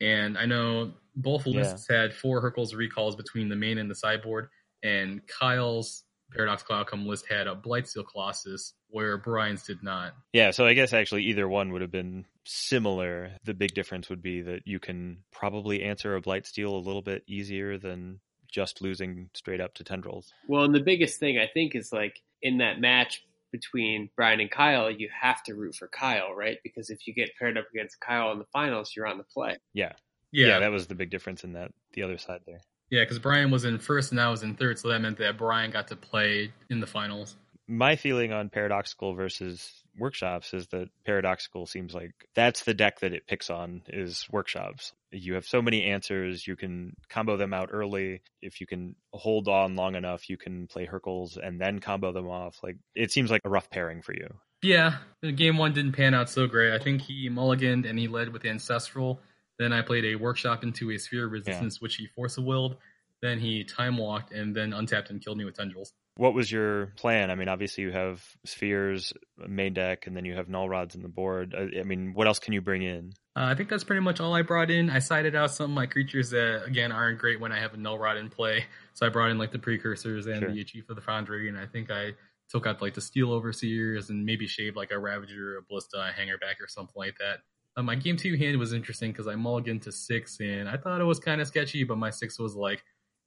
and 0.00 0.36
I 0.36 0.46
know 0.46 0.92
both 1.14 1.46
lists 1.46 1.86
yeah. 1.88 2.02
had 2.02 2.14
four 2.14 2.40
Hurkyl's 2.40 2.74
Recalls 2.74 3.14
between 3.14 3.48
the 3.48 3.56
main 3.56 3.78
and 3.78 3.88
the 3.88 3.94
sideboard, 3.94 4.48
and 4.82 5.20
Kyle's 5.28 6.04
paradoxical 6.32 6.76
outcome 6.76 7.06
list 7.06 7.26
had 7.28 7.46
a 7.46 7.54
Blightsteel 7.54 8.04
Colossus, 8.06 8.74
where 8.88 9.16
Brian's 9.16 9.62
did 9.62 9.82
not. 9.82 10.12
Yeah, 10.32 10.50
so 10.50 10.66
I 10.66 10.74
guess 10.74 10.92
actually 10.92 11.24
either 11.24 11.48
one 11.48 11.72
would 11.72 11.82
have 11.82 11.90
been 11.92 12.26
similar. 12.44 13.30
The 13.44 13.54
big 13.54 13.74
difference 13.74 14.08
would 14.10 14.22
be 14.22 14.42
that 14.42 14.62
you 14.66 14.78
can 14.80 15.18
probably 15.32 15.82
answer 15.82 16.16
a 16.16 16.22
Blightsteel 16.22 16.70
a 16.70 16.84
little 16.84 17.02
bit 17.02 17.22
easier 17.26 17.78
than 17.78 18.20
just 18.50 18.80
losing 18.80 19.30
straight 19.34 19.60
up 19.60 19.74
to 19.74 19.84
tendrils. 19.84 20.32
Well, 20.46 20.64
and 20.64 20.74
the 20.74 20.80
biggest 20.80 21.18
thing 21.18 21.38
I 21.38 21.48
think 21.52 21.74
is 21.74 21.92
like 21.92 22.20
in 22.42 22.58
that 22.58 22.80
match 22.80 23.24
between 23.52 24.10
Brian 24.16 24.40
and 24.40 24.50
Kyle, 24.50 24.90
you 24.90 25.08
have 25.20 25.42
to 25.44 25.54
root 25.54 25.74
for 25.74 25.88
Kyle, 25.88 26.34
right? 26.34 26.58
Because 26.62 26.90
if 26.90 27.06
you 27.06 27.14
get 27.14 27.30
paired 27.38 27.56
up 27.56 27.66
against 27.72 28.00
Kyle 28.00 28.32
in 28.32 28.38
the 28.38 28.46
finals, 28.52 28.92
you're 28.94 29.06
on 29.06 29.18
the 29.18 29.24
play. 29.24 29.56
Yeah. 29.72 29.92
Yeah. 30.32 30.48
yeah 30.48 30.58
that 30.60 30.70
was 30.70 30.86
the 30.86 30.94
big 30.94 31.10
difference 31.10 31.44
in 31.44 31.54
that, 31.54 31.72
the 31.94 32.02
other 32.02 32.18
side 32.18 32.40
there. 32.46 32.60
Yeah, 32.90 33.02
because 33.02 33.18
Brian 33.18 33.50
was 33.50 33.64
in 33.64 33.78
first 33.78 34.12
and 34.12 34.20
I 34.20 34.30
was 34.30 34.42
in 34.42 34.54
third, 34.54 34.78
so 34.78 34.88
that 34.88 35.00
meant 35.00 35.18
that 35.18 35.36
Brian 35.36 35.70
got 35.70 35.88
to 35.88 35.96
play 35.96 36.52
in 36.70 36.80
the 36.80 36.86
finals. 36.86 37.36
My 37.68 37.96
feeling 37.96 38.32
on 38.32 38.48
Paradoxical 38.48 39.14
versus 39.14 39.70
workshops 39.98 40.54
is 40.54 40.68
that 40.68 40.88
paradoxical 41.04 41.66
seems 41.66 41.92
like 41.92 42.12
that's 42.34 42.64
the 42.64 42.74
deck 42.74 43.00
that 43.00 43.12
it 43.12 43.26
picks 43.26 43.50
on 43.50 43.82
is 43.88 44.26
workshops. 44.30 44.92
You 45.10 45.34
have 45.34 45.44
so 45.44 45.60
many 45.60 45.84
answers. 45.84 46.46
You 46.46 46.56
can 46.56 46.94
combo 47.08 47.36
them 47.36 47.52
out 47.52 47.70
early. 47.72 48.22
If 48.40 48.60
you 48.60 48.66
can 48.66 48.94
hold 49.12 49.48
on 49.48 49.76
long 49.76 49.94
enough 49.94 50.30
you 50.30 50.36
can 50.36 50.66
play 50.66 50.86
Hurkyl's 50.86 51.36
and 51.36 51.60
then 51.60 51.80
combo 51.80 52.12
them 52.12 52.28
off. 52.28 52.58
Like 52.62 52.76
it 52.94 53.10
seems 53.10 53.30
like 53.30 53.42
a 53.44 53.50
rough 53.50 53.70
pairing 53.70 54.02
for 54.02 54.14
you. 54.14 54.28
Yeah 54.62 54.96
game 55.34 55.58
one 55.58 55.72
didn't 55.72 55.92
pan 55.92 56.14
out 56.14 56.30
so 56.30 56.46
great. 56.46 56.72
I 56.72 56.82
think 56.82 57.02
he 57.02 57.28
mulliganed 57.28 57.88
and 57.88 57.98
he 57.98 58.08
led 58.08 58.32
with 58.32 58.44
ancestral. 58.44 59.20
Then 59.58 59.72
i 59.72 59.82
played 59.82 60.04
a 60.04 60.14
workshop 60.14 60.62
into 60.62 60.90
a 60.90 60.98
sphere 60.98 61.26
resistance 61.26 61.76
yeah. 61.76 61.80
which 61.80 61.96
he 61.96 62.06
force 62.06 62.38
willed 62.38 62.76
then 63.20 63.40
he 63.40 63.64
time 63.64 63.96
walked 63.96 64.32
and 64.32 64.54
then 64.54 64.72
untapped 64.72 65.10
and 65.10 65.22
killed 65.22 65.38
me 65.38 65.44
with 65.44 65.56
tendrils 65.56 65.92
what 66.18 66.34
was 66.34 66.50
your 66.50 66.86
plan? 66.96 67.30
I 67.30 67.36
mean, 67.36 67.46
obviously 67.46 67.84
you 67.84 67.92
have 67.92 68.20
spheres, 68.44 69.12
main 69.36 69.72
deck, 69.72 70.08
and 70.08 70.16
then 70.16 70.24
you 70.24 70.34
have 70.34 70.48
null 70.48 70.68
rods 70.68 70.96
in 70.96 71.02
the 71.02 71.08
board. 71.08 71.54
I, 71.56 71.78
I 71.78 71.84
mean, 71.84 72.12
what 72.12 72.26
else 72.26 72.40
can 72.40 72.52
you 72.52 72.60
bring 72.60 72.82
in? 72.82 73.12
Uh, 73.36 73.44
I 73.44 73.54
think 73.54 73.68
that's 73.68 73.84
pretty 73.84 74.00
much 74.00 74.18
all 74.18 74.34
I 74.34 74.42
brought 74.42 74.68
in. 74.68 74.90
I 74.90 74.98
sided 74.98 75.36
out 75.36 75.52
some 75.52 75.70
of 75.70 75.74
my 75.76 75.86
creatures 75.86 76.30
that 76.30 76.64
again 76.66 76.90
aren't 76.90 77.20
great 77.20 77.40
when 77.40 77.52
I 77.52 77.60
have 77.60 77.72
a 77.72 77.76
null 77.76 78.00
rod 78.00 78.16
in 78.16 78.30
play. 78.30 78.64
So 78.94 79.06
I 79.06 79.10
brought 79.10 79.30
in 79.30 79.38
like 79.38 79.52
the 79.52 79.60
precursors 79.60 80.26
and 80.26 80.40
sure. 80.40 80.52
the 80.52 80.64
chief 80.64 80.90
of 80.90 80.96
the 80.96 81.02
foundry, 81.02 81.48
and 81.48 81.56
I 81.56 81.66
think 81.66 81.88
I 81.88 82.14
took 82.50 82.66
out 82.66 82.82
like 82.82 82.94
the 82.94 83.00
steel 83.00 83.32
overseers 83.32 84.10
and 84.10 84.26
maybe 84.26 84.48
shaved 84.48 84.74
like 84.74 84.90
a 84.90 84.98
ravager, 84.98 85.56
a 85.56 85.62
Ballista, 85.62 85.98
a 85.98 86.20
Hangerback, 86.20 86.60
or 86.60 86.66
something 86.66 86.94
like 86.96 87.16
that. 87.18 87.42
Uh, 87.76 87.84
my 87.84 87.94
game 87.94 88.16
two 88.16 88.36
hand 88.36 88.58
was 88.58 88.72
interesting 88.72 89.12
because 89.12 89.28
I 89.28 89.34
mulliganed 89.34 89.82
to 89.82 89.92
six, 89.92 90.40
and 90.40 90.68
I 90.68 90.78
thought 90.78 91.00
it 91.00 91.04
was 91.04 91.20
kind 91.20 91.40
of 91.40 91.46
sketchy, 91.46 91.84
but 91.84 91.96
my 91.96 92.10
six 92.10 92.40
was 92.40 92.56
like 92.56 92.82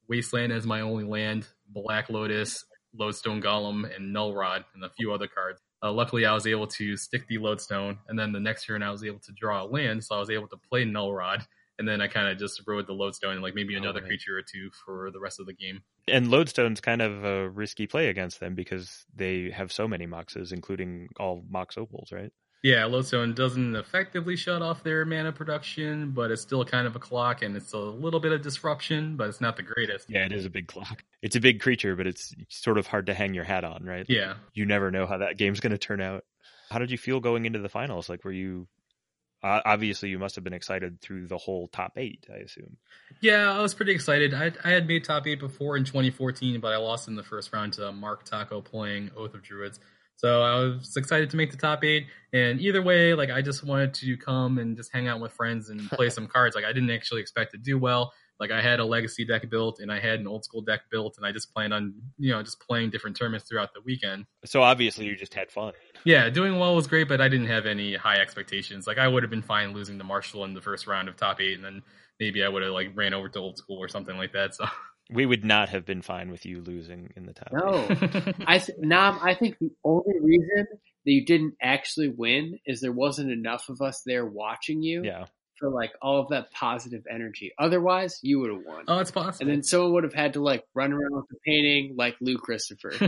Wasteland 0.09 0.51
as 0.51 0.67
my 0.67 0.81
only 0.81 1.05
land, 1.05 1.47
Black 1.69 2.09
Lotus, 2.09 2.65
Lodestone 2.97 3.41
Golem, 3.41 3.95
and 3.95 4.11
Null 4.11 4.33
Rod, 4.33 4.65
and 4.73 4.83
a 4.83 4.89
few 4.89 5.13
other 5.13 5.27
cards. 5.27 5.61
Uh, 5.83 5.91
luckily, 5.91 6.25
I 6.25 6.33
was 6.33 6.45
able 6.45 6.67
to 6.67 6.95
stick 6.97 7.27
the 7.27 7.37
Lodestone, 7.37 7.97
and 8.07 8.17
then 8.17 8.31
the 8.31 8.39
next 8.39 8.65
turn 8.65 8.83
I 8.83 8.91
was 8.91 9.03
able 9.03 9.19
to 9.19 9.31
draw 9.33 9.63
a 9.63 9.65
land, 9.65 10.03
so 10.03 10.15
I 10.15 10.19
was 10.19 10.29
able 10.29 10.47
to 10.49 10.57
play 10.69 10.85
Null 10.85 11.13
Rod 11.13 11.45
and 11.81 11.87
then 11.87 11.99
I 11.99 12.07
kind 12.07 12.27
of 12.27 12.37
just 12.37 12.61
rode 12.67 12.85
the 12.85 12.93
lodestone 12.93 13.33
and 13.33 13.41
like 13.41 13.55
maybe 13.55 13.75
another 13.75 14.01
right. 14.01 14.07
creature 14.07 14.37
or 14.37 14.43
two 14.43 14.69
for 14.85 15.09
the 15.09 15.19
rest 15.19 15.39
of 15.39 15.47
the 15.47 15.53
game. 15.53 15.81
And 16.07 16.27
Lodestone's 16.27 16.79
kind 16.79 17.01
of 17.01 17.25
a 17.25 17.49
risky 17.49 17.87
play 17.87 18.09
against 18.09 18.39
them 18.39 18.53
because 18.53 19.03
they 19.15 19.49
have 19.49 19.71
so 19.71 19.87
many 19.87 20.05
moxes, 20.05 20.51
including 20.51 21.09
all 21.19 21.43
mox 21.49 21.79
opals, 21.79 22.11
right? 22.11 22.31
Yeah, 22.63 22.85
lodestone 22.85 23.33
doesn't 23.33 23.75
effectively 23.75 24.35
shut 24.35 24.61
off 24.61 24.83
their 24.83 25.03
mana 25.03 25.31
production, 25.31 26.11
but 26.11 26.29
it's 26.29 26.43
still 26.43 26.63
kind 26.63 26.85
of 26.85 26.95
a 26.95 26.99
clock 26.99 27.41
and 27.41 27.57
it's 27.57 27.73
a 27.73 27.77
little 27.77 28.19
bit 28.19 28.31
of 28.31 28.43
disruption, 28.43 29.15
but 29.15 29.29
it's 29.29 29.41
not 29.41 29.57
the 29.57 29.63
greatest. 29.63 30.09
Yeah, 30.09 30.25
it 30.25 30.31
is 30.31 30.45
a 30.45 30.49
big 30.49 30.67
clock. 30.67 31.03
It's 31.23 31.35
a 31.35 31.39
big 31.39 31.59
creature, 31.59 31.95
but 31.95 32.05
it's 32.05 32.35
sort 32.49 32.77
of 32.77 32.85
hard 32.85 33.07
to 33.07 33.13
hang 33.15 33.33
your 33.33 33.43
hat 33.43 33.63
on, 33.63 33.83
right? 33.83 34.05
Yeah. 34.07 34.35
You 34.53 34.65
never 34.65 34.91
know 34.91 35.07
how 35.07 35.17
that 35.19 35.37
game's 35.37 35.59
going 35.59 35.71
to 35.71 35.77
turn 35.77 36.01
out. 36.01 36.23
How 36.69 36.77
did 36.77 36.91
you 36.91 36.97
feel 36.97 37.19
going 37.19 37.45
into 37.45 37.59
the 37.59 37.69
finals? 37.69 38.09
Like, 38.09 38.23
were 38.23 38.31
you 38.31 38.67
uh, 39.43 39.61
obviously 39.65 40.09
you 40.09 40.19
must 40.19 40.35
have 40.35 40.43
been 40.43 40.53
excited 40.53 41.01
through 41.01 41.27
the 41.27 41.37
whole 41.37 41.67
top 41.67 41.93
eight? 41.97 42.27
I 42.31 42.37
assume. 42.37 42.77
Yeah, 43.21 43.51
I 43.51 43.61
was 43.61 43.73
pretty 43.73 43.91
excited. 43.91 44.33
I, 44.33 44.51
I 44.63 44.69
had 44.69 44.87
made 44.87 45.03
top 45.03 45.25
eight 45.25 45.39
before 45.39 45.77
in 45.77 45.83
2014, 45.83 46.59
but 46.59 46.71
I 46.71 46.77
lost 46.77 47.07
in 47.07 47.15
the 47.15 47.23
first 47.23 47.51
round 47.51 47.73
to 47.73 47.91
Mark 47.91 48.29
Tocco 48.29 48.63
playing 48.63 49.11
Oath 49.17 49.33
of 49.33 49.41
Druids. 49.41 49.79
So 50.15 50.41
I 50.43 50.59
was 50.59 50.95
excited 50.95 51.29
to 51.31 51.37
make 51.37 51.51
the 51.51 51.57
top 51.57 51.83
eight. 51.83 52.07
And 52.33 52.61
either 52.61 52.81
way, 52.81 53.13
like 53.13 53.29
I 53.29 53.41
just 53.41 53.65
wanted 53.65 53.93
to 53.95 54.17
come 54.17 54.59
and 54.59 54.77
just 54.77 54.91
hang 54.93 55.07
out 55.07 55.19
with 55.19 55.31
friends 55.33 55.69
and 55.69 55.89
play 55.89 56.09
some 56.11 56.27
cards. 56.27 56.55
Like 56.55 56.65
I 56.65 56.73
didn't 56.73 56.91
actually 56.91 57.21
expect 57.21 57.51
to 57.53 57.57
do 57.57 57.77
well. 57.77 58.13
Like 58.39 58.51
I 58.51 58.59
had 58.59 58.79
a 58.79 58.85
legacy 58.85 59.23
deck 59.23 59.47
built 59.51 59.79
and 59.79 59.91
I 59.91 59.99
had 59.99 60.19
an 60.19 60.27
old 60.27 60.43
school 60.43 60.61
deck 60.61 60.81
built 60.89 61.17
and 61.17 61.25
I 61.25 61.31
just 61.31 61.53
planned 61.53 61.73
on, 61.73 61.93
you 62.17 62.31
know, 62.31 62.41
just 62.41 62.59
playing 62.59 62.89
different 62.89 63.15
tournaments 63.15 63.47
throughout 63.47 63.71
the 63.73 63.81
weekend. 63.81 64.25
So 64.45 64.63
obviously 64.63 65.05
you 65.05 65.15
just 65.15 65.33
had 65.35 65.51
fun. 65.51 65.73
Yeah, 66.05 66.27
doing 66.29 66.57
well 66.57 66.75
was 66.75 66.87
great, 66.87 67.07
but 67.07 67.21
I 67.21 67.27
didn't 67.27 67.47
have 67.47 67.67
any 67.67 67.95
high 67.95 68.17
expectations. 68.17 68.87
Like 68.87 68.97
I 68.97 69.07
would 69.07 69.21
have 69.21 69.29
been 69.29 69.43
fine 69.43 69.73
losing 69.73 69.99
to 69.99 70.03
Marshall 70.03 70.43
in 70.45 70.55
the 70.55 70.61
first 70.61 70.87
round 70.87 71.07
of 71.07 71.17
top 71.17 71.39
eight 71.39 71.55
and 71.55 71.63
then 71.63 71.83
maybe 72.19 72.43
I 72.43 72.49
would 72.49 72.63
have 72.63 72.71
like 72.71 72.91
ran 72.95 73.13
over 73.13 73.29
to 73.29 73.39
old 73.39 73.59
school 73.59 73.77
or 73.77 73.87
something 73.87 74.17
like 74.17 74.33
that. 74.33 74.55
So 74.55 74.65
We 75.11 75.25
would 75.25 75.43
not 75.43 75.69
have 75.69 75.85
been 75.85 76.01
fine 76.01 76.31
with 76.31 76.45
you 76.45 76.61
losing 76.61 77.11
in 77.15 77.25
the 77.25 77.33
top. 77.33 77.49
No, 77.51 78.33
I 78.47 78.59
th- 78.59 78.77
Nam. 78.79 79.19
I 79.21 79.33
think 79.35 79.57
the 79.59 79.71
only 79.83 80.19
reason 80.21 80.67
that 81.05 81.11
you 81.11 81.25
didn't 81.25 81.55
actually 81.61 82.09
win 82.09 82.59
is 82.65 82.79
there 82.81 82.91
wasn't 82.91 83.31
enough 83.31 83.69
of 83.69 83.81
us 83.81 84.03
there 84.05 84.25
watching 84.25 84.81
you 84.83 85.03
Yeah. 85.03 85.25
for 85.59 85.69
like 85.69 85.91
all 86.01 86.19
of 86.21 86.29
that 86.29 86.51
positive 86.51 87.03
energy. 87.11 87.51
Otherwise, 87.59 88.19
you 88.21 88.39
would 88.39 88.51
have 88.51 88.61
won. 88.65 88.85
oh, 88.87 88.99
it's 88.99 89.09
possible. 89.11 89.41
And 89.41 89.49
then 89.51 89.63
someone 89.63 89.93
would 89.93 90.03
have 90.03 90.13
had 90.13 90.33
to 90.33 90.41
like 90.41 90.63
run 90.75 90.93
around 90.93 91.13
with 91.15 91.27
the 91.29 91.37
painting 91.45 91.95
like 91.97 92.15
Lou 92.21 92.37
Christopher. 92.37 92.93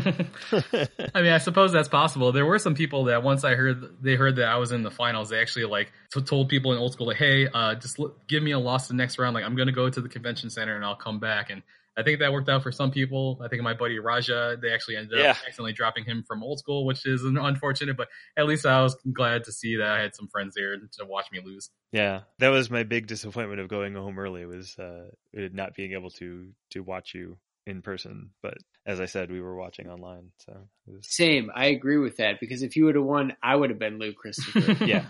I 1.14 1.22
mean, 1.22 1.32
I 1.32 1.38
suppose 1.38 1.72
that's 1.72 1.88
possible. 1.90 2.32
There 2.32 2.46
were 2.46 2.60
some 2.60 2.76
people 2.76 3.06
that 3.06 3.24
once 3.24 3.44
I 3.44 3.56
heard 3.56 4.02
they 4.02 4.16
heard 4.16 4.36
that 4.38 4.48
I 4.48 4.58
was 4.58 4.72
in 4.72 4.84
the 4.84 4.92
finals, 4.92 5.30
they 5.30 5.40
actually 5.40 5.66
like 5.66 5.92
t- 6.14 6.22
told 6.22 6.50
people 6.50 6.72
in 6.74 6.80
old 6.80 6.94
school, 6.94 7.08
like, 7.08 7.18
"Hey, 7.18 7.48
uh, 7.48 7.76
just 7.76 8.00
l- 8.00 8.14
give 8.28 8.42
me 8.44 8.52
a 8.52 8.60
loss 8.60 8.88
the 8.88 8.94
next 8.96 9.18
round. 9.20 9.34
Like, 9.36 9.44
I'm 9.46 9.56
gonna 9.56 9.72
go 9.72 9.90
to 9.90 10.02
the 10.02 10.10
convention 10.10 10.50
center 10.50 10.76
and 10.76 10.84
I'll 10.84 10.96
come 10.96 11.20
back." 11.20 11.50
And 11.50 11.62
I 11.96 12.04
think 12.04 12.20
that 12.20 12.32
worked 12.34 12.50
out 12.50 12.64
for 12.64 12.72
some 12.72 12.90
people. 12.92 13.40
I 13.44 13.48
think 13.48 13.62
my 13.62 13.74
buddy 13.74 14.00
Raja, 14.00 14.58
they 14.62 14.72
actually 14.74 14.96
ended 14.98 15.20
Yeah. 15.20 15.32
up 15.32 15.38
accidentally 15.46 15.74
dropping 15.74 16.06
him 16.06 16.24
from 16.28 16.42
old 16.44 16.60
school, 16.60 16.86
which 16.86 17.06
is 17.06 17.24
unfortunate. 17.26 17.96
But 17.98 18.08
at 18.36 18.46
least 18.48 18.66
I 18.66 18.82
was 18.82 18.96
glad 19.14 19.44
to 19.46 19.52
see 19.52 19.76
that 19.78 19.88
I 19.88 20.02
had 20.02 20.16
some 20.16 20.28
friends 20.28 20.56
there 20.56 20.78
to 20.78 21.06
watch 21.06 21.28
me 21.32 21.40
lose. 21.44 21.70
Yeah, 21.92 22.22
that 22.40 22.50
was 22.50 22.72
my 22.72 22.84
big 22.84 23.08
disappointment 23.08 23.60
of 23.62 23.68
going 23.68 23.94
home 23.94 24.18
early 24.18 24.46
was 24.46 24.78
uh, 24.80 25.10
not 25.34 25.76
being 25.76 25.94
able 25.94 26.10
to 26.12 26.50
to 26.72 26.82
watch 26.82 27.14
you 27.14 27.38
in 27.68 27.82
person. 27.82 28.32
But 28.42 28.58
as 28.86 29.00
I 29.00 29.06
said, 29.06 29.32
we 29.32 29.40
were 29.40 29.56
watching 29.56 29.88
online, 29.88 30.32
so 30.40 30.68
it 30.88 30.92
was, 30.96 31.06
Same. 31.08 31.52
I 31.54 31.68
agree 31.68 31.98
with 31.98 32.18
that 32.18 32.40
because 32.40 32.64
if 32.64 32.76
you 32.76 32.86
would 32.86 32.96
have 32.96 33.04
won, 33.06 33.36
I 33.42 33.56
would 33.56 33.70
have 33.70 33.80
been 33.80 34.00
Lou 34.00 34.14
Christopher. 34.14 34.84
yeah, 34.86 35.06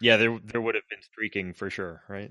yeah. 0.00 0.16
There 0.16 0.38
there 0.44 0.60
would 0.60 0.74
have 0.74 0.88
been 0.90 1.02
streaking 1.02 1.52
for 1.54 1.70
sure, 1.70 2.02
right? 2.08 2.30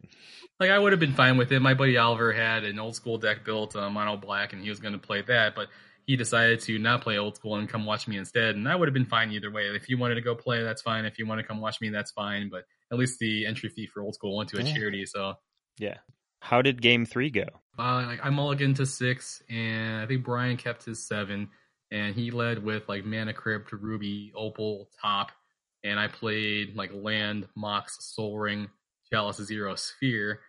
Like 0.60 0.70
I 0.72 0.80
would 0.80 0.92
have 0.94 1.00
been 1.00 1.14
fine 1.14 1.38
with 1.38 1.52
it. 1.52 1.60
My 1.62 1.74
buddy 1.74 1.98
Oliver 1.98 2.32
had 2.34 2.64
an 2.64 2.80
old 2.80 2.96
school 2.96 3.18
deck 3.18 3.44
built, 3.46 3.76
uh, 3.76 3.90
mono 3.90 4.18
black, 4.18 4.54
and 4.54 4.62
he 4.62 4.70
was 4.70 4.80
going 4.80 4.94
to 4.94 5.00
play 5.00 5.22
that, 5.24 5.56
but 5.56 5.68
he 6.06 6.16
decided 6.16 6.60
to 6.62 6.78
not 6.78 7.02
play 7.02 7.18
old 7.18 7.36
school 7.36 7.56
and 7.56 7.68
come 7.68 7.86
watch 7.86 8.08
me 8.08 8.18
instead. 8.18 8.56
And 8.56 8.70
I 8.70 8.76
would 8.76 8.88
have 8.88 8.94
been 8.94 9.06
fine 9.06 9.32
either 9.32 9.50
way. 9.52 9.64
If 9.76 9.90
you 9.90 9.98
wanted 9.98 10.16
to 10.16 10.22
go 10.22 10.36
play, 10.36 10.62
that's 10.64 10.84
fine. 10.84 11.04
If 11.06 11.18
you 11.18 11.26
want 11.26 11.42
to 11.42 11.48
come 11.48 11.60
watch 11.60 11.82
me, 11.82 11.90
that's 11.90 12.12
fine. 12.12 12.50
But 12.50 12.64
at 12.92 12.98
least 13.00 13.18
the 13.20 13.46
entry 13.48 13.70
fee 13.70 13.88
for 13.88 14.02
old 14.04 14.14
school 14.14 14.38
went 14.38 14.50
to 14.52 14.58
a 14.58 14.64
Yeah. 14.64 14.74
charity. 14.76 15.06
So 15.08 15.34
Yeah. 15.80 15.98
How 16.42 16.62
did 16.62 16.80
Game 16.82 17.06
Three 17.06 17.32
go? 17.32 17.46
uh, 17.80 18.06
like 18.06 18.24
I 18.24 18.30
mulliganed 18.30 18.76
to 18.76 18.86
six, 18.86 19.42
and 19.50 20.02
I 20.02 20.06
think 20.06 20.24
Brian 20.24 20.58
kept 20.58 20.86
his 20.86 21.06
seven, 21.06 21.50
and 21.92 22.14
he 22.16 22.30
led 22.32 22.64
with 22.64 22.88
like 22.88 23.04
Mana 23.04 23.34
Crypt, 23.34 23.72
Ruby, 23.74 24.32
Opal, 24.36 24.90
Top, 25.02 25.32
and 25.86 26.00
I 26.00 26.08
played 26.08 26.76
like 26.76 26.92
Land, 26.94 27.48
Mox, 27.56 27.98
Soul 28.16 28.40
Ring, 28.40 28.68
Chalice, 29.12 29.38
Zero, 29.38 29.76
Sphere. 29.76 30.40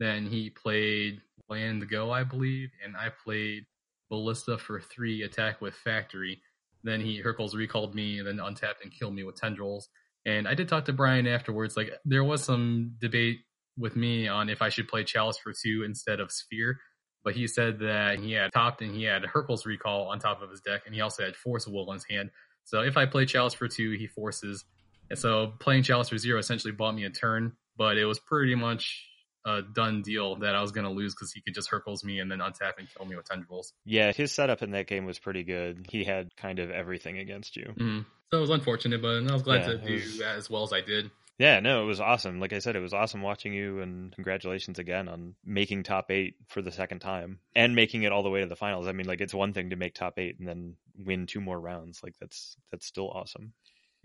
Then 0.00 0.26
he 0.26 0.50
played 0.50 1.20
Land 1.48 1.88
Go, 1.88 2.10
I 2.10 2.24
believe, 2.24 2.70
and 2.82 2.96
I 2.96 3.10
played 3.10 3.66
Ballista 4.08 4.56
for 4.56 4.80
three, 4.80 5.22
attack 5.22 5.60
with 5.60 5.74
Factory. 5.74 6.40
Then 6.82 7.00
he 7.00 7.20
Hurkyl's 7.22 7.54
recalled 7.54 7.94
me, 7.94 8.18
and 8.18 8.26
then 8.26 8.40
untapped 8.40 8.82
and 8.82 8.92
killed 8.92 9.14
me 9.14 9.22
with 9.22 9.36
Tendrils. 9.36 9.88
And 10.24 10.48
I 10.48 10.54
did 10.54 10.68
talk 10.68 10.86
to 10.86 10.92
Brian 10.92 11.26
afterwards. 11.26 11.76
Like 11.76 11.92
there 12.04 12.24
was 12.24 12.42
some 12.42 12.94
debate 13.00 13.40
with 13.78 13.96
me 13.96 14.28
on 14.28 14.48
if 14.48 14.62
I 14.62 14.70
should 14.70 14.88
play 14.88 15.04
Chalice 15.04 15.38
for 15.38 15.52
two 15.52 15.82
instead 15.84 16.20
of 16.20 16.32
Sphere. 16.32 16.78
But 17.22 17.34
he 17.34 17.46
said 17.48 17.80
that 17.80 18.20
he 18.20 18.32
had 18.32 18.52
topped 18.52 18.80
and 18.80 18.94
he 18.94 19.02
had 19.02 19.22
Hurkyl's 19.24 19.66
recall 19.66 20.08
on 20.08 20.20
top 20.20 20.42
of 20.42 20.50
his 20.50 20.60
deck, 20.60 20.82
and 20.86 20.94
he 20.94 21.00
also 21.02 21.22
had 21.24 21.36
Force 21.36 21.66
Will 21.66 21.90
in 21.90 21.96
his 21.96 22.06
hand. 22.08 22.30
So 22.64 22.80
if 22.80 22.96
I 22.96 23.04
play 23.04 23.26
Chalice 23.26 23.54
for 23.54 23.68
two, 23.68 23.92
he 23.92 24.06
forces. 24.06 24.64
And 25.10 25.18
so 25.18 25.52
playing 25.58 25.82
Chalice 25.82 26.08
for 26.08 26.18
zero 26.18 26.38
essentially 26.38 26.72
bought 26.72 26.94
me 26.94 27.04
a 27.04 27.10
turn, 27.10 27.52
but 27.76 27.96
it 27.96 28.04
was 28.04 28.18
pretty 28.18 28.54
much 28.54 29.06
a 29.44 29.62
done 29.62 30.02
deal 30.02 30.36
that 30.36 30.56
I 30.56 30.60
was 30.60 30.72
going 30.72 30.84
to 30.84 30.90
lose 30.90 31.14
because 31.14 31.32
he 31.32 31.40
could 31.40 31.54
just 31.54 31.70
Hurkyl's 31.70 32.02
me 32.02 32.18
and 32.18 32.30
then 32.30 32.40
untap 32.40 32.78
and 32.78 32.88
kill 32.96 33.06
me 33.06 33.16
with 33.16 33.26
Tendrils. 33.26 33.72
Yeah, 33.84 34.12
his 34.12 34.32
setup 34.32 34.62
in 34.62 34.72
that 34.72 34.88
game 34.88 35.06
was 35.06 35.18
pretty 35.18 35.44
good. 35.44 35.86
He 35.88 36.04
had 36.04 36.34
kind 36.36 36.58
of 36.58 36.70
everything 36.70 37.18
against 37.18 37.56
you. 37.56 37.72
Mm. 37.78 38.04
So 38.30 38.38
it 38.38 38.40
was 38.40 38.50
unfortunate, 38.50 39.00
but 39.00 39.28
I 39.28 39.32
was 39.32 39.42
glad 39.42 39.60
Yeah, 39.60 39.76
to 39.76 39.78
do 39.78 40.22
as 40.24 40.50
well 40.50 40.64
as 40.64 40.72
I 40.72 40.80
did. 40.80 41.10
Yeah, 41.38 41.60
no, 41.60 41.82
it 41.82 41.86
was 41.86 42.00
awesome. 42.00 42.40
Like 42.40 42.54
I 42.54 42.60
said, 42.60 42.76
it 42.76 42.80
was 42.80 42.94
awesome 42.94 43.20
watching 43.20 43.52
you, 43.52 43.80
and 43.80 44.10
congratulations 44.12 44.78
again 44.78 45.06
on 45.06 45.34
making 45.44 45.82
top 45.82 46.10
eight 46.10 46.36
for 46.48 46.62
the 46.62 46.72
second 46.72 47.00
time 47.00 47.40
and 47.54 47.76
making 47.76 48.04
it 48.04 48.10
all 48.12 48.22
the 48.22 48.30
way 48.30 48.40
to 48.40 48.46
the 48.46 48.56
finals. 48.56 48.86
I 48.86 48.92
mean, 48.92 49.06
like 49.06 49.20
it's 49.20 49.34
one 49.34 49.52
thing 49.52 49.70
to 49.70 49.76
make 49.76 49.94
top 49.94 50.18
eight 50.18 50.38
and 50.38 50.48
then 50.48 50.76
win 50.96 51.26
two 51.26 51.42
more 51.42 51.60
rounds. 51.60 52.00
Like 52.02 52.14
that's 52.18 52.56
that's 52.72 52.86
still 52.86 53.10
awesome. 53.10 53.52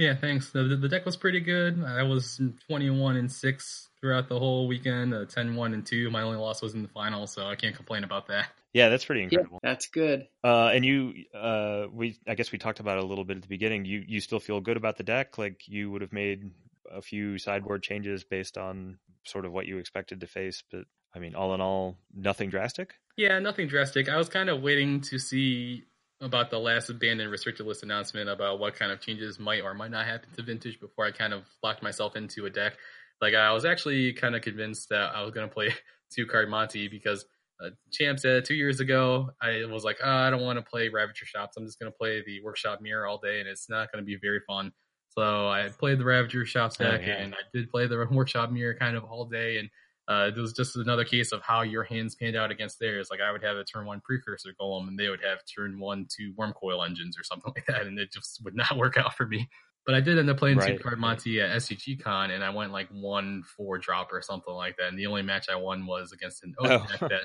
Yeah, 0.01 0.15
thanks. 0.15 0.49
The, 0.49 0.63
the 0.63 0.89
deck 0.89 1.05
was 1.05 1.15
pretty 1.15 1.41
good. 1.41 1.83
I 1.85 2.01
was 2.01 2.41
21 2.67 3.17
and 3.17 3.31
6 3.31 3.89
throughout 3.99 4.29
the 4.29 4.39
whole 4.39 4.67
weekend, 4.67 5.13
uh, 5.13 5.25
10 5.25 5.55
1 5.55 5.73
and 5.75 5.85
2. 5.85 6.09
My 6.09 6.23
only 6.23 6.39
loss 6.39 6.59
was 6.59 6.73
in 6.73 6.81
the 6.81 6.87
final, 6.87 7.27
so 7.27 7.45
I 7.45 7.55
can't 7.55 7.75
complain 7.75 8.03
about 8.03 8.25
that. 8.29 8.47
Yeah, 8.73 8.89
that's 8.89 9.05
pretty 9.05 9.21
yeah, 9.21 9.25
incredible. 9.25 9.59
that's 9.61 9.89
good. 9.89 10.27
Uh, 10.43 10.71
and 10.73 10.83
you, 10.83 11.13
uh, 11.35 11.85
we, 11.93 12.17
I 12.27 12.33
guess 12.33 12.51
we 12.51 12.57
talked 12.57 12.79
about 12.79 12.97
it 12.97 13.03
a 13.03 13.05
little 13.05 13.25
bit 13.25 13.37
at 13.37 13.43
the 13.43 13.47
beginning. 13.47 13.85
You, 13.85 14.03
you 14.07 14.21
still 14.21 14.39
feel 14.39 14.59
good 14.59 14.75
about 14.75 14.97
the 14.97 15.03
deck? 15.03 15.37
Like 15.37 15.67
you 15.67 15.91
would 15.91 16.01
have 16.01 16.13
made 16.13 16.49
a 16.91 17.03
few 17.03 17.37
sideboard 17.37 17.83
changes 17.83 18.23
based 18.23 18.57
on 18.57 18.97
sort 19.23 19.45
of 19.45 19.51
what 19.51 19.67
you 19.67 19.77
expected 19.77 20.21
to 20.21 20.27
face, 20.27 20.63
but 20.71 20.85
I 21.13 21.19
mean, 21.19 21.35
all 21.35 21.53
in 21.53 21.61
all, 21.61 21.99
nothing 22.11 22.49
drastic. 22.49 22.95
Yeah, 23.17 23.37
nothing 23.37 23.67
drastic. 23.67 24.09
I 24.09 24.17
was 24.17 24.29
kind 24.29 24.49
of 24.49 24.63
waiting 24.63 25.01
to 25.01 25.19
see 25.19 25.83
about 26.21 26.49
the 26.51 26.59
last 26.59 26.89
abandoned 26.89 27.31
restricted 27.31 27.65
list 27.65 27.83
announcement 27.83 28.29
about 28.29 28.59
what 28.59 28.75
kind 28.75 28.91
of 28.91 28.99
changes 29.01 29.39
might 29.39 29.61
or 29.63 29.73
might 29.73 29.91
not 29.91 30.05
happen 30.05 30.29
to 30.35 30.43
Vintage 30.43 30.79
before 30.79 31.05
I 31.05 31.11
kind 31.11 31.33
of 31.33 31.43
locked 31.63 31.81
myself 31.83 32.15
into 32.15 32.45
a 32.45 32.49
deck. 32.49 32.73
Like 33.21 33.33
I 33.33 33.51
was 33.53 33.65
actually 33.65 34.13
kind 34.13 34.35
of 34.35 34.41
convinced 34.41 34.89
that 34.89 35.15
I 35.15 35.21
was 35.23 35.31
going 35.31 35.47
to 35.47 35.53
play 35.53 35.73
two 36.15 36.25
card 36.27 36.49
Monty 36.49 36.87
because 36.87 37.25
uh, 37.63 37.69
Champ 37.91 38.19
said 38.19 38.45
two 38.45 38.55
years 38.55 38.79
ago 38.79 39.29
I 39.41 39.65
was 39.65 39.83
like, 39.83 39.97
oh, 40.03 40.09
I 40.09 40.29
don't 40.29 40.41
want 40.41 40.57
to 40.57 40.63
play 40.65 40.89
Ravager 40.89 41.25
Shops. 41.25 41.57
I'm 41.57 41.65
just 41.65 41.79
going 41.79 41.91
to 41.91 41.97
play 41.97 42.23
the 42.25 42.41
Workshop 42.43 42.81
Mirror 42.81 43.07
all 43.07 43.19
day, 43.19 43.39
and 43.39 43.47
it's 43.47 43.69
not 43.69 43.91
going 43.91 44.03
to 44.03 44.05
be 44.05 44.17
very 44.21 44.41
fun. 44.47 44.71
So 45.09 45.47
I 45.49 45.69
played 45.77 45.99
the 45.99 46.05
Ravager 46.05 46.45
Shops 46.45 46.77
Oh, 46.79 46.83
deck, 46.85 47.01
yeah. 47.05 47.15
and 47.15 47.33
I 47.33 47.39
did 47.53 47.69
play 47.69 47.85
the 47.87 48.07
Workshop 48.11 48.51
Mirror 48.51 48.75
kind 48.79 48.95
of 48.95 49.03
all 49.03 49.25
day, 49.25 49.57
and 49.57 49.69
uh, 50.07 50.29
it 50.35 50.39
was 50.39 50.53
just 50.53 50.75
another 50.75 51.05
case 51.05 51.31
of 51.31 51.41
how 51.41 51.61
your 51.61 51.83
hands 51.83 52.15
panned 52.15 52.35
out 52.35 52.51
against 52.51 52.79
theirs. 52.79 53.07
Like 53.11 53.21
I 53.21 53.31
would 53.31 53.43
have 53.43 53.57
a 53.57 53.63
turn 53.63 53.85
one 53.85 54.01
precursor 54.01 54.49
golem, 54.59 54.87
and 54.87 54.97
they 54.99 55.09
would 55.09 55.23
have 55.23 55.39
turn 55.55 55.79
one 55.79 56.07
two 56.15 56.33
Wurmcoil 56.37 56.85
engines 56.85 57.17
or 57.19 57.23
something 57.23 57.51
like 57.55 57.65
that, 57.67 57.87
and 57.87 57.97
it 57.99 58.11
just 58.11 58.41
would 58.43 58.55
not 58.55 58.77
work 58.77 58.97
out 58.97 59.15
for 59.15 59.25
me. 59.27 59.49
But 59.85 59.95
I 59.95 59.99
did 60.01 60.19
end 60.19 60.29
up 60.29 60.37
playing 60.37 60.57
Right. 60.57 60.77
two 60.77 60.83
card 60.83 60.99
Monty 60.99 61.41
at 61.41 61.49
SCG 61.57 62.01
Con, 62.03 62.29
and 62.31 62.43
I 62.43 62.49
went 62.51 62.71
like 62.71 62.87
one 62.91 63.43
four 63.57 63.77
drop 63.79 64.11
or 64.13 64.21
something 64.21 64.53
like 64.53 64.77
that. 64.77 64.89
And 64.89 64.97
the 64.99 65.07
only 65.07 65.23
match 65.23 65.49
I 65.49 65.55
won 65.55 65.85
was 65.87 66.11
against 66.11 66.43
an 66.43 66.53
Oath 66.59 66.69
Oh. 66.83 66.87
deck 66.87 67.09
that 67.09 67.21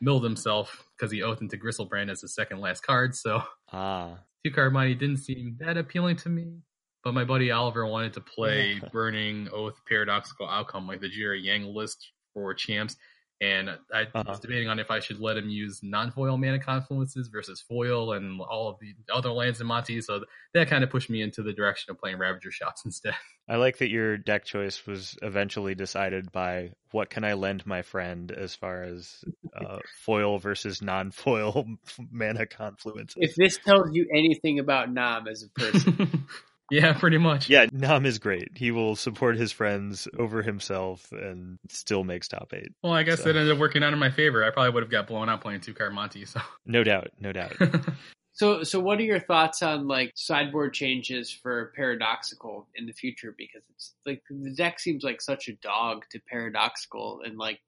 milled 0.00 0.22
himself 0.24 0.84
because 0.96 1.10
he 1.10 1.22
oathed 1.22 1.42
into 1.42 1.56
Griselbrand 1.58 2.10
as 2.10 2.20
the 2.20 2.28
second 2.28 2.60
last 2.60 2.82
card. 2.82 3.14
So 3.16 3.42
Ah, 3.72 4.18
two 4.44 4.50
card 4.52 4.72
Monty 4.72 4.94
didn't 4.94 5.18
seem 5.18 5.56
that 5.60 5.76
appealing 5.76 6.16
to 6.16 6.28
me. 6.28 6.60
But 7.04 7.12
my 7.14 7.24
buddy 7.24 7.50
Oliver 7.50 7.86
wanted 7.86 8.12
to 8.14 8.20
play 8.20 8.80
Burning 8.92 9.48
Oath 9.52 9.78
Paradoxical 9.86 10.48
Outcome, 10.48 10.86
like 10.86 11.00
the 11.00 11.08
Jerry 11.08 11.40
Yang 11.42 11.64
list 11.74 12.10
for 12.38 12.54
champs. 12.54 12.96
And 13.40 13.70
I 13.94 14.02
Uh-huh. 14.14 14.24
was 14.26 14.40
debating 14.40 14.68
on 14.68 14.80
if 14.80 14.90
I 14.90 14.98
should 14.98 15.20
let 15.20 15.36
him 15.36 15.48
use 15.48 15.80
non-foil 15.80 16.36
mana 16.38 16.58
confluences 16.58 17.28
versus 17.30 17.60
foil 17.60 18.12
and 18.14 18.40
all 18.40 18.68
of 18.68 18.80
the 18.80 18.94
other 19.14 19.30
lands 19.30 19.60
in 19.60 19.68
Monty. 19.68 20.00
So 20.00 20.24
that 20.54 20.68
kind 20.68 20.82
of 20.82 20.90
pushed 20.90 21.08
me 21.08 21.22
into 21.22 21.44
the 21.44 21.52
direction 21.52 21.92
of 21.92 21.98
playing 22.00 22.18
Ravager 22.18 22.50
Shops 22.50 22.82
instead. 22.84 23.14
I 23.48 23.56
like 23.56 23.78
that 23.78 23.90
your 23.90 24.16
deck 24.18 24.44
choice 24.44 24.86
was 24.86 25.16
eventually 25.22 25.76
decided 25.76 26.32
by 26.32 26.72
what 26.90 27.10
can 27.10 27.22
I 27.22 27.34
lend 27.34 27.64
my 27.64 27.82
friend 27.82 28.32
as 28.32 28.56
far 28.56 28.82
as 28.82 29.24
uh, 29.56 29.78
foil 30.04 30.38
versus 30.38 30.82
non-foil 30.82 31.64
mana 32.10 32.44
confluences. 32.44 33.14
If 33.18 33.36
this 33.36 33.56
tells 33.64 33.90
you 33.92 34.08
anything 34.12 34.58
about 34.58 34.92
Nam 34.92 35.28
as 35.28 35.44
a 35.44 35.48
person, 35.60 36.26
yeah, 36.70 36.92
pretty 36.92 37.18
much. 37.18 37.48
yeah, 37.48 37.66
Nam 37.72 38.04
is 38.06 38.18
great. 38.18 38.50
He 38.56 38.70
will 38.70 38.96
support 38.96 39.36
his 39.36 39.52
friends 39.52 40.06
over 40.18 40.42
himself 40.42 41.10
and 41.12 41.58
still 41.68 42.04
makes 42.04 42.28
top 42.28 42.52
eight. 42.54 42.72
Well, 42.82 42.92
I 42.92 43.02
guess 43.02 43.22
So- 43.22 43.30
it 43.30 43.36
ended 43.36 43.52
up 43.52 43.58
working 43.58 43.82
out 43.82 43.92
in 43.92 43.98
my 43.98 44.10
favor. 44.10 44.44
I 44.44 44.50
probably 44.50 44.70
would 44.72 44.82
have 44.82 44.90
got 44.90 45.06
blown 45.06 45.28
out 45.28 45.40
playing 45.40 45.60
two 45.60 45.74
card 45.74 45.92
Monty. 45.94 46.24
So 46.24 46.40
No 46.66 46.84
doubt, 46.84 47.08
no 47.20 47.32
doubt. 47.32 47.52
so 48.32 48.62
so 48.62 48.78
what 48.80 48.98
are 48.98 49.02
your 49.04 49.20
thoughts 49.20 49.62
on 49.62 49.88
like 49.88 50.12
sideboard 50.14 50.72
changes 50.74 51.30
for 51.30 51.72
paradoxical 51.76 52.68
in 52.74 52.86
the 52.86 52.92
future? 52.92 53.34
Because 53.36 53.62
it's 53.74 53.94
like 54.06 54.22
the 54.30 54.54
deck 54.54 54.78
seems 54.80 55.02
like 55.04 55.20
such 55.20 55.48
a 55.48 55.54
dog 55.54 56.04
to 56.10 56.20
paradoxical, 56.30 57.22
and 57.24 57.38
like 57.38 57.60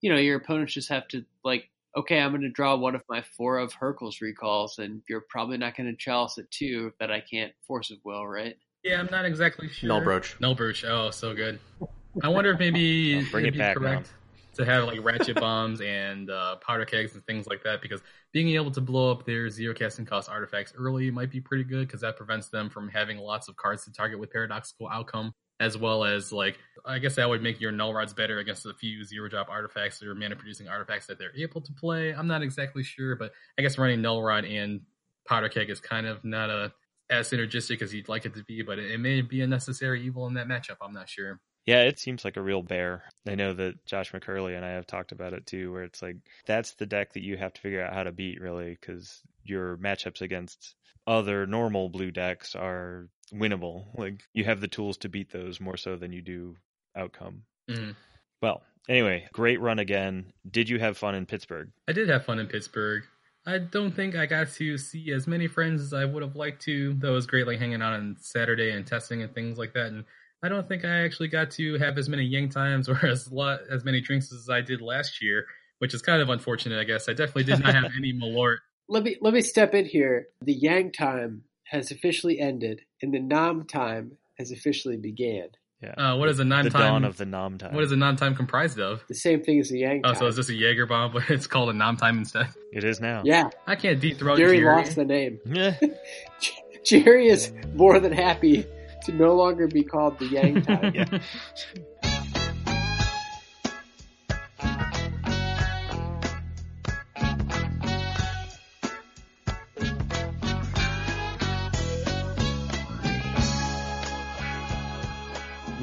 you 0.00 0.10
know 0.12 0.18
your 0.18 0.36
opponents 0.38 0.72
just 0.74 0.88
have 0.88 1.06
to 1.08 1.24
like. 1.44 1.68
Okay, 1.96 2.20
I'm 2.20 2.30
going 2.30 2.42
to 2.42 2.50
draw 2.50 2.76
one 2.76 2.94
of 2.94 3.02
my 3.08 3.22
four 3.36 3.58
of 3.58 3.72
Hurkyl's 3.72 4.20
recalls, 4.20 4.78
and 4.78 5.02
you're 5.08 5.24
probably 5.30 5.56
not 5.56 5.76
going 5.76 5.90
to 5.90 5.96
chalice 5.96 6.38
it 6.38 6.50
too 6.50 6.92
that 7.00 7.10
I 7.10 7.20
can't 7.20 7.52
force 7.66 7.90
of 7.90 7.98
will, 8.04 8.26
right? 8.26 8.56
yeah, 8.82 9.00
I'm 9.00 9.08
not 9.10 9.24
exactly 9.24 9.68
sure. 9.68 9.88
Null 9.88 10.00
Brooch. 10.02 10.38
Null 10.40 10.54
Brooch. 10.54 10.84
Oh, 10.84 11.10
so 11.10 11.34
good. 11.34 11.58
I 12.22 12.28
wonder 12.28 12.52
if 12.52 12.58
maybe 12.58 13.20
Oh, 13.20 13.22
bring 13.30 13.44
it'd 13.44 13.54
be 13.54 13.58
back 13.58 13.74
correct 13.74 14.12
to 14.54 14.64
have 14.64 14.84
like 14.84 15.02
ratchet 15.04 15.38
bombs 15.38 15.80
and 15.82 16.30
uh, 16.30 16.56
powder 16.56 16.84
kegs 16.86 17.14
and 17.14 17.24
things 17.26 17.46
like 17.46 17.62
that 17.64 17.82
because 17.82 18.00
being 18.32 18.50
able 18.50 18.70
to 18.70 18.80
blow 18.80 19.10
up 19.10 19.26
their 19.26 19.50
zero 19.50 19.74
casting 19.74 20.06
cost 20.06 20.30
artifacts 20.30 20.72
early 20.76 21.10
might 21.10 21.30
be 21.30 21.40
pretty 21.40 21.64
good 21.64 21.86
because 21.86 22.00
that 22.00 22.16
prevents 22.16 22.48
them 22.48 22.70
from 22.70 22.88
having 22.88 23.18
lots 23.18 23.48
of 23.48 23.56
cards 23.56 23.84
to 23.84 23.92
target 23.92 24.18
with 24.18 24.30
paradoxical 24.30 24.88
outcome 24.88 25.32
as 25.60 25.76
well 25.76 26.04
as 26.04 26.32
like 26.32 26.58
I 26.84 26.98
guess 26.98 27.16
that 27.16 27.28
would 27.28 27.42
make 27.42 27.60
your 27.60 27.72
null 27.72 27.92
rods 27.92 28.14
better 28.14 28.38
against 28.38 28.66
a 28.66 28.74
few 28.74 29.04
zero 29.04 29.28
drop 29.28 29.48
artifacts 29.48 30.02
or 30.02 30.14
mana 30.14 30.36
producing 30.36 30.68
artifacts 30.68 31.06
that 31.06 31.18
they're 31.18 31.36
able 31.36 31.60
to 31.62 31.72
play. 31.72 32.14
I'm 32.14 32.28
not 32.28 32.42
exactly 32.42 32.82
sure, 32.82 33.16
but 33.16 33.32
I 33.58 33.62
guess 33.62 33.78
running 33.78 34.02
null 34.02 34.22
rod 34.22 34.44
and 34.44 34.82
powder 35.26 35.48
keg 35.48 35.70
is 35.70 35.80
kind 35.80 36.06
of 36.06 36.24
not 36.24 36.50
a 36.50 36.72
as 37.08 37.30
synergistic 37.30 37.82
as 37.82 37.94
you'd 37.94 38.08
like 38.08 38.26
it 38.26 38.34
to 38.34 38.44
be, 38.44 38.62
but 38.62 38.78
it, 38.78 38.90
it 38.90 38.98
may 38.98 39.20
be 39.20 39.40
a 39.40 39.46
necessary 39.46 40.02
evil 40.04 40.26
in 40.26 40.34
that 40.34 40.48
matchup. 40.48 40.76
I'm 40.80 40.92
not 40.92 41.08
sure. 41.08 41.40
Yeah, 41.64 41.82
it 41.82 41.98
seems 41.98 42.24
like 42.24 42.36
a 42.36 42.42
real 42.42 42.62
bear. 42.62 43.04
I 43.26 43.34
know 43.34 43.52
that 43.52 43.84
Josh 43.86 44.12
McCurley 44.12 44.56
and 44.56 44.64
I 44.64 44.70
have 44.70 44.86
talked 44.86 45.10
about 45.10 45.32
it 45.32 45.46
too, 45.46 45.72
where 45.72 45.82
it's 45.82 46.00
like 46.00 46.16
that's 46.46 46.74
the 46.74 46.86
deck 46.86 47.12
that 47.14 47.24
you 47.24 47.36
have 47.36 47.52
to 47.54 47.60
figure 47.60 47.82
out 47.82 47.92
how 47.92 48.04
to 48.04 48.12
beat, 48.12 48.40
really, 48.40 48.76
because 48.80 49.20
your 49.42 49.76
matchups 49.78 50.20
against 50.20 50.76
other 51.06 51.46
normal 51.46 51.88
blue 51.88 52.12
decks 52.12 52.54
are 52.54 53.08
winnable. 53.34 53.84
Like 53.96 54.22
you 54.32 54.44
have 54.44 54.60
the 54.60 54.68
tools 54.68 54.96
to 54.98 55.08
beat 55.08 55.30
those 55.32 55.60
more 55.60 55.76
so 55.76 55.96
than 55.96 56.12
you 56.12 56.22
do 56.22 56.56
outcome. 56.96 57.42
Mhm. 57.70 57.94
Well, 58.42 58.62
anyway, 58.88 59.26
great 59.32 59.60
run 59.60 59.78
again. 59.78 60.32
Did 60.50 60.68
you 60.68 60.78
have 60.78 60.96
fun 60.98 61.14
in 61.14 61.26
Pittsburgh? 61.26 61.70
I 61.88 61.92
did 61.92 62.08
have 62.08 62.24
fun 62.24 62.38
in 62.38 62.46
Pittsburgh. 62.46 63.04
I 63.46 63.58
don't 63.58 63.94
think 63.94 64.16
I 64.16 64.26
got 64.26 64.48
to 64.54 64.76
see 64.76 65.12
as 65.12 65.26
many 65.26 65.46
friends 65.46 65.80
as 65.80 65.92
I 65.92 66.04
would 66.04 66.22
have 66.22 66.34
liked 66.34 66.62
to. 66.62 66.94
Though 66.94 67.10
it 67.12 67.14
was 67.14 67.26
great, 67.26 67.46
like 67.46 67.58
hanging 67.60 67.80
out 67.80 67.92
on 67.92 68.16
Saturday 68.18 68.70
and 68.72 68.84
testing 68.86 69.22
and 69.22 69.32
things 69.34 69.56
like 69.56 69.72
that. 69.74 69.86
And 69.86 70.04
I 70.42 70.48
don't 70.48 70.66
think 70.68 70.84
I 70.84 71.04
actually 71.04 71.28
got 71.28 71.50
to 71.52 71.78
have 71.78 71.96
as 71.96 72.08
many 72.08 72.24
yang 72.24 72.48
times 72.48 72.88
or 72.88 73.04
as 73.06 73.30
lot 73.30 73.60
as 73.70 73.84
many 73.84 74.00
drinks 74.00 74.32
as 74.32 74.48
I 74.50 74.60
did 74.62 74.80
last 74.80 75.22
year, 75.22 75.46
which 75.78 75.94
is 75.94 76.02
kind 76.02 76.20
of 76.20 76.28
unfortunate. 76.28 76.78
I 76.80 76.84
guess 76.84 77.08
I 77.08 77.12
definitely 77.12 77.44
did 77.44 77.60
not 77.62 77.74
have 77.74 77.84
any 77.96 78.12
Malort. 78.12 78.58
let 78.88 79.02
me 79.04 79.16
let 79.20 79.32
me 79.32 79.42
step 79.42 79.74
in 79.74 79.84
here. 79.86 80.26
The 80.42 80.52
Yang 80.52 80.92
time 80.92 81.42
has 81.70 81.90
officially 81.90 82.38
ended, 82.40 82.82
and 83.02 83.12
the 83.12 83.20
Nam 83.20 83.64
time 83.66 84.12
has 84.38 84.50
officially 84.52 84.96
began. 84.96 85.48
Yeah. 85.82 85.92
Uh, 85.92 86.16
what 86.16 86.28
is 86.30 86.36
a 86.38 86.44
the 86.44 86.44
non-time? 86.46 86.80
dawn 86.80 87.04
of 87.04 87.16
the 87.18 87.26
Nam 87.26 87.58
time? 87.58 87.74
what 87.74 87.84
is 87.84 87.92
a 87.92 87.96
non-time 87.96 88.34
comprised 88.34 88.78
of? 88.80 89.04
The 89.08 89.14
same 89.14 89.42
thing 89.42 89.60
as 89.60 89.68
the 89.68 89.80
Yang 89.80 90.00
Oh, 90.04 90.12
time. 90.12 90.16
so 90.20 90.26
is 90.26 90.36
this 90.36 90.48
a 90.48 90.54
Jaeger 90.54 90.86
bomb, 90.86 91.12
but 91.12 91.28
it's 91.28 91.46
called 91.46 91.68
a 91.68 91.74
non-time 91.74 92.18
instead? 92.18 92.46
It 92.72 92.82
is 92.84 93.00
now. 93.00 93.22
yeah, 93.24 93.50
I 93.66 93.76
can't 93.76 94.00
dethrone 94.00 94.36
Jerry 94.38 94.58
Jerry. 94.58 94.74
lost 94.76 94.96
the 94.96 95.04
name. 95.04 95.38
Yeah. 95.46 95.74
Jerry 96.84 97.28
is 97.28 97.52
more 97.74 97.98
than 98.00 98.12
happy 98.12 98.64
to 99.04 99.12
no 99.12 99.34
longer 99.34 99.66
be 99.68 99.82
called 99.82 100.18
the 100.18 100.26
Yang 100.26 100.62
time. 100.62 100.92
Yeah. 100.94 101.18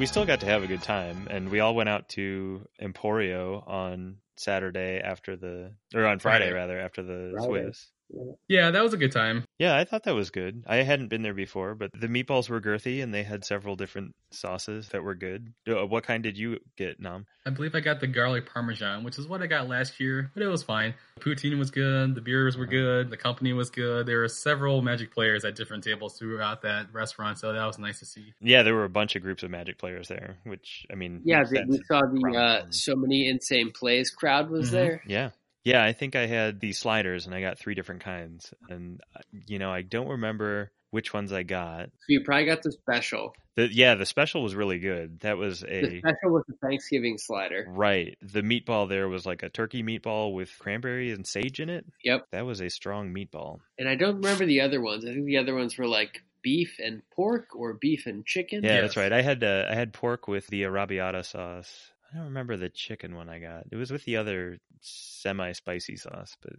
we 0.04 0.08
still 0.08 0.26
got 0.26 0.40
to 0.40 0.46
have 0.46 0.62
a 0.62 0.66
good 0.66 0.82
time, 0.82 1.28
and 1.30 1.48
we 1.48 1.60
all 1.60 1.74
went 1.74 1.88
out 1.88 2.10
to 2.10 2.68
Emporio 2.78 3.66
on 3.66 4.16
Saturday 4.36 5.00
after 5.02 5.34
the, 5.34 5.72
or 5.94 6.04
on 6.04 6.18
Friday, 6.18 6.50
Friday. 6.50 6.52
rather 6.52 6.78
after 6.78 7.02
the 7.02 7.32
Friday. 7.34 7.46
Swiss. 7.46 7.90
Yeah, 8.48 8.70
that 8.70 8.82
was 8.82 8.92
a 8.94 8.96
good 8.96 9.12
time. 9.12 9.44
Yeah, 9.58 9.76
I 9.76 9.84
thought 9.84 10.04
that 10.04 10.14
was 10.14 10.30
good. 10.30 10.64
I 10.66 10.76
hadn't 10.76 11.08
been 11.08 11.22
there 11.22 11.34
before, 11.34 11.74
but 11.74 11.90
the 11.92 12.08
meatballs 12.08 12.48
were 12.48 12.60
girthy, 12.60 13.02
and 13.02 13.12
they 13.14 13.22
had 13.22 13.44
several 13.44 13.76
different 13.76 14.14
sauces 14.32 14.88
that 14.88 15.02
were 15.02 15.14
good. 15.14 15.52
Uh, 15.68 15.86
What 15.86 16.04
kind 16.04 16.22
did 16.22 16.36
you 16.36 16.58
get, 16.76 17.00
Nam? 17.00 17.26
I 17.46 17.50
believe 17.50 17.74
I 17.74 17.80
got 17.80 18.00
the 18.00 18.06
garlic 18.06 18.50
parmesan, 18.52 19.04
which 19.04 19.18
is 19.18 19.28
what 19.28 19.42
I 19.42 19.46
got 19.46 19.68
last 19.68 20.00
year, 20.00 20.30
but 20.34 20.42
it 20.42 20.48
was 20.48 20.62
fine. 20.62 20.94
The 21.16 21.20
poutine 21.20 21.58
was 21.58 21.70
good, 21.70 22.14
the 22.14 22.20
beers 22.20 22.56
were 22.56 22.66
good, 22.66 23.10
the 23.10 23.16
company 23.16 23.52
was 23.52 23.70
good. 23.70 24.06
There 24.06 24.18
were 24.20 24.28
several 24.28 24.82
Magic 24.82 25.12
players 25.12 25.44
at 25.44 25.54
different 25.54 25.84
tables 25.84 26.18
throughout 26.18 26.62
that 26.62 26.92
restaurant, 26.92 27.38
so 27.38 27.52
that 27.52 27.64
was 27.66 27.78
nice 27.78 27.98
to 28.00 28.06
see. 28.06 28.32
Yeah, 28.40 28.62
there 28.62 28.74
were 28.74 28.84
a 28.84 28.88
bunch 28.90 29.14
of 29.14 29.22
groups 29.22 29.42
of 29.42 29.50
Magic 29.50 29.78
players 29.78 30.08
there, 30.08 30.36
which 30.44 30.86
I 30.90 30.94
mean, 30.94 31.20
Yeah, 31.24 31.38
makes 31.38 31.50
the, 31.50 31.56
sense. 31.58 31.70
we 31.70 31.80
saw 31.86 32.00
the 32.00 32.38
uh, 32.38 32.66
so 32.70 32.96
many 32.96 33.28
insane 33.28 33.70
plays 33.72 34.10
crowd 34.10 34.50
was 34.50 34.68
Mhm. 34.68 34.72
there. 34.72 35.02
Yeah. 35.06 35.30
Yeah, 35.64 35.82
I 35.82 35.92
think 35.92 36.14
I 36.16 36.26
had 36.26 36.60
these 36.60 36.78
sliders 36.78 37.26
and 37.26 37.34
I 37.34 37.40
got 37.40 37.58
three 37.58 37.74
different 37.74 38.02
kinds. 38.02 38.52
And, 38.68 39.00
uh, 39.16 39.20
you 39.46 39.58
know, 39.58 39.70
I 39.72 39.82
don't 39.82 40.08
remember 40.08 40.70
which 40.90 41.12
ones 41.12 41.32
I 41.32 41.42
got. 41.42 41.86
So 41.86 42.06
you 42.08 42.20
probably 42.22 42.44
got 42.46 42.62
the 42.62 42.70
special. 42.72 43.32
The, 43.56 43.72
yeah, 43.72 43.94
the 43.94 44.04
special 44.06 44.42
was 44.42 44.54
really 44.54 44.78
good. 44.78 45.20
That 45.20 45.36
was 45.38 45.60
The 45.60 45.96
a. 45.96 45.98
special 46.00 46.30
was 46.30 46.44
the 46.48 46.54
Thanksgiving 46.60 47.18
slider. 47.18 47.64
Right. 47.68 48.16
The 48.20 48.42
meatball 48.42 48.88
there 48.88 49.08
was 49.08 49.24
like 49.26 49.42
a 49.42 49.48
turkey 49.48 49.82
meatball 49.82 50.34
with 50.34 50.50
cranberry 50.58 51.12
and 51.12 51.26
sage 51.26 51.60
in 51.60 51.70
it. 51.70 51.84
Yep. 52.04 52.26
That 52.32 52.46
was 52.46 52.60
a 52.60 52.68
strong 52.68 53.14
meatball. 53.14 53.60
And 53.78 53.88
I 53.88 53.94
don't 53.94 54.16
remember 54.16 54.44
the 54.46 54.60
other 54.60 54.80
ones. 54.80 55.04
I 55.04 55.12
think 55.14 55.24
the 55.26 55.38
other 55.38 55.54
ones 55.54 55.78
were 55.78 55.86
like 55.88 56.22
beef 56.42 56.76
and 56.78 57.00
pork 57.14 57.46
or 57.56 57.72
beef 57.74 58.06
and 58.06 58.26
chicken. 58.26 58.62
Yeah, 58.64 58.74
Yes. 58.74 58.82
that's 58.82 58.96
right. 58.98 59.12
I 59.12 59.22
had 59.22 59.42
uh, 59.42 59.64
I 59.70 59.74
had 59.74 59.92
pork 59.94 60.28
with 60.28 60.46
the 60.48 60.62
arrabbiata 60.64 61.24
sauce. 61.24 61.90
I 62.12 62.16
don't 62.16 62.26
remember 62.26 62.56
the 62.56 62.68
chicken 62.68 63.14
one 63.16 63.28
I 63.28 63.38
got. 63.38 63.64
It 63.72 63.76
was 63.76 63.90
with 63.90 64.04
the 64.04 64.18
other 64.18 64.58
semi-spicy 64.84 65.96
sauce, 65.96 66.36
but 66.42 66.54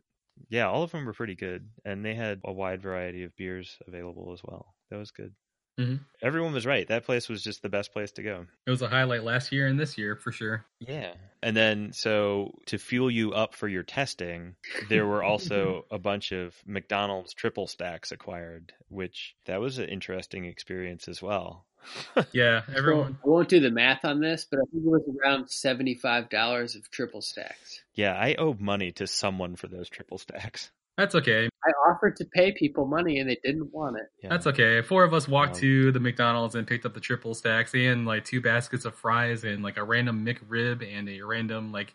yeah, 0.49 0.67
all 0.67 0.83
of 0.83 0.91
them 0.91 1.05
were 1.05 1.13
pretty 1.13 1.35
good, 1.35 1.69
and 1.85 2.03
they 2.05 2.15
had 2.15 2.41
a 2.45 2.51
wide 2.53 2.81
variety 2.81 3.23
of 3.23 3.35
beers 3.35 3.77
available 3.87 4.33
as 4.33 4.41
well. 4.43 4.75
That 4.89 4.97
was 4.97 5.11
good. 5.11 5.33
Mhm. 5.79 5.99
Everyone 6.21 6.53
was 6.53 6.65
right. 6.65 6.87
That 6.87 7.03
place 7.03 7.27
was 7.27 7.43
just 7.43 7.61
the 7.61 7.69
best 7.69 7.91
place 7.91 8.11
to 8.13 8.23
go. 8.23 8.45
It 8.65 8.69
was 8.71 8.81
a 8.81 8.87
highlight 8.87 9.23
last 9.23 9.51
year 9.51 9.67
and 9.67 9.77
this 9.79 9.97
year 9.97 10.15
for 10.15 10.31
sure. 10.31 10.65
Yeah. 10.79 11.13
And 11.43 11.55
then, 11.55 11.91
so 11.91 12.57
to 12.67 12.77
fuel 12.77 13.11
you 13.11 13.33
up 13.33 13.53
for 13.55 13.67
your 13.67 13.83
testing, 13.83 14.55
there 14.89 15.05
were 15.05 15.21
also 15.23 15.85
a 15.91 15.99
bunch 15.99 16.31
of 16.31 16.55
McDonald's 16.65 17.33
triple 17.33 17.67
stacks 17.67 18.11
acquired, 18.11 18.73
which 18.89 19.35
that 19.45 19.59
was 19.59 19.77
an 19.77 19.89
interesting 19.89 20.45
experience 20.45 21.07
as 21.07 21.21
well. 21.21 21.65
Yeah, 22.31 22.63
So 22.65 22.73
everyone. 22.75 23.19
I 23.23 23.27
won't 23.27 23.49
do 23.49 23.59
the 23.59 23.69
math 23.69 24.05
on 24.05 24.19
this, 24.19 24.45
but 24.49 24.57
I 24.59 24.63
think 24.71 24.83
it 24.85 24.89
was 24.89 25.03
around 25.23 25.49
seventy-five 25.51 26.29
dollars 26.29 26.73
of 26.75 26.89
triple 26.89 27.21
stacks. 27.21 27.83
Yeah, 27.93 28.13
I 28.15 28.33
owe 28.35 28.55
money 28.59 28.91
to 28.93 29.05
someone 29.05 29.55
for 29.55 29.67
those 29.67 29.87
triple 29.89 30.17
stacks. 30.17 30.71
That's 30.97 31.15
okay. 31.15 31.49
I 31.65 31.71
offered 31.91 32.15
to 32.17 32.25
pay 32.33 32.51
people 32.53 32.85
money 32.87 33.19
and 33.19 33.29
they 33.29 33.37
didn't 33.43 33.73
want 33.73 33.97
it. 33.97 34.03
Yeah. 34.23 34.29
That's 34.29 34.47
okay. 34.47 34.81
Four 34.81 35.03
of 35.03 35.13
us 35.13 35.27
walked 35.27 35.55
Um, 35.55 35.61
to 35.61 35.91
the 35.91 35.99
McDonald's 35.99 36.55
and 36.55 36.65
picked 36.65 36.85
up 36.85 36.93
the 36.93 36.99
triple 37.01 37.33
stacks 37.33 37.73
and 37.73 38.05
like 38.05 38.23
two 38.23 38.39
baskets 38.41 38.85
of 38.85 38.95
fries 38.95 39.43
and 39.43 39.61
like 39.63 39.77
a 39.77 39.83
random 39.83 40.25
McRib 40.25 40.87
and 40.87 41.09
a 41.09 41.21
random 41.21 41.71
like 41.71 41.93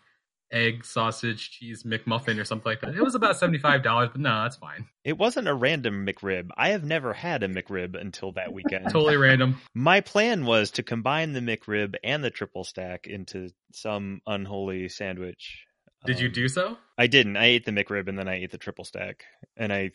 egg, 0.51 0.83
sausage, 0.83 1.49
cheese 1.51 1.83
McMuffin 1.83 2.37
or 2.39 2.43
something 2.43 2.69
like 2.69 2.81
that. 2.81 2.93
It 2.93 3.01
was 3.01 3.15
about 3.15 3.37
seventy 3.37 3.57
five 3.57 3.83
dollars, 3.83 4.09
but 4.11 4.19
no, 4.21 4.43
that's 4.43 4.57
fine. 4.57 4.85
It 5.05 5.17
wasn't 5.17 5.47
a 5.47 5.53
random 5.53 6.05
McRib. 6.05 6.49
I 6.57 6.69
have 6.69 6.83
never 6.83 7.13
had 7.13 7.41
a 7.41 7.47
McRib 7.47 7.99
until 7.99 8.33
that 8.33 8.51
weekend. 8.53 8.85
Totally 8.91 9.15
random. 9.17 9.59
My 9.73 10.01
plan 10.01 10.45
was 10.45 10.69
to 10.71 10.83
combine 10.83 11.31
the 11.31 11.39
McRib 11.39 11.95
and 12.03 12.21
the 12.23 12.29
triple 12.29 12.65
stack 12.65 13.07
into 13.07 13.49
some 13.73 14.21
unholy 14.27 14.89
sandwich. 14.89 15.65
Did 16.05 16.19
you 16.19 16.27
Um, 16.27 16.33
do 16.33 16.47
so? 16.47 16.77
I 16.97 17.07
didn't. 17.07 17.37
I 17.37 17.45
ate 17.45 17.65
the 17.65 17.71
McRib 17.71 18.07
and 18.07 18.17
then 18.17 18.27
I 18.27 18.41
ate 18.41 18.51
the 18.51 18.57
triple 18.57 18.85
stack, 18.85 19.25
and 19.57 19.71
I 19.71 19.91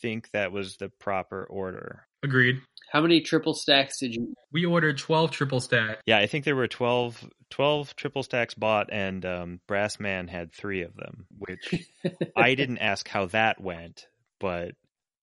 think 0.00 0.30
that 0.30 0.52
was 0.52 0.76
the 0.76 0.88
proper 1.00 1.44
order. 1.44 2.06
Agreed. 2.22 2.60
How 2.92 3.00
many 3.00 3.20
triple 3.20 3.54
stacks 3.54 3.98
did 4.00 4.14
you? 4.14 4.34
We 4.50 4.64
ordered 4.64 4.96
12 4.98 5.30
triple 5.30 5.60
stack. 5.60 5.98
Yeah, 6.06 6.18
I 6.18 6.26
think 6.26 6.44
there 6.44 6.56
were 6.56 6.68
12, 6.68 7.28
12 7.50 7.96
triple 7.96 8.22
stacks 8.22 8.54
bought, 8.54 8.88
and 8.92 9.24
um, 9.26 9.60
Brass 9.66 10.00
Man 10.00 10.26
had 10.28 10.52
three 10.52 10.82
of 10.82 10.94
them, 10.96 11.26
which 11.36 11.86
I 12.36 12.54
didn't 12.54 12.78
ask 12.78 13.06
how 13.08 13.26
that 13.26 13.60
went, 13.60 14.06
but 14.40 14.72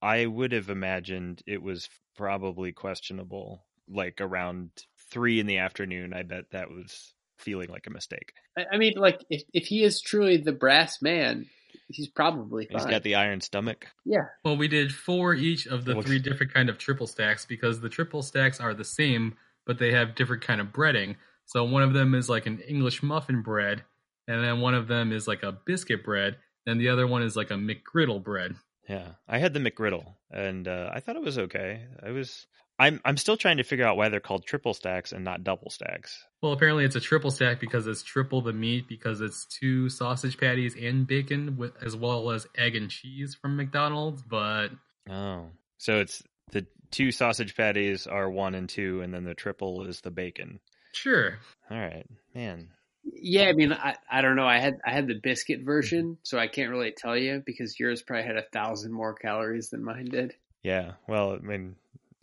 I 0.01 0.25
would 0.25 0.51
have 0.51 0.69
imagined 0.69 1.41
it 1.47 1.61
was 1.61 1.89
probably 2.15 2.71
questionable. 2.71 3.65
Like 3.87 4.19
around 4.21 4.71
three 5.11 5.39
in 5.39 5.47
the 5.47 5.57
afternoon, 5.59 6.13
I 6.13 6.23
bet 6.23 6.51
that 6.51 6.69
was 6.69 7.13
feeling 7.37 7.69
like 7.69 7.87
a 7.87 7.91
mistake. 7.91 8.33
I 8.57 8.65
I 8.73 8.77
mean, 8.77 8.93
like 8.97 9.23
if 9.29 9.43
if 9.53 9.65
he 9.65 9.83
is 9.83 10.01
truly 10.01 10.37
the 10.37 10.51
brass 10.51 11.01
man, 11.01 11.47
he's 11.89 12.07
probably 12.07 12.65
fine. 12.65 12.77
He's 12.77 12.85
got 12.85 13.03
the 13.03 13.15
iron 13.15 13.41
stomach. 13.41 13.87
yeah. 14.05 14.25
Well, 14.43 14.57
we 14.57 14.67
did 14.67 14.93
four 14.93 15.33
each 15.33 15.67
of 15.67 15.85
the 15.85 16.01
three 16.01 16.19
different 16.19 16.53
kind 16.53 16.69
of 16.69 16.77
triple 16.77 17.07
stacks 17.07 17.45
because 17.45 17.81
the 17.81 17.89
triple 17.89 18.21
stacks 18.21 18.59
are 18.59 18.73
the 18.73 18.83
same, 18.85 19.35
but 19.65 19.79
they 19.79 19.91
have 19.91 20.15
different 20.15 20.43
kind 20.43 20.61
of 20.61 20.67
breading. 20.67 21.15
So 21.45 21.63
one 21.63 21.83
of 21.83 21.93
them 21.93 22.15
is 22.15 22.29
like 22.29 22.47
an 22.47 22.59
English 22.61 23.03
muffin 23.03 23.41
bread, 23.41 23.83
and 24.27 24.43
then 24.43 24.61
one 24.61 24.73
of 24.73 24.87
them 24.87 25.11
is 25.11 25.27
like 25.27 25.43
a 25.43 25.51
biscuit 25.65 26.03
bread, 26.03 26.37
and 26.65 26.79
the 26.79 26.89
other 26.89 27.05
one 27.05 27.21
is 27.21 27.35
like 27.35 27.51
a 27.51 27.55
McGriddle 27.55 28.23
bread. 28.23 28.55
Yeah, 28.89 29.09
I 29.27 29.39
had 29.39 29.53
the 29.53 29.59
McGriddle, 29.59 30.15
and 30.31 30.67
uh, 30.67 30.89
I 30.93 30.99
thought 30.99 31.15
it 31.15 31.23
was 31.23 31.37
okay. 31.37 31.85
I 32.03 32.11
was. 32.11 32.47
I'm 32.77 32.99
I'm 33.05 33.17
still 33.17 33.37
trying 33.37 33.57
to 33.57 33.63
figure 33.63 33.85
out 33.85 33.95
why 33.97 34.09
they're 34.09 34.19
called 34.19 34.45
triple 34.45 34.73
stacks 34.73 35.11
and 35.13 35.23
not 35.23 35.43
double 35.43 35.69
stacks. 35.69 36.25
Well, 36.41 36.51
apparently 36.51 36.83
it's 36.85 36.95
a 36.95 36.99
triple 37.01 37.31
stack 37.31 37.59
because 37.59 37.87
it's 37.87 38.03
triple 38.03 38.41
the 38.41 38.53
meat 38.53 38.87
because 38.87 39.21
it's 39.21 39.45
two 39.45 39.89
sausage 39.89 40.37
patties 40.37 40.75
and 40.79 41.07
bacon 41.07 41.57
with 41.57 41.71
as 41.83 41.95
well 41.95 42.31
as 42.31 42.47
egg 42.57 42.75
and 42.75 42.89
cheese 42.89 43.35
from 43.41 43.55
McDonald's. 43.55 44.21
But 44.21 44.69
Oh, 45.09 45.47
so 45.77 45.99
it's 45.99 46.21
the 46.51 46.65
two 46.91 47.11
sausage 47.11 47.55
patties 47.55 48.07
are 48.07 48.29
one 48.29 48.55
and 48.55 48.67
two, 48.67 49.01
and 49.01 49.13
then 49.13 49.23
the 49.23 49.33
triple 49.35 49.85
is 49.85 50.01
the 50.01 50.11
bacon. 50.11 50.59
sure, 50.93 51.39
All 51.69 51.77
right, 51.77 52.05
man. 52.33 52.69
Yeah, 53.03 53.43
I 53.43 53.53
mean, 53.53 53.71
I, 53.71 53.95
I 54.11 54.21
don't 54.21 54.35
know. 54.35 54.47
I 54.47 54.59
had 54.59 54.79
I 54.85 54.91
had 54.91 55.07
the 55.07 55.19
biscuit 55.21 55.61
version, 55.61 56.17
so 56.23 56.39
I 56.39 56.47
can't 56.47 56.71
really 56.71 56.91
tell 56.91 57.15
you 57.15 57.41
because 57.45 57.79
yours 57.79 58.01
probably 58.01 58.25
had 58.25 58.35
a 58.37 58.45
thousand 58.51 58.91
more 58.93 59.13
calories 59.13 59.69
than 59.69 59.83
mine 59.83 60.05
did. 60.05 60.33
Yeah, 60.63 60.93
well, 61.07 61.33
I 61.33 61.37
mean, 61.37 61.75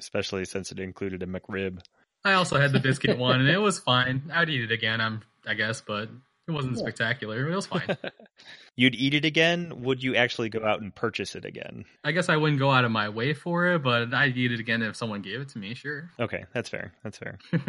especially 0.02 0.44
since 0.44 0.70
it 0.72 0.80
included 0.80 1.22
a 1.22 1.26
McRib. 1.26 1.78
I 2.24 2.34
also 2.34 2.60
had 2.60 2.72
the 2.72 2.80
biscuit 2.80 3.16
one, 3.18 3.40
and 3.40 3.48
it 3.48 3.58
was 3.68 3.78
fine. 3.78 4.30
I'd 4.32 4.50
eat 4.50 4.62
it 4.64 4.72
again, 4.72 5.00
I'm 5.00 5.22
I 5.46 5.54
guess, 5.54 5.80
but 5.80 6.08
it 6.48 6.50
wasn't 6.52 6.76
Yeah. 6.76 6.82
spectacular. 6.82 7.48
It 7.50 7.54
was 7.54 7.66
fine. 7.66 7.96
You'd 8.76 8.94
eat 8.94 9.14
it 9.14 9.24
again? 9.24 9.82
Would 9.82 10.02
you 10.02 10.16
actually 10.16 10.48
go 10.48 10.64
out 10.64 10.80
and 10.80 10.94
purchase 10.94 11.34
it 11.34 11.44
again? 11.44 11.84
I 12.04 12.12
guess 12.12 12.28
I 12.28 12.36
wouldn't 12.36 12.58
go 12.58 12.70
out 12.70 12.84
of 12.84 12.90
my 12.90 13.08
way 13.08 13.34
for 13.34 13.66
it, 13.74 13.82
but 13.82 14.12
I'd 14.14 14.36
eat 14.36 14.50
it 14.52 14.60
again 14.60 14.82
if 14.82 14.96
someone 14.96 15.20
gave 15.22 15.40
it 15.40 15.48
to 15.50 15.58
me. 15.58 15.74
Sure. 15.74 16.10
Okay, 16.20 16.44
that's 16.54 16.68
fair. 16.68 16.92
That's 17.04 17.18
fair. 17.18 17.38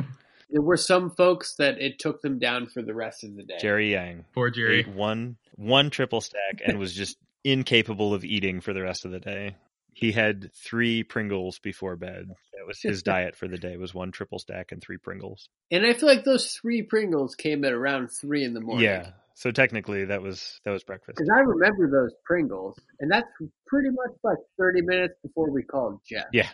There 0.49 0.61
were 0.61 0.77
some 0.77 1.09
folks 1.09 1.55
that 1.55 1.81
it 1.81 1.97
took 1.97 2.21
them 2.21 2.37
down 2.37 2.67
for 2.67 2.83
the 2.83 2.93
rest 2.93 3.23
of 3.23 3.35
the 3.35 3.41
day. 3.41 3.57
Jerry 3.59 3.91
Yang 3.93 4.25
Poor 4.35 4.51
Jerry. 4.51 4.81
ate 4.81 4.87
one 4.87 5.37
one 5.55 5.89
triple 5.89 6.21
stack 6.21 6.61
and 6.63 6.77
was 6.77 6.93
just 6.93 7.17
incapable 7.43 8.13
of 8.13 8.23
eating 8.23 8.61
for 8.61 8.71
the 8.71 8.83
rest 8.83 9.03
of 9.05 9.09
the 9.11 9.19
day. 9.19 9.55
He 9.93 10.11
had 10.11 10.51
three 10.53 11.03
Pringles 11.03 11.59
before 11.59 11.95
bed. 11.95 12.29
That 12.53 12.67
was 12.67 12.81
his 12.81 13.03
diet 13.03 13.35
for 13.35 13.47
the 13.47 13.57
day. 13.57 13.77
Was 13.77 13.93
one 13.93 14.11
triple 14.11 14.39
stack 14.39 14.71
and 14.71 14.81
three 14.81 14.97
Pringles. 14.97 15.49
And 15.71 15.85
I 15.85 15.93
feel 15.93 16.09
like 16.09 16.23
those 16.23 16.51
three 16.51 16.81
Pringles 16.81 17.35
came 17.35 17.63
at 17.65 17.73
around 17.73 18.09
three 18.09 18.43
in 18.43 18.53
the 18.53 18.61
morning. 18.61 18.85
Yeah. 18.85 19.11
So 19.35 19.51
technically, 19.51 20.05
that 20.05 20.21
was 20.21 20.59
that 20.63 20.71
was 20.71 20.83
breakfast. 20.83 21.17
Because 21.17 21.29
I 21.29 21.39
remember 21.39 21.89
those 21.89 22.13
Pringles, 22.23 22.79
and 22.99 23.11
that's 23.11 23.27
pretty 23.67 23.89
much 23.89 24.15
like 24.23 24.37
30 24.59 24.81
minutes 24.83 25.15
before 25.23 25.49
we 25.51 25.63
called 25.63 25.99
Jeff. 26.07 26.25
Yeah. 26.31 26.49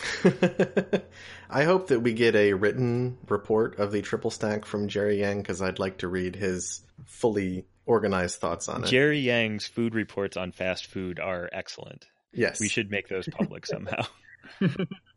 I 1.50 1.64
hope 1.64 1.88
that 1.88 2.00
we 2.00 2.12
get 2.12 2.36
a 2.36 2.52
written 2.52 3.18
report 3.28 3.78
of 3.78 3.90
the 3.90 4.02
triple 4.02 4.30
stack 4.30 4.64
from 4.64 4.88
Jerry 4.88 5.20
Yang 5.20 5.38
because 5.38 5.62
I'd 5.62 5.78
like 5.78 5.98
to 5.98 6.08
read 6.08 6.36
his 6.36 6.82
fully 7.06 7.66
organized 7.86 8.38
thoughts 8.38 8.68
on 8.68 8.84
it. 8.84 8.88
Jerry 8.88 9.18
Yang's 9.18 9.66
food 9.66 9.94
reports 9.94 10.36
on 10.36 10.52
fast 10.52 10.86
food 10.86 11.18
are 11.18 11.48
excellent. 11.52 12.06
Yes, 12.32 12.60
We 12.60 12.68
should 12.68 12.90
make 12.90 13.08
those 13.08 13.28
public 13.28 13.66
somehow. 13.66 14.04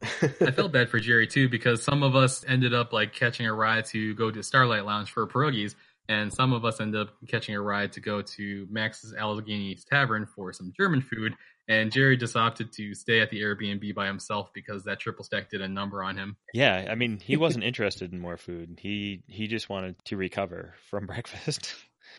I 0.03 0.51
felt 0.51 0.71
bad 0.71 0.89
for 0.89 0.99
Jerry 0.99 1.27
too 1.27 1.47
because 1.49 1.83
some 1.83 2.03
of 2.03 2.15
us 2.15 2.43
ended 2.47 2.73
up 2.73 2.93
like 2.93 3.13
catching 3.13 3.45
a 3.45 3.53
ride 3.53 3.85
to 3.85 4.13
go 4.15 4.31
to 4.31 4.43
Starlight 4.43 4.85
Lounge 4.85 5.11
for 5.11 5.27
pierogies, 5.27 5.75
and 6.09 6.33
some 6.33 6.53
of 6.53 6.65
us 6.65 6.81
ended 6.81 7.01
up 7.01 7.13
catching 7.27 7.55
a 7.55 7.61
ride 7.61 7.93
to 7.93 7.99
go 7.99 8.21
to 8.21 8.67
Max's 8.69 9.13
Allegheny 9.13 9.77
Tavern 9.89 10.25
for 10.25 10.51
some 10.53 10.73
German 10.77 11.01
food. 11.01 11.33
And 11.67 11.91
Jerry 11.91 12.17
just 12.17 12.35
opted 12.35 12.73
to 12.73 12.93
stay 12.93 13.21
at 13.21 13.29
the 13.29 13.41
Airbnb 13.41 13.95
by 13.95 14.07
himself 14.07 14.51
because 14.53 14.83
that 14.83 14.99
triple 14.99 15.23
stack 15.23 15.49
did 15.49 15.61
a 15.61 15.67
number 15.67 16.03
on 16.03 16.17
him. 16.17 16.35
Yeah, 16.53 16.87
I 16.89 16.95
mean, 16.95 17.19
he 17.19 17.37
wasn't 17.37 17.63
interested 17.63 18.11
in 18.11 18.19
more 18.19 18.37
food. 18.37 18.79
He 18.81 19.23
he 19.27 19.47
just 19.47 19.69
wanted 19.69 19.95
to 20.05 20.17
recover 20.17 20.73
from 20.89 21.05
breakfast. 21.05 21.73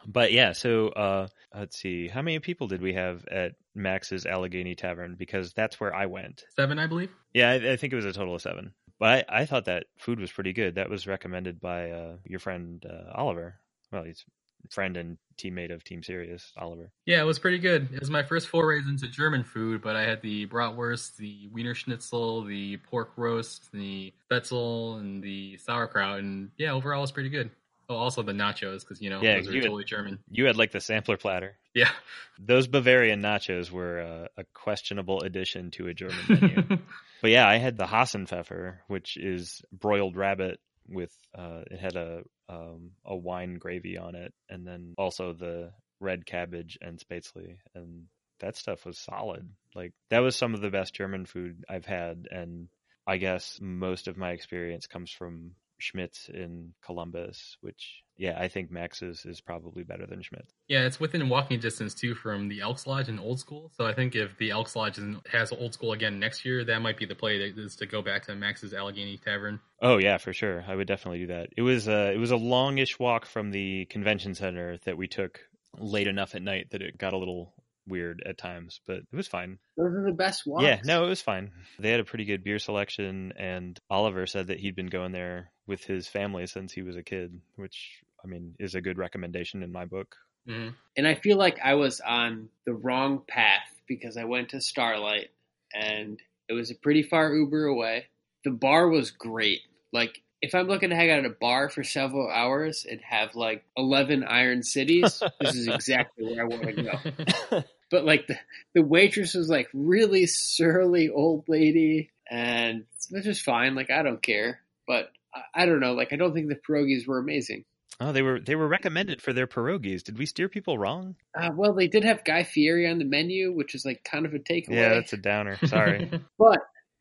But 0.06 0.32
yeah, 0.32 0.52
so 0.52 0.88
uh 0.88 1.28
let's 1.54 1.78
see. 1.78 2.08
How 2.08 2.22
many 2.22 2.38
people 2.38 2.66
did 2.68 2.80
we 2.82 2.94
have 2.94 3.26
at 3.28 3.52
Max's 3.74 4.26
Allegheny 4.26 4.74
Tavern 4.74 5.16
because 5.18 5.52
that's 5.52 5.80
where 5.80 5.94
I 5.94 6.06
went. 6.06 6.44
Seven, 6.56 6.78
I 6.78 6.86
believe. 6.86 7.10
Yeah, 7.34 7.50
I, 7.50 7.72
I 7.72 7.76
think 7.76 7.92
it 7.92 7.96
was 7.96 8.04
a 8.04 8.12
total 8.12 8.34
of 8.34 8.42
7. 8.42 8.72
But 8.98 9.26
I, 9.30 9.40
I 9.40 9.46
thought 9.46 9.64
that 9.64 9.86
food 9.98 10.20
was 10.20 10.30
pretty 10.30 10.52
good. 10.52 10.76
That 10.76 10.90
was 10.90 11.06
recommended 11.06 11.60
by 11.60 11.90
uh 11.90 12.16
your 12.24 12.40
friend 12.40 12.84
uh, 12.88 13.10
Oliver. 13.14 13.56
Well, 13.90 14.04
he's 14.04 14.24
friend 14.70 14.96
and 14.96 15.18
teammate 15.36 15.72
of 15.72 15.82
Team 15.82 16.02
Serious, 16.02 16.52
Oliver. 16.56 16.92
Yeah, 17.04 17.20
it 17.20 17.24
was 17.24 17.38
pretty 17.38 17.58
good. 17.58 17.88
It 17.92 18.00
was 18.00 18.10
my 18.10 18.22
first 18.22 18.48
forays 18.48 18.84
into 18.88 19.08
German 19.08 19.42
food, 19.42 19.82
but 19.82 19.96
I 19.96 20.02
had 20.02 20.22
the 20.22 20.46
bratwurst, 20.46 21.16
the 21.16 21.48
Wiener 21.52 21.74
Schnitzel, 21.74 22.44
the 22.44 22.76
pork 22.76 23.12
roast, 23.16 23.72
the 23.72 24.12
Betzel, 24.30 25.00
and 25.00 25.22
the 25.22 25.58
sauerkraut, 25.58 26.20
and 26.20 26.50
yeah, 26.58 26.72
overall 26.72 27.00
it 27.00 27.02
was 27.02 27.12
pretty 27.12 27.28
good. 27.28 27.50
Oh, 27.88 27.96
also 27.96 28.22
the 28.22 28.32
nachos 28.32 28.80
because 28.80 29.00
you 29.00 29.10
know 29.10 29.20
Yeah, 29.22 29.36
those 29.36 29.48
are 29.48 29.52
had- 29.54 29.62
totally 29.64 29.84
German. 29.84 30.18
You 30.30 30.46
had 30.46 30.56
like 30.56 30.70
the 30.72 30.80
sampler 30.80 31.16
platter. 31.16 31.56
Yeah. 31.74 31.90
Those 32.38 32.66
Bavarian 32.66 33.20
nachos 33.22 33.70
were 33.70 34.00
uh, 34.00 34.26
a 34.36 34.44
questionable 34.54 35.22
addition 35.22 35.70
to 35.72 35.88
a 35.88 35.94
German 35.94 36.16
menu. 36.28 36.78
But 37.22 37.30
yeah, 37.30 37.46
I 37.48 37.58
had 37.58 37.76
the 37.76 37.84
Hasenpfeffer, 37.86 38.78
which 38.88 39.16
is 39.16 39.62
broiled 39.72 40.16
rabbit 40.16 40.58
with 40.88 41.12
uh, 41.38 41.60
it 41.70 41.78
had 41.78 41.94
a 41.94 42.22
um, 42.48 42.90
a 43.06 43.14
wine 43.16 43.54
gravy 43.58 43.96
on 43.96 44.16
it, 44.16 44.34
and 44.50 44.66
then 44.66 44.94
also 44.98 45.32
the 45.32 45.70
red 46.00 46.26
cabbage 46.26 46.78
and 46.82 46.98
spätzle, 46.98 47.58
and 47.76 48.06
that 48.40 48.56
stuff 48.56 48.84
was 48.84 48.98
solid. 48.98 49.48
Like 49.74 49.92
that 50.10 50.18
was 50.18 50.34
some 50.34 50.52
of 50.54 50.60
the 50.60 50.70
best 50.70 50.94
German 50.94 51.24
food 51.24 51.64
I've 51.68 51.86
had, 51.86 52.26
and 52.28 52.66
I 53.06 53.18
guess 53.18 53.58
most 53.62 54.08
of 54.08 54.16
my 54.16 54.30
experience 54.32 54.88
comes 54.88 55.12
from 55.12 55.52
Schmidt's 55.82 56.28
in 56.32 56.72
Columbus, 56.84 57.56
which 57.60 58.02
yeah, 58.16 58.38
I 58.38 58.48
think 58.48 58.70
Max's 58.70 59.24
is 59.24 59.40
probably 59.40 59.82
better 59.82 60.06
than 60.06 60.22
Schmidt's. 60.22 60.54
yeah, 60.68 60.86
it's 60.86 61.00
within 61.00 61.28
walking 61.28 61.58
distance 61.58 61.92
too 61.92 62.14
from 62.14 62.48
the 62.48 62.60
Elks 62.60 62.86
Lodge 62.86 63.08
and 63.08 63.18
Old 63.18 63.40
School. 63.40 63.72
So 63.76 63.84
I 63.84 63.92
think 63.92 64.14
if 64.14 64.36
the 64.38 64.50
Elks 64.50 64.76
Lodge 64.76 65.00
has 65.30 65.52
Old 65.52 65.74
School 65.74 65.92
again 65.92 66.20
next 66.20 66.44
year, 66.44 66.64
that 66.64 66.80
might 66.80 66.96
be 66.96 67.04
the 67.04 67.14
play 67.14 67.38
to, 67.38 67.62
is 67.62 67.76
to 67.76 67.86
go 67.86 68.00
back 68.00 68.26
to 68.26 68.34
Max's 68.36 68.72
Allegheny 68.72 69.18
Tavern. 69.18 69.60
Oh 69.80 69.98
yeah, 69.98 70.18
for 70.18 70.32
sure. 70.32 70.64
I 70.66 70.74
would 70.74 70.86
definitely 70.86 71.20
do 71.20 71.26
that. 71.28 71.48
It 71.56 71.62
was 71.62 71.88
uh, 71.88 72.12
it 72.14 72.18
was 72.18 72.30
a 72.30 72.36
longish 72.36 72.98
walk 72.98 73.26
from 73.26 73.50
the 73.50 73.86
convention 73.86 74.34
center 74.34 74.78
that 74.84 74.96
we 74.96 75.08
took 75.08 75.40
late 75.78 76.06
enough 76.06 76.34
at 76.34 76.42
night 76.42 76.70
that 76.70 76.82
it 76.82 76.98
got 76.98 77.14
a 77.14 77.18
little 77.18 77.54
weird 77.86 78.22
at 78.26 78.38
times, 78.38 78.80
but 78.86 78.98
it 78.98 79.16
was 79.16 79.28
fine. 79.28 79.58
Those 79.76 79.94
are 79.94 80.04
the 80.04 80.16
best 80.16 80.46
walks. 80.46 80.64
Yeah, 80.64 80.80
no, 80.84 81.04
it 81.04 81.08
was 81.08 81.22
fine. 81.22 81.50
They 81.78 81.90
had 81.90 82.00
a 82.00 82.04
pretty 82.04 82.24
good 82.24 82.44
beer 82.44 82.58
selection, 82.58 83.32
and 83.36 83.78
Oliver 83.90 84.26
said 84.26 84.48
that 84.48 84.60
he'd 84.60 84.76
been 84.76 84.86
going 84.86 85.12
there 85.12 85.50
with 85.66 85.84
his 85.84 86.08
family 86.08 86.46
since 86.46 86.72
he 86.72 86.82
was 86.82 86.96
a 86.96 87.02
kid, 87.02 87.40
which 87.56 88.02
I 88.24 88.28
mean 88.28 88.54
is 88.58 88.74
a 88.74 88.80
good 88.80 88.98
recommendation 88.98 89.62
in 89.62 89.72
my 89.72 89.84
book. 89.84 90.16
hmm 90.46 90.70
And 90.96 91.06
I 91.06 91.14
feel 91.14 91.36
like 91.36 91.58
I 91.62 91.74
was 91.74 92.00
on 92.00 92.48
the 92.66 92.74
wrong 92.74 93.22
path 93.26 93.68
because 93.86 94.16
I 94.16 94.24
went 94.24 94.50
to 94.50 94.60
Starlight 94.60 95.30
and 95.74 96.20
it 96.48 96.52
was 96.52 96.70
a 96.70 96.74
pretty 96.74 97.02
far 97.02 97.34
Uber 97.34 97.66
away. 97.66 98.06
The 98.44 98.50
bar 98.50 98.88
was 98.88 99.10
great. 99.10 99.60
Like, 99.92 100.20
if 100.40 100.54
I'm 100.54 100.66
looking 100.66 100.90
to 100.90 100.96
hang 100.96 101.10
out 101.10 101.20
at 101.20 101.24
a 101.24 101.36
bar 101.40 101.68
for 101.68 101.84
several 101.84 102.28
hours 102.28 102.84
and 102.88 103.00
have 103.02 103.36
like 103.36 103.64
11 103.76 104.24
Iron 104.24 104.62
Cities, 104.62 105.22
this 105.40 105.54
is 105.54 105.68
exactly 105.68 106.24
where 106.24 106.42
I 106.42 106.48
want 106.48 106.64
to 106.64 106.82
go. 106.82 107.64
But 107.92 108.06
like 108.06 108.26
the, 108.26 108.38
the 108.74 108.82
waitress 108.82 109.34
was 109.34 109.50
like 109.50 109.68
really 109.74 110.24
surly 110.24 111.10
old 111.10 111.44
lady 111.46 112.08
and 112.28 112.86
which 113.10 113.26
is 113.26 113.38
fine. 113.38 113.74
Like, 113.74 113.90
I 113.90 114.02
don't 114.02 114.22
care. 114.22 114.60
But 114.86 115.10
I, 115.34 115.62
I 115.62 115.66
don't 115.66 115.80
know. 115.80 115.92
Like, 115.94 116.12
I 116.12 116.16
don't 116.16 116.34
think 116.34 116.48
the 116.48 116.56
pierogies 116.68 117.06
were 117.06 117.18
amazing. 117.18 117.64
Oh, 118.00 118.10
they 118.10 118.22
were 118.22 118.40
they 118.40 118.56
were 118.56 118.66
recommended 118.68 119.20
for 119.20 119.32
their 119.32 119.46
pierogies. 119.46 120.02
Did 120.02 120.18
we 120.18 120.26
steer 120.26 120.48
people 120.48 120.78
wrong? 120.78 121.14
Uh, 121.38 121.50
well, 121.54 121.74
they 121.74 121.88
did 121.88 122.04
have 122.04 122.24
Guy 122.24 122.42
Fieri 122.42 122.88
on 122.88 122.98
the 122.98 123.04
menu, 123.04 123.52
which 123.52 123.74
is 123.74 123.84
like 123.84 124.02
kind 124.02 124.24
of 124.26 124.32
a 124.34 124.38
takeaway. 124.38 124.70
Yeah, 124.76 124.88
that's 124.94 125.12
a 125.12 125.18
downer. 125.18 125.58
Sorry. 125.66 126.10
But 126.38 126.58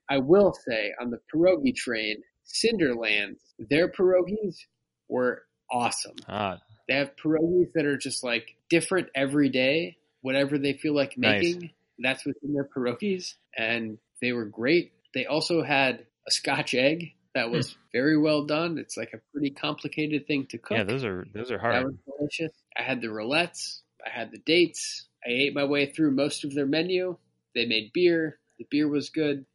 I 0.10 0.18
will 0.20 0.54
say 0.68 0.92
on 1.02 1.10
the 1.10 1.20
pierogi 1.34 1.74
train, 1.74 2.18
Cinderlands, 2.46 3.40
their 3.58 3.90
pierogies 3.90 4.58
were 5.08 5.44
awesome. 5.72 6.16
ah, 6.28 6.58
They 6.88 6.96
have 6.96 7.16
pierogies 7.16 7.72
that 7.76 7.86
are 7.86 7.98
just 7.98 8.24
like 8.24 8.56
different 8.70 9.08
every 9.16 9.50
day, 9.50 9.98
whatever 10.22 10.58
they 10.58 10.74
feel 10.74 10.94
like 10.94 11.18
Nice. 11.18 11.44
making. 11.44 11.72
That's 12.00 12.26
within 12.26 12.54
their 12.54 12.68
pierogies, 12.76 13.36
and 13.58 13.98
they 14.22 14.34
were 14.34 14.46
great. 14.46 14.92
They 15.14 15.26
also 15.26 15.64
had 15.64 16.06
a 16.28 16.32
Scotch 16.32 16.74
egg 16.74 17.14
that 17.36 17.48
Hmm. 17.48 17.52
was 17.54 17.78
very 17.94 18.18
well 18.18 18.46
done. 18.46 18.78
It's 18.78 18.98
like 18.98 19.14
a 19.14 19.20
pretty 19.32 19.52
complicated 19.52 20.28
thing 20.28 20.48
to 20.48 20.58
cook. 20.58 20.78
Yeah, 20.78 20.84
those 20.84 21.04
are 21.06 21.26
those 21.34 21.52
are 21.52 21.60
hard. 21.60 21.76
that 21.76 21.86
was 21.86 21.96
delicious. 22.18 22.52
I 22.78 22.84
had 22.84 23.02
the 23.02 23.08
roulettes. 23.08 23.82
I 24.06 24.10
had 24.10 24.32
the 24.32 24.40
dates. 24.40 25.08
I 25.26 25.30
ate 25.30 25.54
my 25.54 25.64
way 25.66 25.86
through 25.86 26.12
most 26.12 26.44
of 26.44 26.54
their 26.54 26.66
menu. 26.66 27.18
They 27.56 27.66
made 27.66 27.92
beer. 27.94 28.40
The 28.60 28.66
beer 28.70 28.88
was 28.88 29.10
good. 29.10 29.46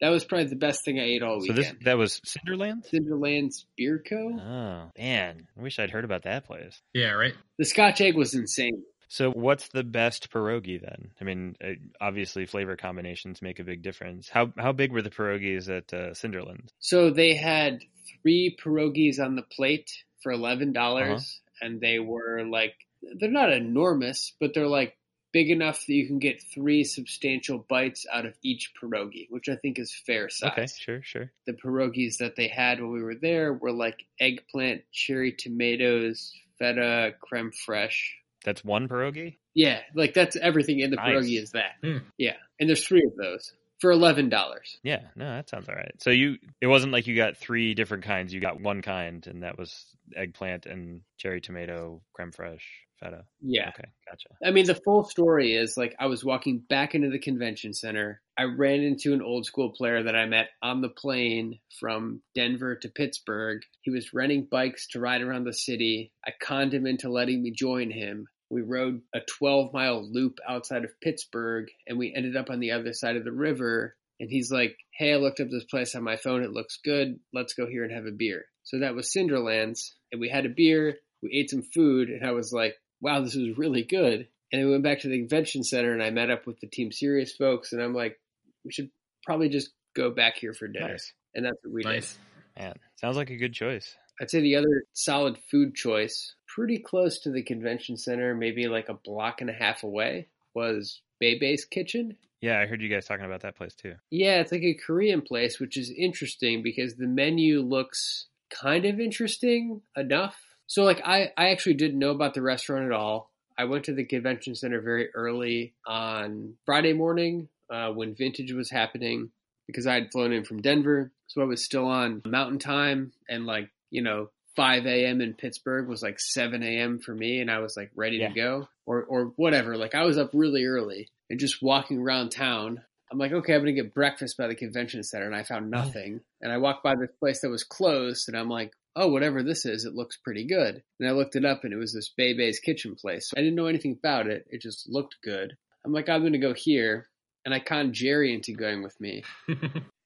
That 0.00 0.10
was 0.10 0.24
probably 0.24 0.46
the 0.46 0.54
best 0.54 0.84
thing 0.84 1.00
I 1.00 1.02
ate 1.04 1.22
all 1.24 1.40
weekend. 1.40 1.56
So 1.56 1.62
this 1.62 1.74
that 1.84 1.98
was 1.98 2.20
Cinderland. 2.24 2.84
Cinderland's 2.84 3.66
Beer 3.76 4.00
Co. 4.08 4.30
Oh 4.38 4.92
man, 4.96 5.48
I 5.58 5.60
wish 5.62 5.78
I'd 5.80 5.90
heard 5.90 6.04
about 6.04 6.22
that 6.22 6.44
place. 6.46 6.80
Yeah, 6.94 7.10
right. 7.12 7.34
The 7.58 7.64
Scotch 7.64 8.00
egg 8.00 8.14
was 8.16 8.32
insane. 8.34 8.84
So 9.08 9.30
what's 9.30 9.68
the 9.68 9.84
best 9.84 10.30
pierogi 10.30 10.80
then? 10.80 11.10
I 11.20 11.24
mean, 11.24 11.56
uh, 11.64 11.72
obviously 12.00 12.46
flavor 12.46 12.76
combinations 12.76 13.40
make 13.42 13.58
a 13.58 13.64
big 13.64 13.82
difference. 13.82 14.28
How 14.28 14.52
how 14.58 14.72
big 14.72 14.92
were 14.92 15.02
the 15.02 15.10
pierogies 15.10 15.68
at 15.74 15.92
uh, 15.92 16.12
Cinderland? 16.12 16.72
So 16.78 17.10
they 17.10 17.34
had 17.34 17.80
three 18.22 18.56
pierogies 18.62 19.18
on 19.18 19.34
the 19.34 19.42
plate 19.42 19.90
for 20.22 20.30
eleven 20.30 20.72
dollars, 20.72 21.40
and 21.60 21.80
they 21.80 21.98
were 21.98 22.44
like 22.44 22.74
they're 23.18 23.30
not 23.30 23.52
enormous, 23.52 24.34
but 24.38 24.52
they're 24.54 24.66
like 24.66 24.94
big 25.32 25.50
enough 25.50 25.84
that 25.86 25.94
you 25.94 26.06
can 26.06 26.18
get 26.18 26.42
three 26.42 26.84
substantial 26.84 27.64
bites 27.68 28.06
out 28.12 28.26
of 28.26 28.34
each 28.42 28.72
pierogi, 28.80 29.26
which 29.30 29.48
I 29.48 29.56
think 29.56 29.78
is 29.78 29.94
fair 30.06 30.28
size. 30.28 30.52
Okay, 30.52 30.66
sure, 30.66 31.02
sure. 31.02 31.32
The 31.46 31.52
pierogies 31.52 32.18
that 32.18 32.36
they 32.36 32.48
had 32.48 32.80
when 32.80 32.92
we 32.92 33.02
were 33.02 33.14
there 33.14 33.52
were 33.52 33.72
like 33.72 34.04
eggplant, 34.20 34.82
cherry 34.92 35.32
tomatoes, 35.32 36.32
feta, 36.58 37.14
creme 37.20 37.52
fraiche. 37.52 38.12
That's 38.48 38.64
one 38.64 38.88
pierogi. 38.88 39.36
Yeah, 39.54 39.80
like 39.94 40.14
that's 40.14 40.36
everything 40.36 40.80
in 40.80 40.88
the 40.88 40.96
Nice. 40.96 41.12
pierogi 41.14 41.38
is 41.38 41.50
that. 41.50 41.72
Hmm. 41.84 41.98
Yeah, 42.16 42.36
and 42.58 42.66
there's 42.66 42.82
three 42.86 43.04
of 43.04 43.14
those 43.14 43.52
for 43.78 43.90
eleven 43.90 44.30
dollars. 44.30 44.78
Yeah, 44.82 45.02
no, 45.16 45.26
that 45.26 45.50
sounds 45.50 45.68
all 45.68 45.74
right. 45.74 45.92
So 45.98 46.08
you, 46.08 46.36
it 46.62 46.66
wasn't 46.66 46.94
like 46.94 47.06
you 47.06 47.14
got 47.14 47.36
three 47.36 47.74
different 47.74 48.04
kinds. 48.04 48.32
You 48.32 48.40
got 48.40 48.58
one 48.58 48.80
kind, 48.80 49.26
and 49.26 49.42
that 49.42 49.58
was 49.58 49.84
eggplant 50.16 50.64
and 50.64 51.02
cherry 51.18 51.42
tomato, 51.42 52.00
creme 52.14 52.32
fraiche, 52.32 52.60
feta. 53.00 53.24
Yeah. 53.42 53.68
Okay, 53.68 53.88
gotcha. 54.08 54.28
I 54.42 54.50
mean, 54.50 54.64
the 54.64 54.74
full 54.74 55.04
story 55.04 55.54
is 55.54 55.76
like 55.76 55.94
I 56.00 56.06
was 56.06 56.24
walking 56.24 56.60
back 56.66 56.94
into 56.94 57.10
the 57.10 57.18
convention 57.18 57.74
center. 57.74 58.22
I 58.38 58.44
ran 58.44 58.80
into 58.80 59.12
an 59.12 59.20
old 59.20 59.44
school 59.44 59.72
player 59.76 60.04
that 60.04 60.16
I 60.16 60.24
met 60.24 60.46
on 60.62 60.80
the 60.80 60.88
plane 60.88 61.58
from 61.78 62.22
Denver 62.34 62.76
to 62.76 62.88
Pittsburgh. 62.88 63.60
He 63.82 63.90
was 63.90 64.14
renting 64.14 64.46
bikes 64.50 64.86
to 64.92 65.00
ride 65.00 65.20
around 65.20 65.44
the 65.44 65.52
city. 65.52 66.12
I 66.24 66.30
conned 66.40 66.72
him 66.72 66.86
into 66.86 67.10
letting 67.10 67.42
me 67.42 67.50
join 67.50 67.90
him. 67.90 68.28
We 68.50 68.62
rode 68.62 69.02
a 69.14 69.20
12 69.38 69.72
mile 69.72 70.02
loop 70.02 70.38
outside 70.48 70.84
of 70.84 71.00
Pittsburgh 71.02 71.66
and 71.86 71.98
we 71.98 72.14
ended 72.14 72.36
up 72.36 72.50
on 72.50 72.60
the 72.60 72.72
other 72.72 72.92
side 72.92 73.16
of 73.16 73.24
the 73.24 73.32
river. 73.32 73.94
And 74.20 74.30
he's 74.30 74.50
like, 74.50 74.76
Hey, 74.90 75.12
I 75.12 75.16
looked 75.16 75.40
up 75.40 75.48
this 75.50 75.64
place 75.64 75.94
on 75.94 76.02
my 76.02 76.16
phone. 76.16 76.42
It 76.42 76.52
looks 76.52 76.78
good. 76.84 77.20
Let's 77.32 77.54
go 77.54 77.66
here 77.66 77.84
and 77.84 77.92
have 77.92 78.06
a 78.06 78.10
beer. 78.10 78.46
So 78.64 78.80
that 78.80 78.94
was 78.94 79.12
Cinderlands. 79.14 79.92
And 80.10 80.20
we 80.20 80.28
had 80.28 80.46
a 80.46 80.50
beer. 80.50 80.96
We 81.22 81.30
ate 81.32 81.50
some 81.50 81.62
food. 81.62 82.08
And 82.08 82.26
I 82.26 82.32
was 82.32 82.52
like, 82.52 82.74
wow, 83.00 83.20
this 83.20 83.34
was 83.34 83.56
really 83.58 83.84
good. 83.84 84.28
And 84.50 84.60
then 84.60 84.64
we 84.64 84.72
went 84.72 84.84
back 84.84 85.00
to 85.00 85.08
the 85.08 85.18
convention 85.18 85.62
center 85.62 85.92
and 85.92 86.02
I 86.02 86.10
met 86.10 86.30
up 86.30 86.46
with 86.46 86.58
the 86.60 86.66
Team 86.68 86.90
Serious 86.90 87.32
folks. 87.36 87.72
And 87.72 87.82
I'm 87.82 87.94
like, 87.94 88.18
we 88.64 88.72
should 88.72 88.90
probably 89.24 89.50
just 89.50 89.70
go 89.94 90.10
back 90.10 90.36
here 90.36 90.54
for 90.54 90.68
dinner. 90.68 90.88
Nice, 90.92 91.12
And 91.34 91.44
that's 91.44 91.56
what 91.62 91.74
we 91.74 91.82
did. 91.82 91.88
Nice. 91.90 92.18
man. 92.58 92.74
Sounds 92.96 93.16
like 93.16 93.30
a 93.30 93.36
good 93.36 93.52
choice. 93.52 93.94
I'd 94.20 94.30
say 94.30 94.40
the 94.40 94.56
other 94.56 94.84
solid 94.92 95.38
food 95.50 95.74
choice, 95.74 96.34
pretty 96.46 96.78
close 96.78 97.20
to 97.20 97.30
the 97.30 97.42
convention 97.42 97.96
center, 97.96 98.34
maybe 98.34 98.66
like 98.66 98.88
a 98.88 98.94
block 98.94 99.40
and 99.40 99.50
a 99.50 99.52
half 99.52 99.84
away, 99.84 100.28
was 100.54 101.00
Bae 101.20 101.36
Bae's 101.40 101.64
Kitchen. 101.64 102.16
Yeah, 102.40 102.60
I 102.60 102.66
heard 102.66 102.80
you 102.80 102.88
guys 102.88 103.06
talking 103.06 103.24
about 103.24 103.42
that 103.42 103.56
place 103.56 103.74
too. 103.74 103.94
Yeah, 104.10 104.40
it's 104.40 104.52
like 104.52 104.62
a 104.62 104.74
Korean 104.74 105.22
place, 105.22 105.58
which 105.58 105.76
is 105.76 105.90
interesting 105.90 106.62
because 106.62 106.94
the 106.94 107.06
menu 107.06 107.62
looks 107.62 108.26
kind 108.50 108.84
of 108.84 109.00
interesting 109.00 109.82
enough. 109.96 110.36
So, 110.66 110.84
like, 110.84 111.00
I, 111.04 111.32
I 111.36 111.48
actually 111.48 111.74
didn't 111.74 111.98
know 111.98 112.10
about 112.10 112.34
the 112.34 112.42
restaurant 112.42 112.84
at 112.84 112.92
all. 112.92 113.30
I 113.56 113.64
went 113.64 113.84
to 113.86 113.94
the 113.94 114.04
convention 114.04 114.54
center 114.54 114.80
very 114.80 115.08
early 115.14 115.74
on 115.86 116.54
Friday 116.64 116.92
morning 116.92 117.48
uh, 117.70 117.90
when 117.90 118.14
Vintage 118.14 118.52
was 118.52 118.70
happening 118.70 119.30
because 119.66 119.86
I 119.86 119.94
had 119.94 120.12
flown 120.12 120.32
in 120.32 120.44
from 120.44 120.62
Denver. 120.62 121.10
So 121.26 121.42
I 121.42 121.44
was 121.44 121.64
still 121.64 121.86
on 121.86 122.22
mountain 122.24 122.58
time 122.58 123.12
and, 123.28 123.46
like, 123.46 123.70
you 123.90 124.02
know, 124.02 124.30
5 124.56 124.86
a.m. 124.86 125.20
in 125.20 125.34
Pittsburgh 125.34 125.88
was 125.88 126.02
like 126.02 126.18
7 126.18 126.62
a.m. 126.62 126.98
for 126.98 127.14
me, 127.14 127.40
and 127.40 127.50
I 127.50 127.58
was 127.60 127.76
like 127.76 127.90
ready 127.94 128.16
Yeah. 128.18 128.28
to 128.28 128.34
go 128.34 128.68
or, 128.86 129.04
or 129.04 129.26
whatever. 129.36 129.76
Like, 129.76 129.94
I 129.94 130.04
was 130.04 130.18
up 130.18 130.30
really 130.32 130.64
early 130.64 131.08
and 131.30 131.38
just 131.38 131.62
walking 131.62 131.98
around 131.98 132.30
town. 132.30 132.82
I'm 133.10 133.18
like, 133.18 133.32
okay, 133.32 133.54
I'm 133.54 133.60
gonna 133.60 133.72
get 133.72 133.94
breakfast 133.94 134.36
by 134.36 134.48
the 134.48 134.54
convention 134.54 135.02
center, 135.02 135.26
and 135.26 135.34
I 135.36 135.42
found 135.44 135.70
nothing. 135.70 136.20
And 136.40 136.52
I 136.52 136.58
walked 136.58 136.82
by 136.82 136.94
this 136.94 137.10
place 137.20 137.40
that 137.40 137.48
was 137.50 137.64
closed, 137.64 138.28
and 138.28 138.36
I'm 138.36 138.50
like, 138.50 138.72
oh, 138.96 139.08
whatever 139.08 139.42
this 139.44 139.64
is, 139.64 139.84
it 139.84 139.94
looks 139.94 140.16
pretty 140.16 140.44
good. 140.44 140.82
And 140.98 141.08
I 141.08 141.12
looked 141.12 141.36
it 141.36 141.44
up, 141.44 141.62
and 141.64 141.72
it 141.72 141.76
was 141.78 141.94
this 141.94 142.10
Bae 142.18 142.34
Bae's 142.36 142.58
Kitchen 142.58 142.96
place. 142.96 143.30
I 143.36 143.40
didn't 143.40 143.54
know 143.54 143.66
anything 143.66 143.92
about 143.98 144.26
it; 144.26 144.44
it 144.50 144.60
just 144.60 144.88
looked 144.90 145.16
good. 145.22 145.56
I'm 145.86 145.92
like, 145.92 146.08
I'm 146.08 146.22
gonna 146.22 146.38
go 146.38 146.52
here, 146.52 147.08
and 147.46 147.54
I 147.54 147.60
conned 147.60 147.94
Jerry 147.94 148.34
into 148.34 148.52
going 148.52 148.82
with 148.82 149.00
me 149.00 149.22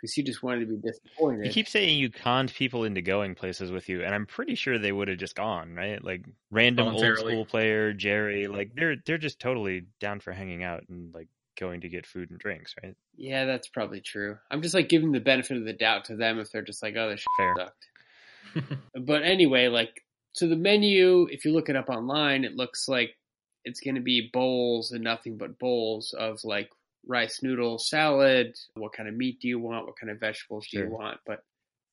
because 0.03 0.17
you 0.17 0.25
just 0.25 0.43
wanted 0.43 0.61
to 0.61 0.67
be 0.67 0.77
disappointed. 0.77 1.47
You 1.47 1.53
keep 1.53 1.69
saying 1.69 1.97
you 1.97 2.11
conned 2.11 2.53
people 2.53 2.83
into 2.83 3.01
going 3.01 3.37
places 3.37 3.71
with 3.71 3.89
you, 3.89 4.03
and 4.03 4.15
I'm 4.15 4.27
pretty 4.27 4.57
sure 4.57 4.79
they 4.79 4.93
would 4.93 5.09
have 5.09 5.19
just 5.19 5.37
gone, 5.37 5.75
right? 5.75 6.03
Like 6.03 6.27
random 6.51 6.89
old 6.89 7.19
school 7.19 7.47
player, 7.47 7.93
Jerry, 7.93 8.49
like 8.49 8.75
they're 8.75 8.97
they're 9.07 9.19
just 9.19 9.39
totally 9.39 9.85
down 10.01 10.21
for 10.21 10.33
hanging 10.33 10.65
out 10.65 10.85
and 10.89 11.15
like 11.15 11.29
going 11.59 11.83
to 11.83 11.89
get 11.89 12.07
food 12.07 12.31
and 12.31 12.39
drinks, 12.39 12.75
right? 12.83 12.97
yeah, 13.17 13.45
that's 13.45 13.69
probably 13.69 14.01
true. 14.01 14.39
I'm 14.51 14.63
just 14.63 14.75
like 14.75 14.89
giving 14.89 15.13
the 15.13 15.21
benefit 15.21 15.57
of 15.57 15.65
the 15.65 15.73
doubt 15.73 16.07
to 16.07 16.17
them 16.17 16.39
if 16.39 16.51
they're 16.51 16.63
just 16.63 16.83
like, 16.83 16.97
oh, 16.97 17.11
this 17.11 17.21
shit 17.21 17.27
Fair. 17.37 17.55
sucked. 17.57 18.79
but 19.07 19.23
anyway, 19.23 19.69
like, 19.69 20.03
so 20.33 20.49
the 20.49 20.57
menu, 20.57 21.29
if 21.31 21.45
you 21.45 21.53
look 21.53 21.69
it 21.69 21.77
up 21.77 21.89
online, 21.89 22.45
it 22.45 22.57
looks 22.57 22.89
like 22.89 23.11
it's 23.65 23.81
going 23.81 23.97
to 23.97 24.01
be 24.01 24.31
bowls 24.33 24.93
and 24.93 25.05
nothing 25.05 25.37
but 25.37 25.59
bowls 25.59 26.15
of 26.19 26.43
like 26.43 26.71
rice 27.07 27.43
noodle 27.43 27.79
salad. 27.79 28.57
What 28.75 28.93
kind 28.93 29.09
of 29.09 29.15
meat 29.15 29.41
do 29.41 29.49
you 29.49 29.59
want? 29.59 29.87
What 29.87 29.99
kind 29.99 30.11
of 30.11 30.21
vegetables 30.21 30.67
do 30.71 30.79
you 30.79 30.89
want? 30.91 31.19
But 31.27 31.43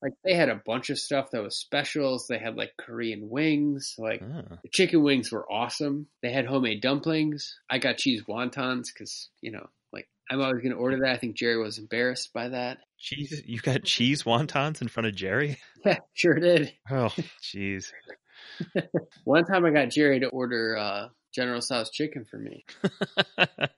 like, 0.01 0.14
they 0.24 0.34
had 0.34 0.49
a 0.49 0.62
bunch 0.66 0.89
of 0.89 0.99
stuff 0.99 1.32
that 1.32 1.43
was 1.43 1.57
specials. 1.57 2.28
They 2.28 2.38
had 2.38 2.55
like 2.55 2.72
Korean 2.78 3.30
wings, 3.30 3.95
like. 3.97 4.22
Ah. 4.24 4.57
The 4.64 4.70
chicken 4.70 5.03
wings 5.03 5.32
were 5.32 5.51
awesome. 5.51 6.07
They 6.22 6.32
had 6.32 6.45
homemade 6.45 6.82
dumplings. 6.82 7.60
I 7.70 7.80
got 7.80 7.97
cheese 7.97 8.24
wontons 8.28 8.88
because, 8.93 9.30
you 9.41 9.51
know, 9.51 9.68
like 9.91 10.07
I'm 10.32 10.41
always 10.41 10.62
going 10.62 10.72
to 10.72 10.78
order 10.78 10.99
that. 11.01 11.16
I 11.16 11.18
think 11.18 11.36
Jerry 11.36 11.62
was 11.62 11.78
embarrassed 11.80 12.32
by 12.34 12.49
that. 12.49 12.78
Cheese, 12.97 13.41
you 13.45 13.60
got 13.60 13.84
cheese 13.84 14.24
wontons 14.24 14.82
in 14.82 14.88
front 14.88 15.07
of 15.07 15.16
Jerry? 15.16 15.57
Yeah, 15.86 15.99
sure 16.14 16.34
did. 16.34 16.74
Oh, 16.91 17.07
jeez. 17.41 17.93
One 19.24 19.45
time 19.45 19.64
I 19.66 19.70
got 19.70 19.91
Jerry 19.91 20.20
to 20.20 20.28
order 20.28 20.76
uh, 20.76 21.07
General 21.34 21.62
Tso's 21.62 21.89
chicken 21.89 22.26
for 22.26 22.38
me. 22.38 22.66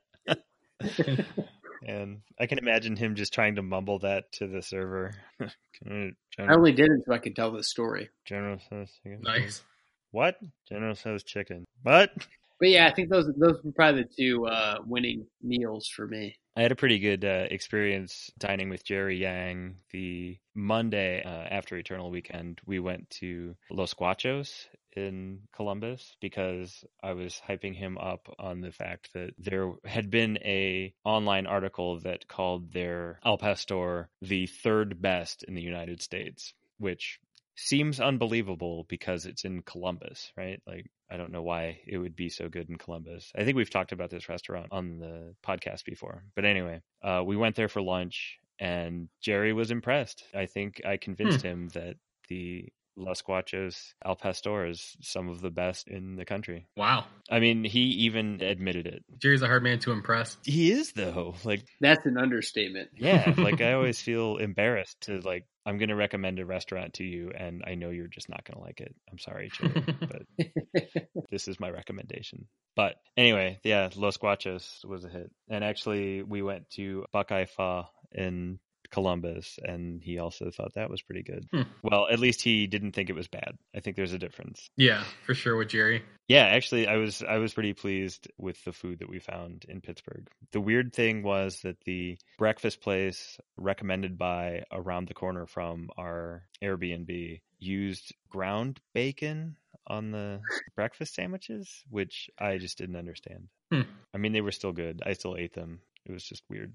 and 1.87 2.21
I 2.39 2.45
can 2.47 2.57
imagine 2.59 2.95
him 2.95 3.15
just 3.15 3.33
trying 3.33 3.55
to 3.55 3.61
mumble 3.61 3.99
that 3.99 4.31
to 4.33 4.47
the 4.47 4.61
server. 4.61 5.13
Can 5.83 6.15
I- 6.39 6.43
I 6.43 6.53
only 6.55 6.71
did 6.71 6.85
it 6.91 7.03
so 7.05 7.13
I 7.13 7.17
could 7.17 7.35
tell 7.35 7.51
the 7.51 7.63
story. 7.63 8.09
General 8.25 8.57
Tso's 8.59 8.91
chicken. 9.03 9.21
nice. 9.21 9.63
What? 10.11 10.37
General 10.69 10.95
Tso's 10.95 11.23
chicken. 11.23 11.65
What? 11.83 12.11
But 12.59 12.69
yeah, 12.69 12.85
I 12.87 12.93
think 12.93 13.09
those 13.09 13.25
those 13.37 13.59
were 13.63 13.71
probably 13.71 14.03
the 14.03 14.09
two 14.15 14.45
uh, 14.45 14.79
winning 14.85 15.25
meals 15.41 15.87
for 15.87 16.05
me. 16.05 16.35
I 16.55 16.61
had 16.61 16.71
a 16.71 16.75
pretty 16.75 16.99
good 16.99 17.23
uh, 17.25 17.47
experience 17.49 18.29
dining 18.37 18.69
with 18.69 18.83
Jerry 18.83 19.17
Yang. 19.19 19.77
The 19.91 20.37
Monday 20.53 21.23
uh, 21.23 21.29
after 21.29 21.77
Eternal 21.77 22.11
Weekend, 22.11 22.59
we 22.65 22.79
went 22.79 23.09
to 23.21 23.55
Los 23.71 23.93
Guachos 23.95 24.65
in 24.97 25.39
Columbus 25.53 26.15
because 26.21 26.83
I 27.01 27.13
was 27.13 27.41
hyping 27.47 27.75
him 27.75 27.97
up 27.97 28.33
on 28.39 28.61
the 28.61 28.71
fact 28.71 29.13
that 29.13 29.31
there 29.37 29.73
had 29.85 30.09
been 30.09 30.37
a 30.43 30.93
online 31.03 31.47
article 31.47 31.99
that 32.01 32.27
called 32.27 32.71
their 32.71 33.19
Al 33.23 33.37
Pastor 33.37 34.09
the 34.21 34.47
third 34.47 35.01
best 35.01 35.43
in 35.43 35.53
the 35.53 35.61
United 35.61 36.01
States, 36.01 36.53
which 36.77 37.19
seems 37.55 37.99
unbelievable 37.99 38.85
because 38.87 39.25
it's 39.25 39.45
in 39.45 39.61
Columbus, 39.61 40.31
right? 40.37 40.61
Like 40.65 40.89
I 41.09 41.17
don't 41.17 41.31
know 41.31 41.43
why 41.43 41.81
it 41.85 41.97
would 41.97 42.15
be 42.15 42.29
so 42.29 42.49
good 42.49 42.69
in 42.69 42.77
Columbus. 42.77 43.31
I 43.35 43.43
think 43.43 43.57
we've 43.57 43.69
talked 43.69 43.91
about 43.91 44.09
this 44.09 44.29
restaurant 44.29 44.67
on 44.71 44.97
the 44.97 45.35
podcast 45.45 45.83
before. 45.85 46.23
But 46.35 46.45
anyway, 46.45 46.81
uh, 47.03 47.21
we 47.25 47.35
went 47.35 47.55
there 47.55 47.67
for 47.67 47.81
lunch 47.81 48.37
and 48.59 49.09
Jerry 49.21 49.53
was 49.53 49.71
impressed. 49.71 50.23
I 50.33 50.45
think 50.45 50.81
I 50.85 50.97
convinced 50.97 51.41
him 51.41 51.69
that 51.69 51.95
the 52.29 52.69
Los 53.01 53.21
Guachos 53.21 53.93
Al 54.05 54.15
Pastor 54.15 54.67
is 54.67 54.95
some 55.01 55.29
of 55.29 55.41
the 55.41 55.49
best 55.49 55.87
in 55.87 56.15
the 56.15 56.25
country. 56.25 56.67
Wow. 56.77 57.05
I 57.29 57.39
mean, 57.39 57.63
he 57.63 57.81
even 58.05 58.41
admitted 58.41 58.87
it. 58.87 59.03
Jerry's 59.17 59.41
a 59.41 59.47
hard 59.47 59.63
man 59.63 59.79
to 59.79 59.91
impress. 59.91 60.37
He 60.43 60.71
is 60.71 60.93
though. 60.93 61.35
Like 61.43 61.63
That's 61.79 62.05
an 62.05 62.17
understatement. 62.17 62.89
yeah, 62.95 63.33
like 63.37 63.61
I 63.61 63.73
always 63.73 64.01
feel 64.01 64.37
embarrassed 64.37 65.01
to 65.01 65.19
like 65.21 65.45
I'm 65.65 65.77
going 65.77 65.89
to 65.89 65.95
recommend 65.95 66.39
a 66.39 66.45
restaurant 66.45 66.95
to 66.95 67.03
you 67.03 67.31
and 67.35 67.63
I 67.65 67.75
know 67.75 67.89
you're 67.89 68.07
just 68.07 68.29
not 68.29 68.43
going 68.45 68.57
to 68.57 68.63
like 68.63 68.81
it. 68.81 68.95
I'm 69.11 69.19
sorry, 69.19 69.51
Jerry, 69.53 69.83
but 69.99 71.27
this 71.29 71.47
is 71.47 71.59
my 71.59 71.69
recommendation. 71.69 72.47
But 72.75 72.95
anyway, 73.17 73.59
yeah, 73.63 73.89
Los 73.95 74.17
Guachos 74.17 74.85
was 74.85 75.03
a 75.03 75.09
hit. 75.09 75.31
And 75.49 75.63
actually 75.63 76.23
we 76.23 76.41
went 76.41 76.69
to 76.71 77.05
Buckeye 77.11 77.45
Pho 77.45 77.85
in 78.11 78.59
Columbus, 78.91 79.57
and 79.63 80.01
he 80.01 80.19
also 80.19 80.51
thought 80.51 80.73
that 80.75 80.89
was 80.89 81.01
pretty 81.01 81.23
good. 81.23 81.47
Hmm. 81.51 81.61
Well, 81.81 82.07
at 82.11 82.19
least 82.19 82.41
he 82.41 82.67
didn't 82.67 82.91
think 82.91 83.09
it 83.09 83.15
was 83.15 83.27
bad. 83.27 83.57
I 83.75 83.79
think 83.79 83.95
there's 83.95 84.13
a 84.13 84.19
difference. 84.19 84.69
Yeah, 84.77 85.03
for 85.25 85.33
sure 85.33 85.55
with 85.55 85.69
Jerry. 85.69 86.03
Yeah, 86.27 86.43
actually, 86.45 86.87
I 86.87 86.97
was 86.97 87.23
I 87.23 87.37
was 87.37 87.53
pretty 87.53 87.73
pleased 87.73 88.31
with 88.37 88.63
the 88.63 88.71
food 88.71 88.99
that 88.99 89.09
we 89.09 89.19
found 89.19 89.65
in 89.67 89.81
Pittsburgh. 89.81 90.27
The 90.51 90.61
weird 90.61 90.93
thing 90.93 91.23
was 91.23 91.61
that 91.61 91.81
the 91.85 92.17
breakfast 92.37 92.81
place 92.81 93.37
recommended 93.57 94.17
by 94.17 94.63
around 94.71 95.07
the 95.07 95.13
corner 95.13 95.45
from 95.45 95.89
our 95.97 96.43
Airbnb 96.61 97.41
used 97.59 98.13
ground 98.29 98.79
bacon 98.93 99.55
on 99.87 100.11
the 100.11 100.41
breakfast 100.75 101.15
sandwiches, 101.15 101.83
which 101.89 102.29
I 102.39 102.57
just 102.57 102.77
didn't 102.77 102.95
understand. 102.95 103.47
Hmm. 103.71 103.81
I 104.13 104.17
mean, 104.17 104.33
they 104.33 104.41
were 104.41 104.51
still 104.51 104.73
good. 104.73 105.01
I 105.05 105.13
still 105.13 105.35
ate 105.37 105.53
them. 105.53 105.79
It 106.05 106.11
was 106.11 106.23
just 106.23 106.43
weird. 106.49 106.73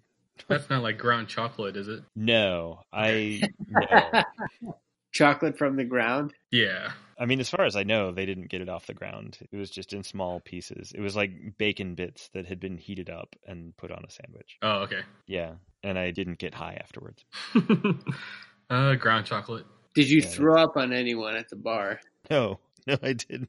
That's 0.49 0.69
not 0.71 0.83
like 0.83 0.99
ground 0.99 1.29
chocolate, 1.29 1.77
is 1.77 1.89
it? 1.89 2.03
No, 2.15 2.81
I 2.93 3.49
no. 3.69 4.23
Chocolate 5.13 5.57
from 5.57 5.77
the 5.77 5.85
ground. 5.85 6.35
Yeah. 6.51 6.91
I 7.19 7.25
mean, 7.25 7.41
as 7.41 7.49
far 7.49 7.65
as 7.65 7.77
I 7.77 7.83
know, 7.83 8.13
they 8.13 8.27
didn't 8.27 8.51
get 8.51 8.61
it 8.61 8.69
off 8.69 8.87
the 8.87 8.93
ground. 8.95 9.39
It 9.51 9.57
was 9.57 9.71
just 9.71 9.95
in 9.95 10.03
small 10.03 10.41
pieces. 10.41 10.93
It 10.95 11.01
was 11.01 11.17
like 11.17 11.57
bacon 11.57 11.95
bits 11.95 12.29
that 12.35 12.47
had 12.47 12.61
been 12.61 12.77
heated 12.77 13.09
up 13.09 13.35
and 13.47 13.75
put 13.79 13.91
on 13.91 14.05
a 14.07 14.11
sandwich. 14.11 14.59
Oh, 14.61 14.81
okay. 14.81 15.01
Yeah, 15.27 15.55
and 15.83 15.99
I 15.99 16.11
didn't 16.11 16.39
get 16.39 16.55
high 16.55 16.75
afterwards. 16.75 17.25
uh, 18.71 18.95
ground 18.97 19.25
chocolate. 19.25 19.65
Did 19.95 20.11
you 20.11 20.21
Yeah, 20.21 20.29
throw 20.29 20.63
up 20.63 20.77
on 20.77 20.93
anyone 20.93 21.37
at 21.37 21.49
the 21.49 21.57
bar? 21.57 22.01
No, 22.31 22.61
no, 22.87 22.99
I 23.03 23.15
didn't. 23.15 23.49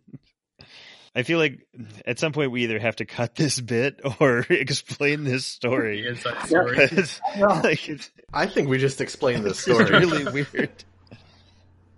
I 1.17 1.23
feel 1.23 1.39
like 1.39 1.65
at 2.05 2.19
some 2.19 2.31
point 2.31 2.51
we 2.51 2.61
either 2.65 2.77
have 2.77 2.97
to 2.97 3.05
cut 3.05 3.33
this 3.33 3.59
bit 3.59 3.99
or 4.19 4.45
explain 4.51 5.23
this 5.23 5.47
story. 5.47 6.05
inside 6.05 6.45
story. 6.45 6.77
Because, 6.89 7.19
like, 7.35 7.89
it's, 7.89 8.11
I 8.31 8.45
think 8.45 8.69
we 8.69 8.77
just 8.77 9.01
explained 9.01 9.43
the 9.43 9.49
it's 9.49 9.59
story. 9.61 9.89
really 9.89 10.25
weird. 10.25 10.69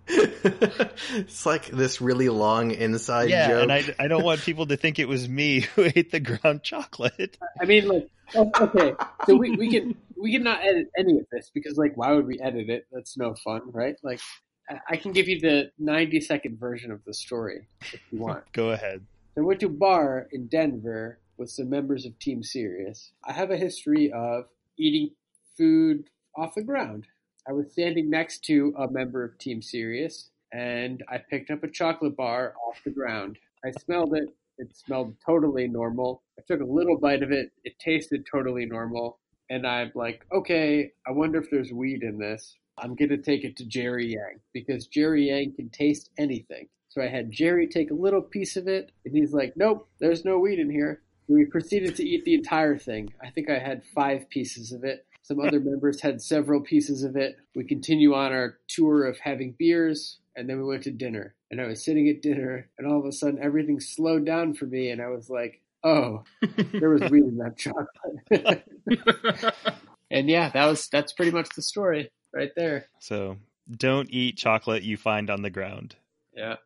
it's 0.08 1.44
like 1.44 1.66
this 1.66 2.00
really 2.00 2.30
long 2.30 2.70
inside 2.70 3.28
yeah, 3.28 3.48
joke. 3.48 3.62
and 3.64 3.72
I, 3.72 3.94
I 3.98 4.08
don't 4.08 4.24
want 4.24 4.40
people 4.40 4.66
to 4.66 4.76
think 4.78 4.98
it 4.98 5.06
was 5.06 5.28
me 5.28 5.60
who 5.60 5.84
ate 5.94 6.10
the 6.10 6.20
ground 6.20 6.62
chocolate. 6.62 7.36
I 7.60 7.66
mean, 7.66 7.88
like, 7.88 8.08
oh, 8.34 8.50
okay, 8.58 8.94
so 9.26 9.36
we, 9.36 9.54
we 9.54 9.70
can 9.70 9.94
we 10.16 10.32
can 10.32 10.42
not 10.42 10.64
edit 10.64 10.88
any 10.96 11.18
of 11.18 11.26
this 11.30 11.50
because, 11.54 11.76
like, 11.76 11.92
why 11.94 12.12
would 12.12 12.26
we 12.26 12.40
edit 12.40 12.70
it? 12.70 12.86
That's 12.90 13.18
no 13.18 13.34
fun, 13.34 13.70
right? 13.70 13.96
Like, 14.02 14.20
I- 14.88 14.96
can 14.96 15.12
give 15.12 15.28
you 15.28 15.40
the 15.40 15.70
ninety 15.78 16.20
second 16.20 16.58
version 16.58 16.90
of 16.90 17.04
the 17.04 17.14
story 17.14 17.66
if 17.80 18.00
you 18.10 18.18
want. 18.18 18.44
Go 18.52 18.70
ahead. 18.70 19.04
So 19.34 19.42
I 19.42 19.44
went 19.44 19.60
to 19.60 19.66
a 19.66 19.70
bar 19.70 20.28
in 20.32 20.46
Denver 20.48 21.18
with 21.36 21.50
some 21.50 21.70
members 21.70 22.04
of 22.04 22.18
Team 22.18 22.42
Serious. 22.42 23.12
I 23.24 23.32
have 23.32 23.50
a 23.50 23.56
history 23.56 24.12
of 24.12 24.44
eating 24.78 25.10
food 25.56 26.10
off 26.36 26.54
the 26.54 26.62
ground. 26.62 27.06
I 27.48 27.52
was 27.52 27.72
standing 27.72 28.10
next 28.10 28.44
to 28.44 28.74
a 28.78 28.90
member 28.90 29.24
of 29.24 29.38
Team 29.38 29.62
Serious, 29.62 30.30
and 30.52 31.02
I 31.08 31.18
picked 31.18 31.50
up 31.50 31.64
a 31.64 31.68
chocolate 31.68 32.16
bar 32.16 32.54
off 32.68 32.80
the 32.84 32.90
ground. 32.90 33.38
I 33.64 33.70
smelled 33.72 34.14
it. 34.14 34.28
It 34.58 34.76
smelled 34.76 35.16
totally 35.24 35.66
normal. 35.66 36.22
I 36.38 36.42
took 36.46 36.60
a 36.60 36.64
little 36.64 36.98
bite 36.98 37.22
of 37.22 37.32
it. 37.32 37.50
It 37.64 37.78
tasted 37.78 38.26
totally 38.30 38.66
normal. 38.66 39.18
And 39.48 39.66
I'm 39.66 39.90
like, 39.94 40.24
okay, 40.32 40.92
I 41.06 41.10
wonder 41.12 41.40
if 41.40 41.50
there's 41.50 41.72
weed 41.72 42.02
in 42.02 42.18
this. 42.18 42.56
I'm 42.80 42.94
going 42.94 43.10
to 43.10 43.18
take 43.18 43.44
it 43.44 43.56
to 43.56 43.64
Jerry 43.64 44.12
Yang 44.12 44.40
because 44.52 44.86
Jerry 44.86 45.28
Yang 45.28 45.54
can 45.56 45.68
taste 45.70 46.10
anything. 46.18 46.68
So 46.88 47.02
I 47.02 47.06
had 47.06 47.30
Jerry 47.30 47.68
take 47.68 47.90
a 47.90 47.94
little 47.94 48.22
piece 48.22 48.56
of 48.56 48.66
it, 48.66 48.90
and 49.04 49.14
he's 49.14 49.32
like, 49.32 49.52
nope, 49.56 49.88
there's 50.00 50.24
no 50.24 50.38
weed 50.38 50.58
in 50.58 50.70
here. 50.70 51.02
We 51.28 51.44
proceeded 51.44 51.94
to 51.96 52.04
eat 52.04 52.24
the 52.24 52.34
entire 52.34 52.76
thing. 52.76 53.12
I 53.22 53.30
think 53.30 53.48
I 53.48 53.58
had 53.58 53.84
five 53.94 54.28
pieces 54.28 54.72
of 54.72 54.82
it. 54.82 55.06
Some 55.22 55.38
other 55.46 55.60
members 55.60 56.00
had 56.00 56.20
several 56.20 56.60
pieces 56.60 57.04
of 57.04 57.14
it. 57.14 57.36
We 57.54 57.64
continue 57.64 58.14
on 58.14 58.32
our 58.32 58.58
tour 58.66 59.06
of 59.06 59.18
having 59.20 59.54
beers, 59.56 60.18
and 60.34 60.48
then 60.48 60.58
we 60.58 60.64
went 60.64 60.82
to 60.84 60.90
dinner. 60.90 61.36
And 61.50 61.60
I 61.60 61.66
was 61.66 61.84
sitting 61.84 62.08
at 62.08 62.22
dinner, 62.22 62.68
and 62.76 62.88
all 62.88 62.98
of 62.98 63.06
a 63.06 63.12
sudden 63.12 63.40
everything 63.40 63.78
slowed 63.78 64.26
down 64.26 64.54
for 64.54 64.64
me, 64.64 64.90
and 64.90 65.00
I 65.00 65.08
was 65.08 65.30
like, 65.30 65.60
oh, 65.84 66.24
there 66.72 66.90
was 66.90 67.08
weed 67.08 67.24
in 67.24 67.38
that 67.38 67.56
chocolate. 67.56 68.64
and 70.10 70.28
yeah, 70.28 70.50
that 70.50 70.66
was 70.66 70.88
that's 70.88 71.12
pretty 71.12 71.30
much 71.30 71.50
the 71.54 71.62
story 71.62 72.10
right 72.34 72.50
there. 72.56 72.86
So 72.98 73.36
don't 73.70 74.10
eat 74.10 74.36
chocolate 74.36 74.82
you 74.82 74.96
find 74.96 75.30
on 75.30 75.42
the 75.42 75.50
ground. 75.50 75.96
Yeah. 76.34 76.56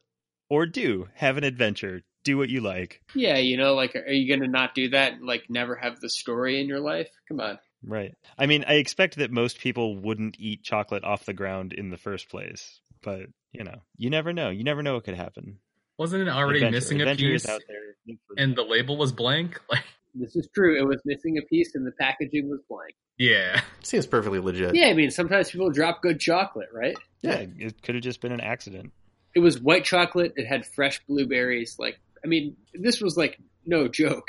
Or 0.48 0.66
do. 0.66 1.08
Have 1.14 1.36
an 1.36 1.44
adventure. 1.44 2.02
Do 2.24 2.38
what 2.38 2.48
you 2.48 2.60
like. 2.62 3.02
Yeah, 3.14 3.36
you 3.36 3.56
know, 3.58 3.74
like, 3.74 3.94
are 3.96 4.10
you 4.12 4.28
gonna 4.34 4.48
not 4.50 4.74
do 4.74 4.88
that? 4.90 5.12
and, 5.14 5.26
Like, 5.26 5.44
never 5.50 5.74
have 5.76 6.00
the 6.00 6.08
story 6.08 6.60
in 6.60 6.68
your 6.68 6.80
life? 6.80 7.08
Come 7.28 7.40
on. 7.40 7.58
Right. 7.82 8.14
I 8.38 8.46
mean, 8.46 8.64
I 8.66 8.74
expect 8.74 9.16
that 9.16 9.30
most 9.30 9.58
people 9.58 9.96
wouldn't 9.98 10.36
eat 10.40 10.62
chocolate 10.62 11.04
off 11.04 11.26
the 11.26 11.34
ground 11.34 11.74
in 11.74 11.90
the 11.90 11.98
first 11.98 12.30
place. 12.30 12.80
But, 13.02 13.26
you 13.52 13.62
know, 13.64 13.82
you 13.98 14.08
never 14.08 14.32
know. 14.32 14.48
You 14.48 14.64
never 14.64 14.82
know 14.82 14.94
what 14.94 15.04
could 15.04 15.16
happen. 15.16 15.58
Wasn't 15.98 16.22
it 16.22 16.28
already 16.28 16.60
Adventure. 16.60 16.76
missing 16.76 17.00
Adventure 17.02 17.26
a 17.30 17.34
is 17.34 17.42
piece? 17.42 17.50
out 17.50 17.62
there. 17.68 18.16
And 18.38 18.56
the 18.56 18.62
label 18.64 18.96
was 18.96 19.12
blank? 19.12 19.60
Like, 19.70 19.84
This 20.14 20.36
is 20.36 20.48
true. 20.54 20.78
It 20.80 20.86
was 20.86 21.00
missing 21.04 21.38
a 21.38 21.42
piece, 21.42 21.74
and 21.74 21.86
the 21.86 21.92
packaging 21.92 22.48
was 22.48 22.60
blank. 22.68 22.94
yeah. 23.18 23.60
Seems 23.82 24.06
perfectly 24.06 24.38
legit. 24.38 24.74
Yeah, 24.74 24.86
I 24.86 24.94
mean, 24.94 25.10
sometimes 25.10 25.50
people 25.50 25.70
drop 25.70 26.02
good 26.02 26.20
chocolate, 26.20 26.68
right? 26.72 26.96
Yeah, 27.22 27.44
it 27.58 27.82
could 27.82 27.94
have 27.96 28.04
just 28.04 28.20
been 28.20 28.32
an 28.32 28.40
accident. 28.40 28.92
It 29.34 29.40
was 29.40 29.60
white 29.60 29.84
chocolate. 29.84 30.34
It 30.36 30.46
had 30.46 30.64
fresh 30.64 31.00
blueberries. 31.08 31.76
Like, 31.78 31.98
I 32.24 32.28
mean, 32.28 32.56
this 32.72 33.00
was 33.00 33.16
like 33.16 33.38
no 33.66 33.88
joke. 33.88 34.28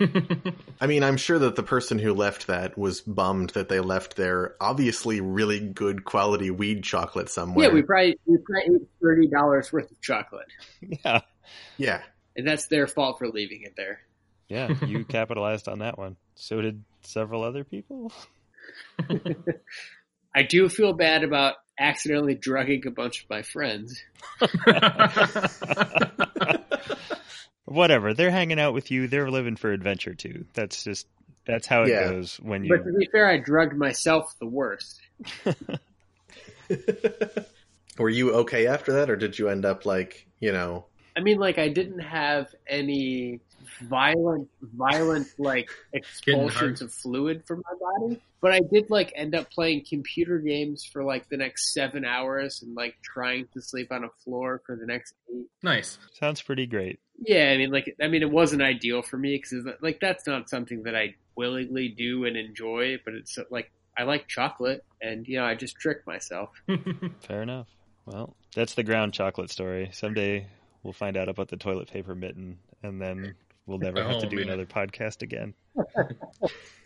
I 0.80 0.86
mean, 0.86 1.04
I'm 1.04 1.16
sure 1.16 1.38
that 1.38 1.54
the 1.56 1.62
person 1.62 1.98
who 1.98 2.12
left 2.14 2.46
that 2.48 2.76
was 2.76 3.00
bummed 3.02 3.50
that 3.50 3.68
they 3.68 3.80
left 3.80 4.16
their 4.16 4.56
obviously 4.60 5.20
really 5.20 5.60
good 5.60 6.04
quality 6.04 6.50
weed 6.50 6.82
chocolate 6.82 7.28
somewhere. 7.28 7.68
Yeah, 7.68 7.74
we 7.74 7.82
probably 7.82 8.18
we 8.26 8.38
probably 8.38 8.76
ate 8.76 8.88
thirty 9.02 9.26
dollars 9.28 9.72
worth 9.72 9.90
of 9.90 10.00
chocolate, 10.00 10.48
Yeah. 11.04 11.20
yeah. 11.76 12.02
and 12.36 12.46
that's 12.46 12.66
their 12.66 12.86
fault 12.86 13.18
for 13.18 13.28
leaving 13.28 13.62
it 13.62 13.74
there. 13.76 14.00
Yeah, 14.50 14.74
you 14.84 15.04
capitalized 15.08 15.68
on 15.68 15.78
that 15.78 15.96
one. 15.96 16.16
So 16.34 16.60
did 16.60 16.82
several 17.02 17.44
other 17.44 17.64
people. 17.64 18.12
I 20.34 20.42
do 20.42 20.68
feel 20.68 20.92
bad 20.92 21.24
about 21.24 21.54
accidentally 21.78 22.34
drugging 22.34 22.86
a 22.86 22.90
bunch 22.90 23.22
of 23.22 23.30
my 23.30 23.42
friends. 23.42 24.02
Whatever. 27.64 28.12
They're 28.14 28.30
hanging 28.30 28.58
out 28.60 28.74
with 28.74 28.90
you. 28.90 29.06
They're 29.06 29.30
living 29.30 29.56
for 29.56 29.70
adventure 29.72 30.14
too. 30.14 30.44
That's 30.54 30.82
just 30.82 31.06
that's 31.46 31.66
how 31.66 31.84
it 31.84 31.90
Yeah. 31.90 32.10
goes 32.10 32.36
when 32.40 32.64
you 32.64 32.76
But 32.76 32.84
to 32.84 32.92
be 32.98 33.08
fair, 33.12 33.28
I 33.28 33.38
drugged 33.38 33.76
myself 33.76 34.34
the 34.40 34.46
worst. 34.46 35.00
Were 37.98 38.08
you 38.08 38.32
okay 38.34 38.66
after 38.66 38.92
that, 38.94 39.10
or 39.10 39.16
did 39.16 39.38
you 39.38 39.48
end 39.48 39.64
up 39.64 39.84
like, 39.86 40.26
you 40.40 40.52
know, 40.52 40.86
I 41.16 41.20
mean, 41.20 41.38
like 41.38 41.58
I 41.58 41.68
didn't 41.68 42.00
have 42.00 42.48
any 42.66 43.40
violent, 43.82 44.48
violent 44.62 45.28
like 45.38 45.70
expulsions 45.92 46.82
of 46.82 46.92
fluid 46.92 47.44
from 47.46 47.62
my 47.64 47.76
body, 47.78 48.20
but 48.40 48.52
I 48.52 48.60
did 48.60 48.90
like 48.90 49.12
end 49.14 49.34
up 49.34 49.50
playing 49.50 49.84
computer 49.88 50.38
games 50.38 50.84
for 50.84 51.04
like 51.04 51.28
the 51.28 51.36
next 51.36 51.72
seven 51.72 52.04
hours 52.04 52.62
and 52.62 52.74
like 52.74 52.96
trying 53.02 53.46
to 53.54 53.62
sleep 53.62 53.92
on 53.92 54.04
a 54.04 54.10
floor 54.24 54.62
for 54.64 54.76
the 54.76 54.86
next 54.86 55.14
eight. 55.32 55.46
nice. 55.62 55.98
sounds 56.18 56.42
pretty 56.42 56.66
great. 56.66 57.00
Yeah, 57.22 57.50
I 57.50 57.58
mean, 57.58 57.70
like 57.70 57.94
I 58.02 58.08
mean, 58.08 58.22
it 58.22 58.30
wasn't 58.30 58.62
ideal 58.62 59.02
for 59.02 59.18
me 59.18 59.36
because 59.36 59.66
like 59.80 60.00
that's 60.00 60.26
not 60.26 60.48
something 60.48 60.84
that 60.84 60.96
I 60.96 61.14
willingly 61.36 61.88
do 61.88 62.24
and 62.24 62.36
enjoy, 62.36 62.98
but 63.04 63.14
it's 63.14 63.38
like 63.50 63.70
I 63.96 64.04
like 64.04 64.26
chocolate, 64.28 64.84
and 65.02 65.26
you 65.28 65.38
know, 65.38 65.44
I 65.44 65.54
just 65.54 65.76
tricked 65.76 66.06
myself. 66.06 66.50
Fair 67.20 67.42
enough. 67.42 67.68
Well, 68.06 68.34
that's 68.54 68.74
the 68.74 68.82
ground 68.82 69.12
chocolate 69.12 69.50
story. 69.50 69.90
Someday 69.92 70.46
we'll 70.82 70.92
find 70.92 71.16
out 71.16 71.28
about 71.28 71.48
the 71.48 71.56
toilet 71.56 71.90
paper 71.90 72.14
mitten, 72.14 72.58
and 72.82 73.00
then 73.00 73.34
we'll 73.70 73.78
never 73.78 74.02
have 74.02 74.20
to 74.20 74.26
do 74.26 74.36
man. 74.36 74.48
another 74.48 74.66
podcast 74.66 75.22
again. 75.22 75.54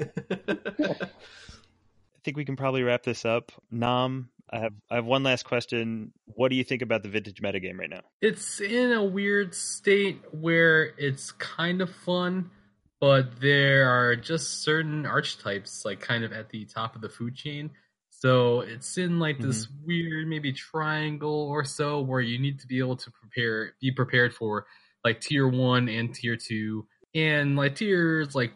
I 0.01 1.09
think 2.23 2.37
we 2.37 2.45
can 2.45 2.57
probably 2.57 2.83
wrap 2.83 3.03
this 3.03 3.25
up. 3.25 3.53
Nam, 3.71 4.29
I 4.51 4.59
have 4.61 4.75
I 4.91 4.97
have 4.97 5.07
one 5.07 5.23
last 5.23 5.45
question. 5.45 6.13
What 6.27 6.51
do 6.51 6.57
you 6.57 6.65
think 6.65 6.83
about 6.83 7.03
the 7.03 7.09
vintage 7.09 7.41
metagame 7.41 7.79
right 7.79 7.91
now? 7.91 8.03
it's 8.21 8.61
in 8.61 8.93
a 8.93 9.03
weird 9.03 9.55
state 9.55 10.21
where 10.31 10.93
it's 10.99 11.33
kind 11.33 11.81
of 11.81 11.91
fun, 11.91 12.51
but 13.01 13.41
there 13.41 13.89
are 13.89 14.15
just 14.15 14.63
certain 14.63 15.07
archetypes 15.07 15.85
like 15.85 16.01
kind 16.01 16.23
of 16.23 16.33
at 16.33 16.51
the 16.51 16.67
top 16.67 16.95
of 16.95 17.01
the 17.01 17.09
food 17.09 17.35
chain. 17.35 17.71
So 18.11 18.61
it's 18.61 18.97
in 18.97 19.19
like 19.19 19.39
this 19.39 19.67
mm-hmm. 19.67 19.87
weird 19.87 20.29
maybe 20.29 20.53
triangle 20.53 21.49
or 21.51 21.65
so 21.65 22.01
where 22.01 22.21
you 22.21 22.39
need 22.39 22.61
to 22.61 22.67
be 22.67 22.79
able 22.79 22.97
to 22.97 23.11
prepare 23.11 23.73
be 23.81 23.91
prepared 23.91 24.35
for 24.35 24.67
like 25.05 25.21
tier 25.21 25.47
1 25.47 25.89
and 25.89 26.15
tier 26.15 26.37
2 26.37 26.87
and 27.15 27.57
like 27.57 27.77
tiers 27.77 28.35
like 28.35 28.53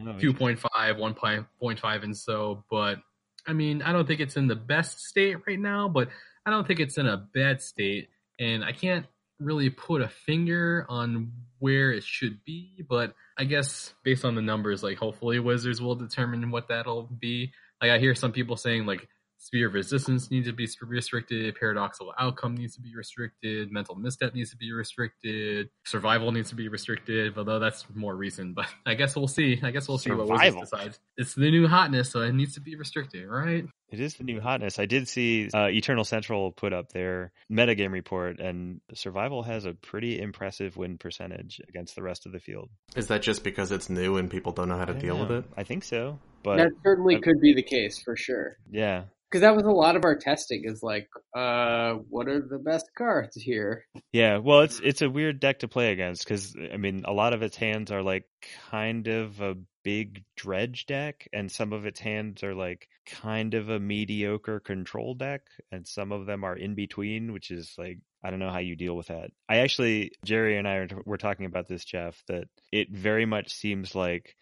Oh, 0.00 0.04
2.5, 0.04 0.58
1.5, 0.60 2.02
and 2.02 2.16
so. 2.16 2.64
But 2.70 2.98
I 3.46 3.52
mean, 3.52 3.82
I 3.82 3.92
don't 3.92 4.06
think 4.06 4.20
it's 4.20 4.36
in 4.36 4.48
the 4.48 4.56
best 4.56 5.00
state 5.00 5.36
right 5.46 5.58
now, 5.58 5.88
but 5.88 6.08
I 6.44 6.50
don't 6.50 6.66
think 6.66 6.80
it's 6.80 6.98
in 6.98 7.06
a 7.06 7.16
bad 7.16 7.62
state. 7.62 8.08
And 8.40 8.64
I 8.64 8.72
can't 8.72 9.06
really 9.38 9.70
put 9.70 10.02
a 10.02 10.08
finger 10.08 10.86
on 10.88 11.32
where 11.58 11.92
it 11.92 12.02
should 12.02 12.44
be, 12.44 12.84
but 12.88 13.14
I 13.38 13.44
guess 13.44 13.94
based 14.02 14.24
on 14.24 14.34
the 14.34 14.42
numbers, 14.42 14.82
like 14.82 14.98
hopefully 14.98 15.38
Wizards 15.38 15.80
will 15.80 15.94
determine 15.94 16.50
what 16.50 16.68
that'll 16.68 17.04
be. 17.04 17.52
Like 17.80 17.90
I 17.90 17.98
hear 17.98 18.14
some 18.14 18.32
people 18.32 18.56
saying 18.56 18.86
like 18.86 19.08
Sphere 19.44 19.68
of 19.68 19.74
resistance 19.74 20.30
needs 20.30 20.46
to 20.46 20.54
be 20.54 20.66
restricted. 20.80 21.54
Paradoxical 21.54 22.14
outcome 22.18 22.56
needs 22.56 22.76
to 22.76 22.80
be 22.80 22.96
restricted. 22.96 23.70
Mental 23.70 23.94
misstep 23.94 24.34
needs 24.34 24.50
to 24.52 24.56
be 24.56 24.72
restricted. 24.72 25.68
Survival 25.84 26.32
needs 26.32 26.48
to 26.48 26.54
be 26.54 26.68
restricted. 26.68 27.36
Although 27.36 27.58
that's 27.58 27.84
more 27.94 28.16
recent, 28.16 28.54
but 28.54 28.64
I 28.86 28.94
guess 28.94 29.14
we'll 29.14 29.28
see. 29.28 29.60
I 29.62 29.70
guess 29.70 29.86
we'll 29.86 29.98
see 29.98 30.12
what 30.12 30.28
Survival. 30.28 30.60
Wizards 30.60 30.70
decides. 30.70 31.00
It's 31.18 31.34
the 31.34 31.50
new 31.50 31.68
hotness, 31.68 32.10
so 32.10 32.22
it 32.22 32.32
needs 32.32 32.54
to 32.54 32.62
be 32.62 32.74
restricted, 32.74 33.28
right? 33.28 33.66
It 33.90 34.00
is 34.00 34.14
the 34.14 34.24
new 34.24 34.40
hotness. 34.40 34.78
I 34.78 34.86
did 34.86 35.08
see 35.08 35.50
uh, 35.52 35.66
Eternal 35.66 36.04
Central 36.04 36.50
put 36.50 36.72
up 36.72 36.88
their 36.92 37.30
metagame 37.52 37.92
report, 37.92 38.40
and 38.40 38.80
Survival 38.94 39.42
has 39.42 39.66
a 39.66 39.74
pretty 39.74 40.18
impressive 40.18 40.78
win 40.78 40.96
percentage 40.96 41.60
against 41.68 41.96
the 41.96 42.02
rest 42.02 42.24
of 42.24 42.32
the 42.32 42.40
field. 42.40 42.70
Is 42.96 43.08
that 43.08 43.20
just 43.20 43.44
because 43.44 43.72
it's 43.72 43.90
new 43.90 44.16
and 44.16 44.30
people 44.30 44.52
don't 44.52 44.70
know 44.70 44.78
how 44.78 44.86
to 44.86 44.92
I 44.92 44.94
don't 44.94 45.02
deal 45.02 45.18
with 45.18 45.30
it? 45.30 45.44
I 45.54 45.64
think 45.64 45.84
so, 45.84 46.18
but 46.42 46.56
that 46.56 46.70
certainly 46.82 47.16
uh, 47.16 47.20
could 47.20 47.42
be 47.42 47.52
the 47.52 47.62
case 47.62 48.00
for 48.02 48.16
sure. 48.16 48.56
yeah, 48.70 49.04
Because 49.34 49.42
that 49.42 49.56
was 49.56 49.64
a 49.64 49.72
lot 49.72 49.96
of 49.96 50.04
our 50.04 50.14
testing. 50.14 50.62
Is 50.64 50.80
like, 50.80 51.08
uh, 51.36 51.94
what 52.08 52.28
are 52.28 52.40
the 52.40 52.60
best 52.60 52.86
cards 52.96 53.34
here? 53.34 53.84
yeah. 54.12 54.38
Well, 54.38 54.60
it's 54.60 54.78
it's 54.78 55.02
a 55.02 55.10
weird 55.10 55.40
deck 55.40 55.58
to 55.58 55.68
play 55.68 55.90
against 55.90 56.22
because 56.22 56.54
I 56.72 56.76
mean, 56.76 57.02
a 57.04 57.12
lot 57.12 57.32
of 57.32 57.42
its 57.42 57.56
hands 57.56 57.90
are 57.90 58.00
like 58.00 58.26
kind 58.70 59.08
of 59.08 59.40
a 59.40 59.56
big 59.82 60.22
dredge 60.36 60.86
deck, 60.86 61.26
and 61.32 61.50
some 61.50 61.72
of 61.72 61.84
its 61.84 61.98
hands 61.98 62.44
are 62.44 62.54
like 62.54 62.86
kind 63.06 63.54
of 63.54 63.70
a 63.70 63.80
mediocre 63.80 64.60
control 64.60 65.14
deck, 65.14 65.42
and 65.72 65.84
some 65.84 66.12
of 66.12 66.26
them 66.26 66.44
are 66.44 66.54
in 66.54 66.76
between, 66.76 67.32
which 67.32 67.50
is 67.50 67.74
like 67.76 67.98
I 68.22 68.30
don't 68.30 68.38
know 68.38 68.52
how 68.52 68.60
you 68.60 68.76
deal 68.76 68.96
with 68.96 69.08
that. 69.08 69.32
I 69.48 69.56
actually, 69.56 70.12
Jerry 70.24 70.58
and 70.58 70.68
I 70.68 70.86
were 71.04 71.18
talking 71.18 71.46
about 71.46 71.66
this, 71.66 71.84
Jeff, 71.84 72.22
that 72.28 72.44
it 72.70 72.92
very 72.92 73.26
much 73.26 73.52
seems 73.52 73.96
like 73.96 74.36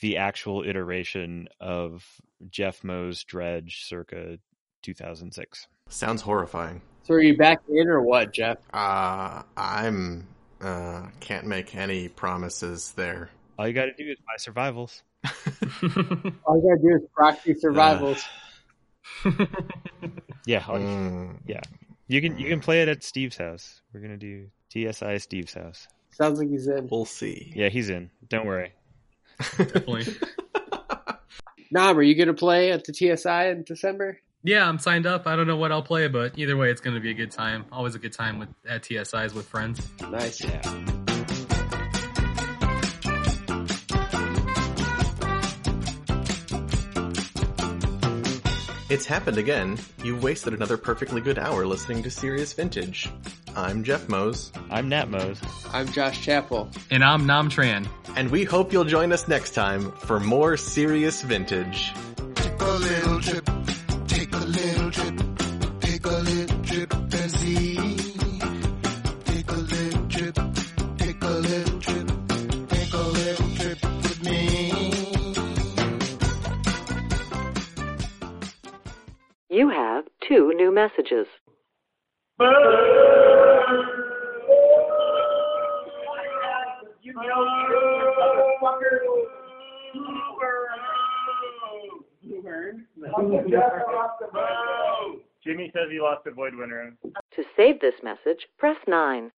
the 0.00 0.16
actual 0.16 0.62
iteration 0.66 1.48
of 1.60 2.04
Jeff 2.50 2.82
Moe's 2.84 3.22
Dredge 3.24 3.84
circa 3.84 4.38
2006. 4.82 5.66
Sounds 5.88 6.22
horrifying. 6.22 6.80
So 7.04 7.14
are 7.14 7.20
you 7.20 7.36
back 7.36 7.60
in 7.68 7.88
or 7.88 8.00
what, 8.00 8.32
Jeff? 8.32 8.58
Uh, 8.72 9.42
I'm 9.56 10.26
uh, 10.60 11.06
can't 11.20 11.46
make 11.46 11.74
any 11.74 12.08
promises 12.08 12.92
there. 12.92 13.30
All 13.58 13.66
you 13.66 13.74
got 13.74 13.86
to 13.86 13.92
do 13.94 14.08
is 14.10 14.18
buy 14.18 14.36
survivals. 14.38 15.02
All 16.44 16.56
you 16.56 16.62
gotta 16.62 16.80
do 16.82 16.96
is 16.96 17.02
proxy 17.14 17.54
survivals. 17.54 18.24
Yeah, 20.46 20.64
all- 20.66 20.78
Mm. 20.78 21.36
you 22.08 22.20
can 22.20 22.36
you 22.38 22.48
can 22.48 22.58
play 22.60 22.82
it 22.82 22.88
at 22.88 23.04
Steve's 23.04 23.36
house. 23.36 23.80
We're 23.92 24.00
gonna 24.00 24.16
do 24.16 24.48
TSI 24.72 25.18
Steve's 25.18 25.54
house. 25.54 25.86
Sounds 26.10 26.38
like 26.40 26.48
he's 26.50 26.66
in. 26.66 26.88
We'll 26.90 27.04
see. 27.04 27.52
Yeah, 27.54 27.68
he's 27.68 27.88
in. 27.90 28.10
Don't 28.28 28.46
worry. 28.46 28.72
Definitely. 29.56 30.06
Nam, 31.70 31.98
are 31.98 32.02
you 32.02 32.14
gonna 32.14 32.34
play 32.34 32.72
at 32.72 32.84
the 32.84 32.92
TSI 32.92 33.48
in 33.48 33.64
December? 33.64 34.18
Yeah, 34.44 34.68
I'm 34.68 34.78
signed 34.78 35.06
up. 35.06 35.26
I 35.26 35.36
don't 35.36 35.46
know 35.46 35.56
what 35.56 35.70
I'll 35.70 35.82
play, 35.82 36.08
but 36.08 36.36
either 36.36 36.56
way, 36.56 36.70
it's 36.70 36.80
going 36.80 36.96
to 36.96 37.00
be 37.00 37.10
a 37.10 37.14
good 37.14 37.30
time. 37.30 37.64
Always 37.70 37.94
a 37.94 37.98
good 38.00 38.12
time 38.12 38.40
with 38.40 38.48
at 38.68 38.82
TSIs 38.82 39.34
with 39.34 39.46
friends. 39.46 39.80
Nice. 40.10 40.42
Yeah. 40.42 41.01
It's 48.92 49.06
happened 49.06 49.38
again. 49.38 49.78
You've 50.04 50.22
wasted 50.22 50.52
another 50.52 50.76
perfectly 50.76 51.22
good 51.22 51.38
hour 51.38 51.64
listening 51.64 52.02
to 52.02 52.10
Serious 52.10 52.52
Vintage. 52.52 53.08
I'm 53.56 53.84
Jeff 53.84 54.06
Mose, 54.06 54.52
I'm 54.68 54.90
Nat 54.90 55.08
Mose. 55.08 55.40
I'm 55.72 55.90
Josh 55.90 56.20
Chappell. 56.20 56.68
And 56.90 57.02
I'm 57.02 57.24
Nam 57.24 57.48
Tran. 57.48 57.88
and 58.16 58.30
we 58.30 58.44
hope 58.44 58.70
you'll 58.70 58.84
join 58.84 59.10
us 59.10 59.26
next 59.26 59.52
time 59.52 59.92
for 59.92 60.20
more 60.20 60.58
Serious 60.58 61.22
Vintage. 61.22 61.94
Take 62.34 62.60
a 62.60 62.64
little 62.64 63.20
trip, 63.22 63.48
new 80.62 80.72
messages. 80.72 81.26
Jimmy 95.44 95.70
says 95.74 95.88
he 95.90 95.98
lost 96.00 96.26
a 96.26 96.30
void 96.30 96.54
winner. 96.54 96.94
To 97.34 97.42
save 97.56 97.80
this 97.80 97.94
message, 98.02 98.46
press 98.58 98.76
9. 98.86 99.30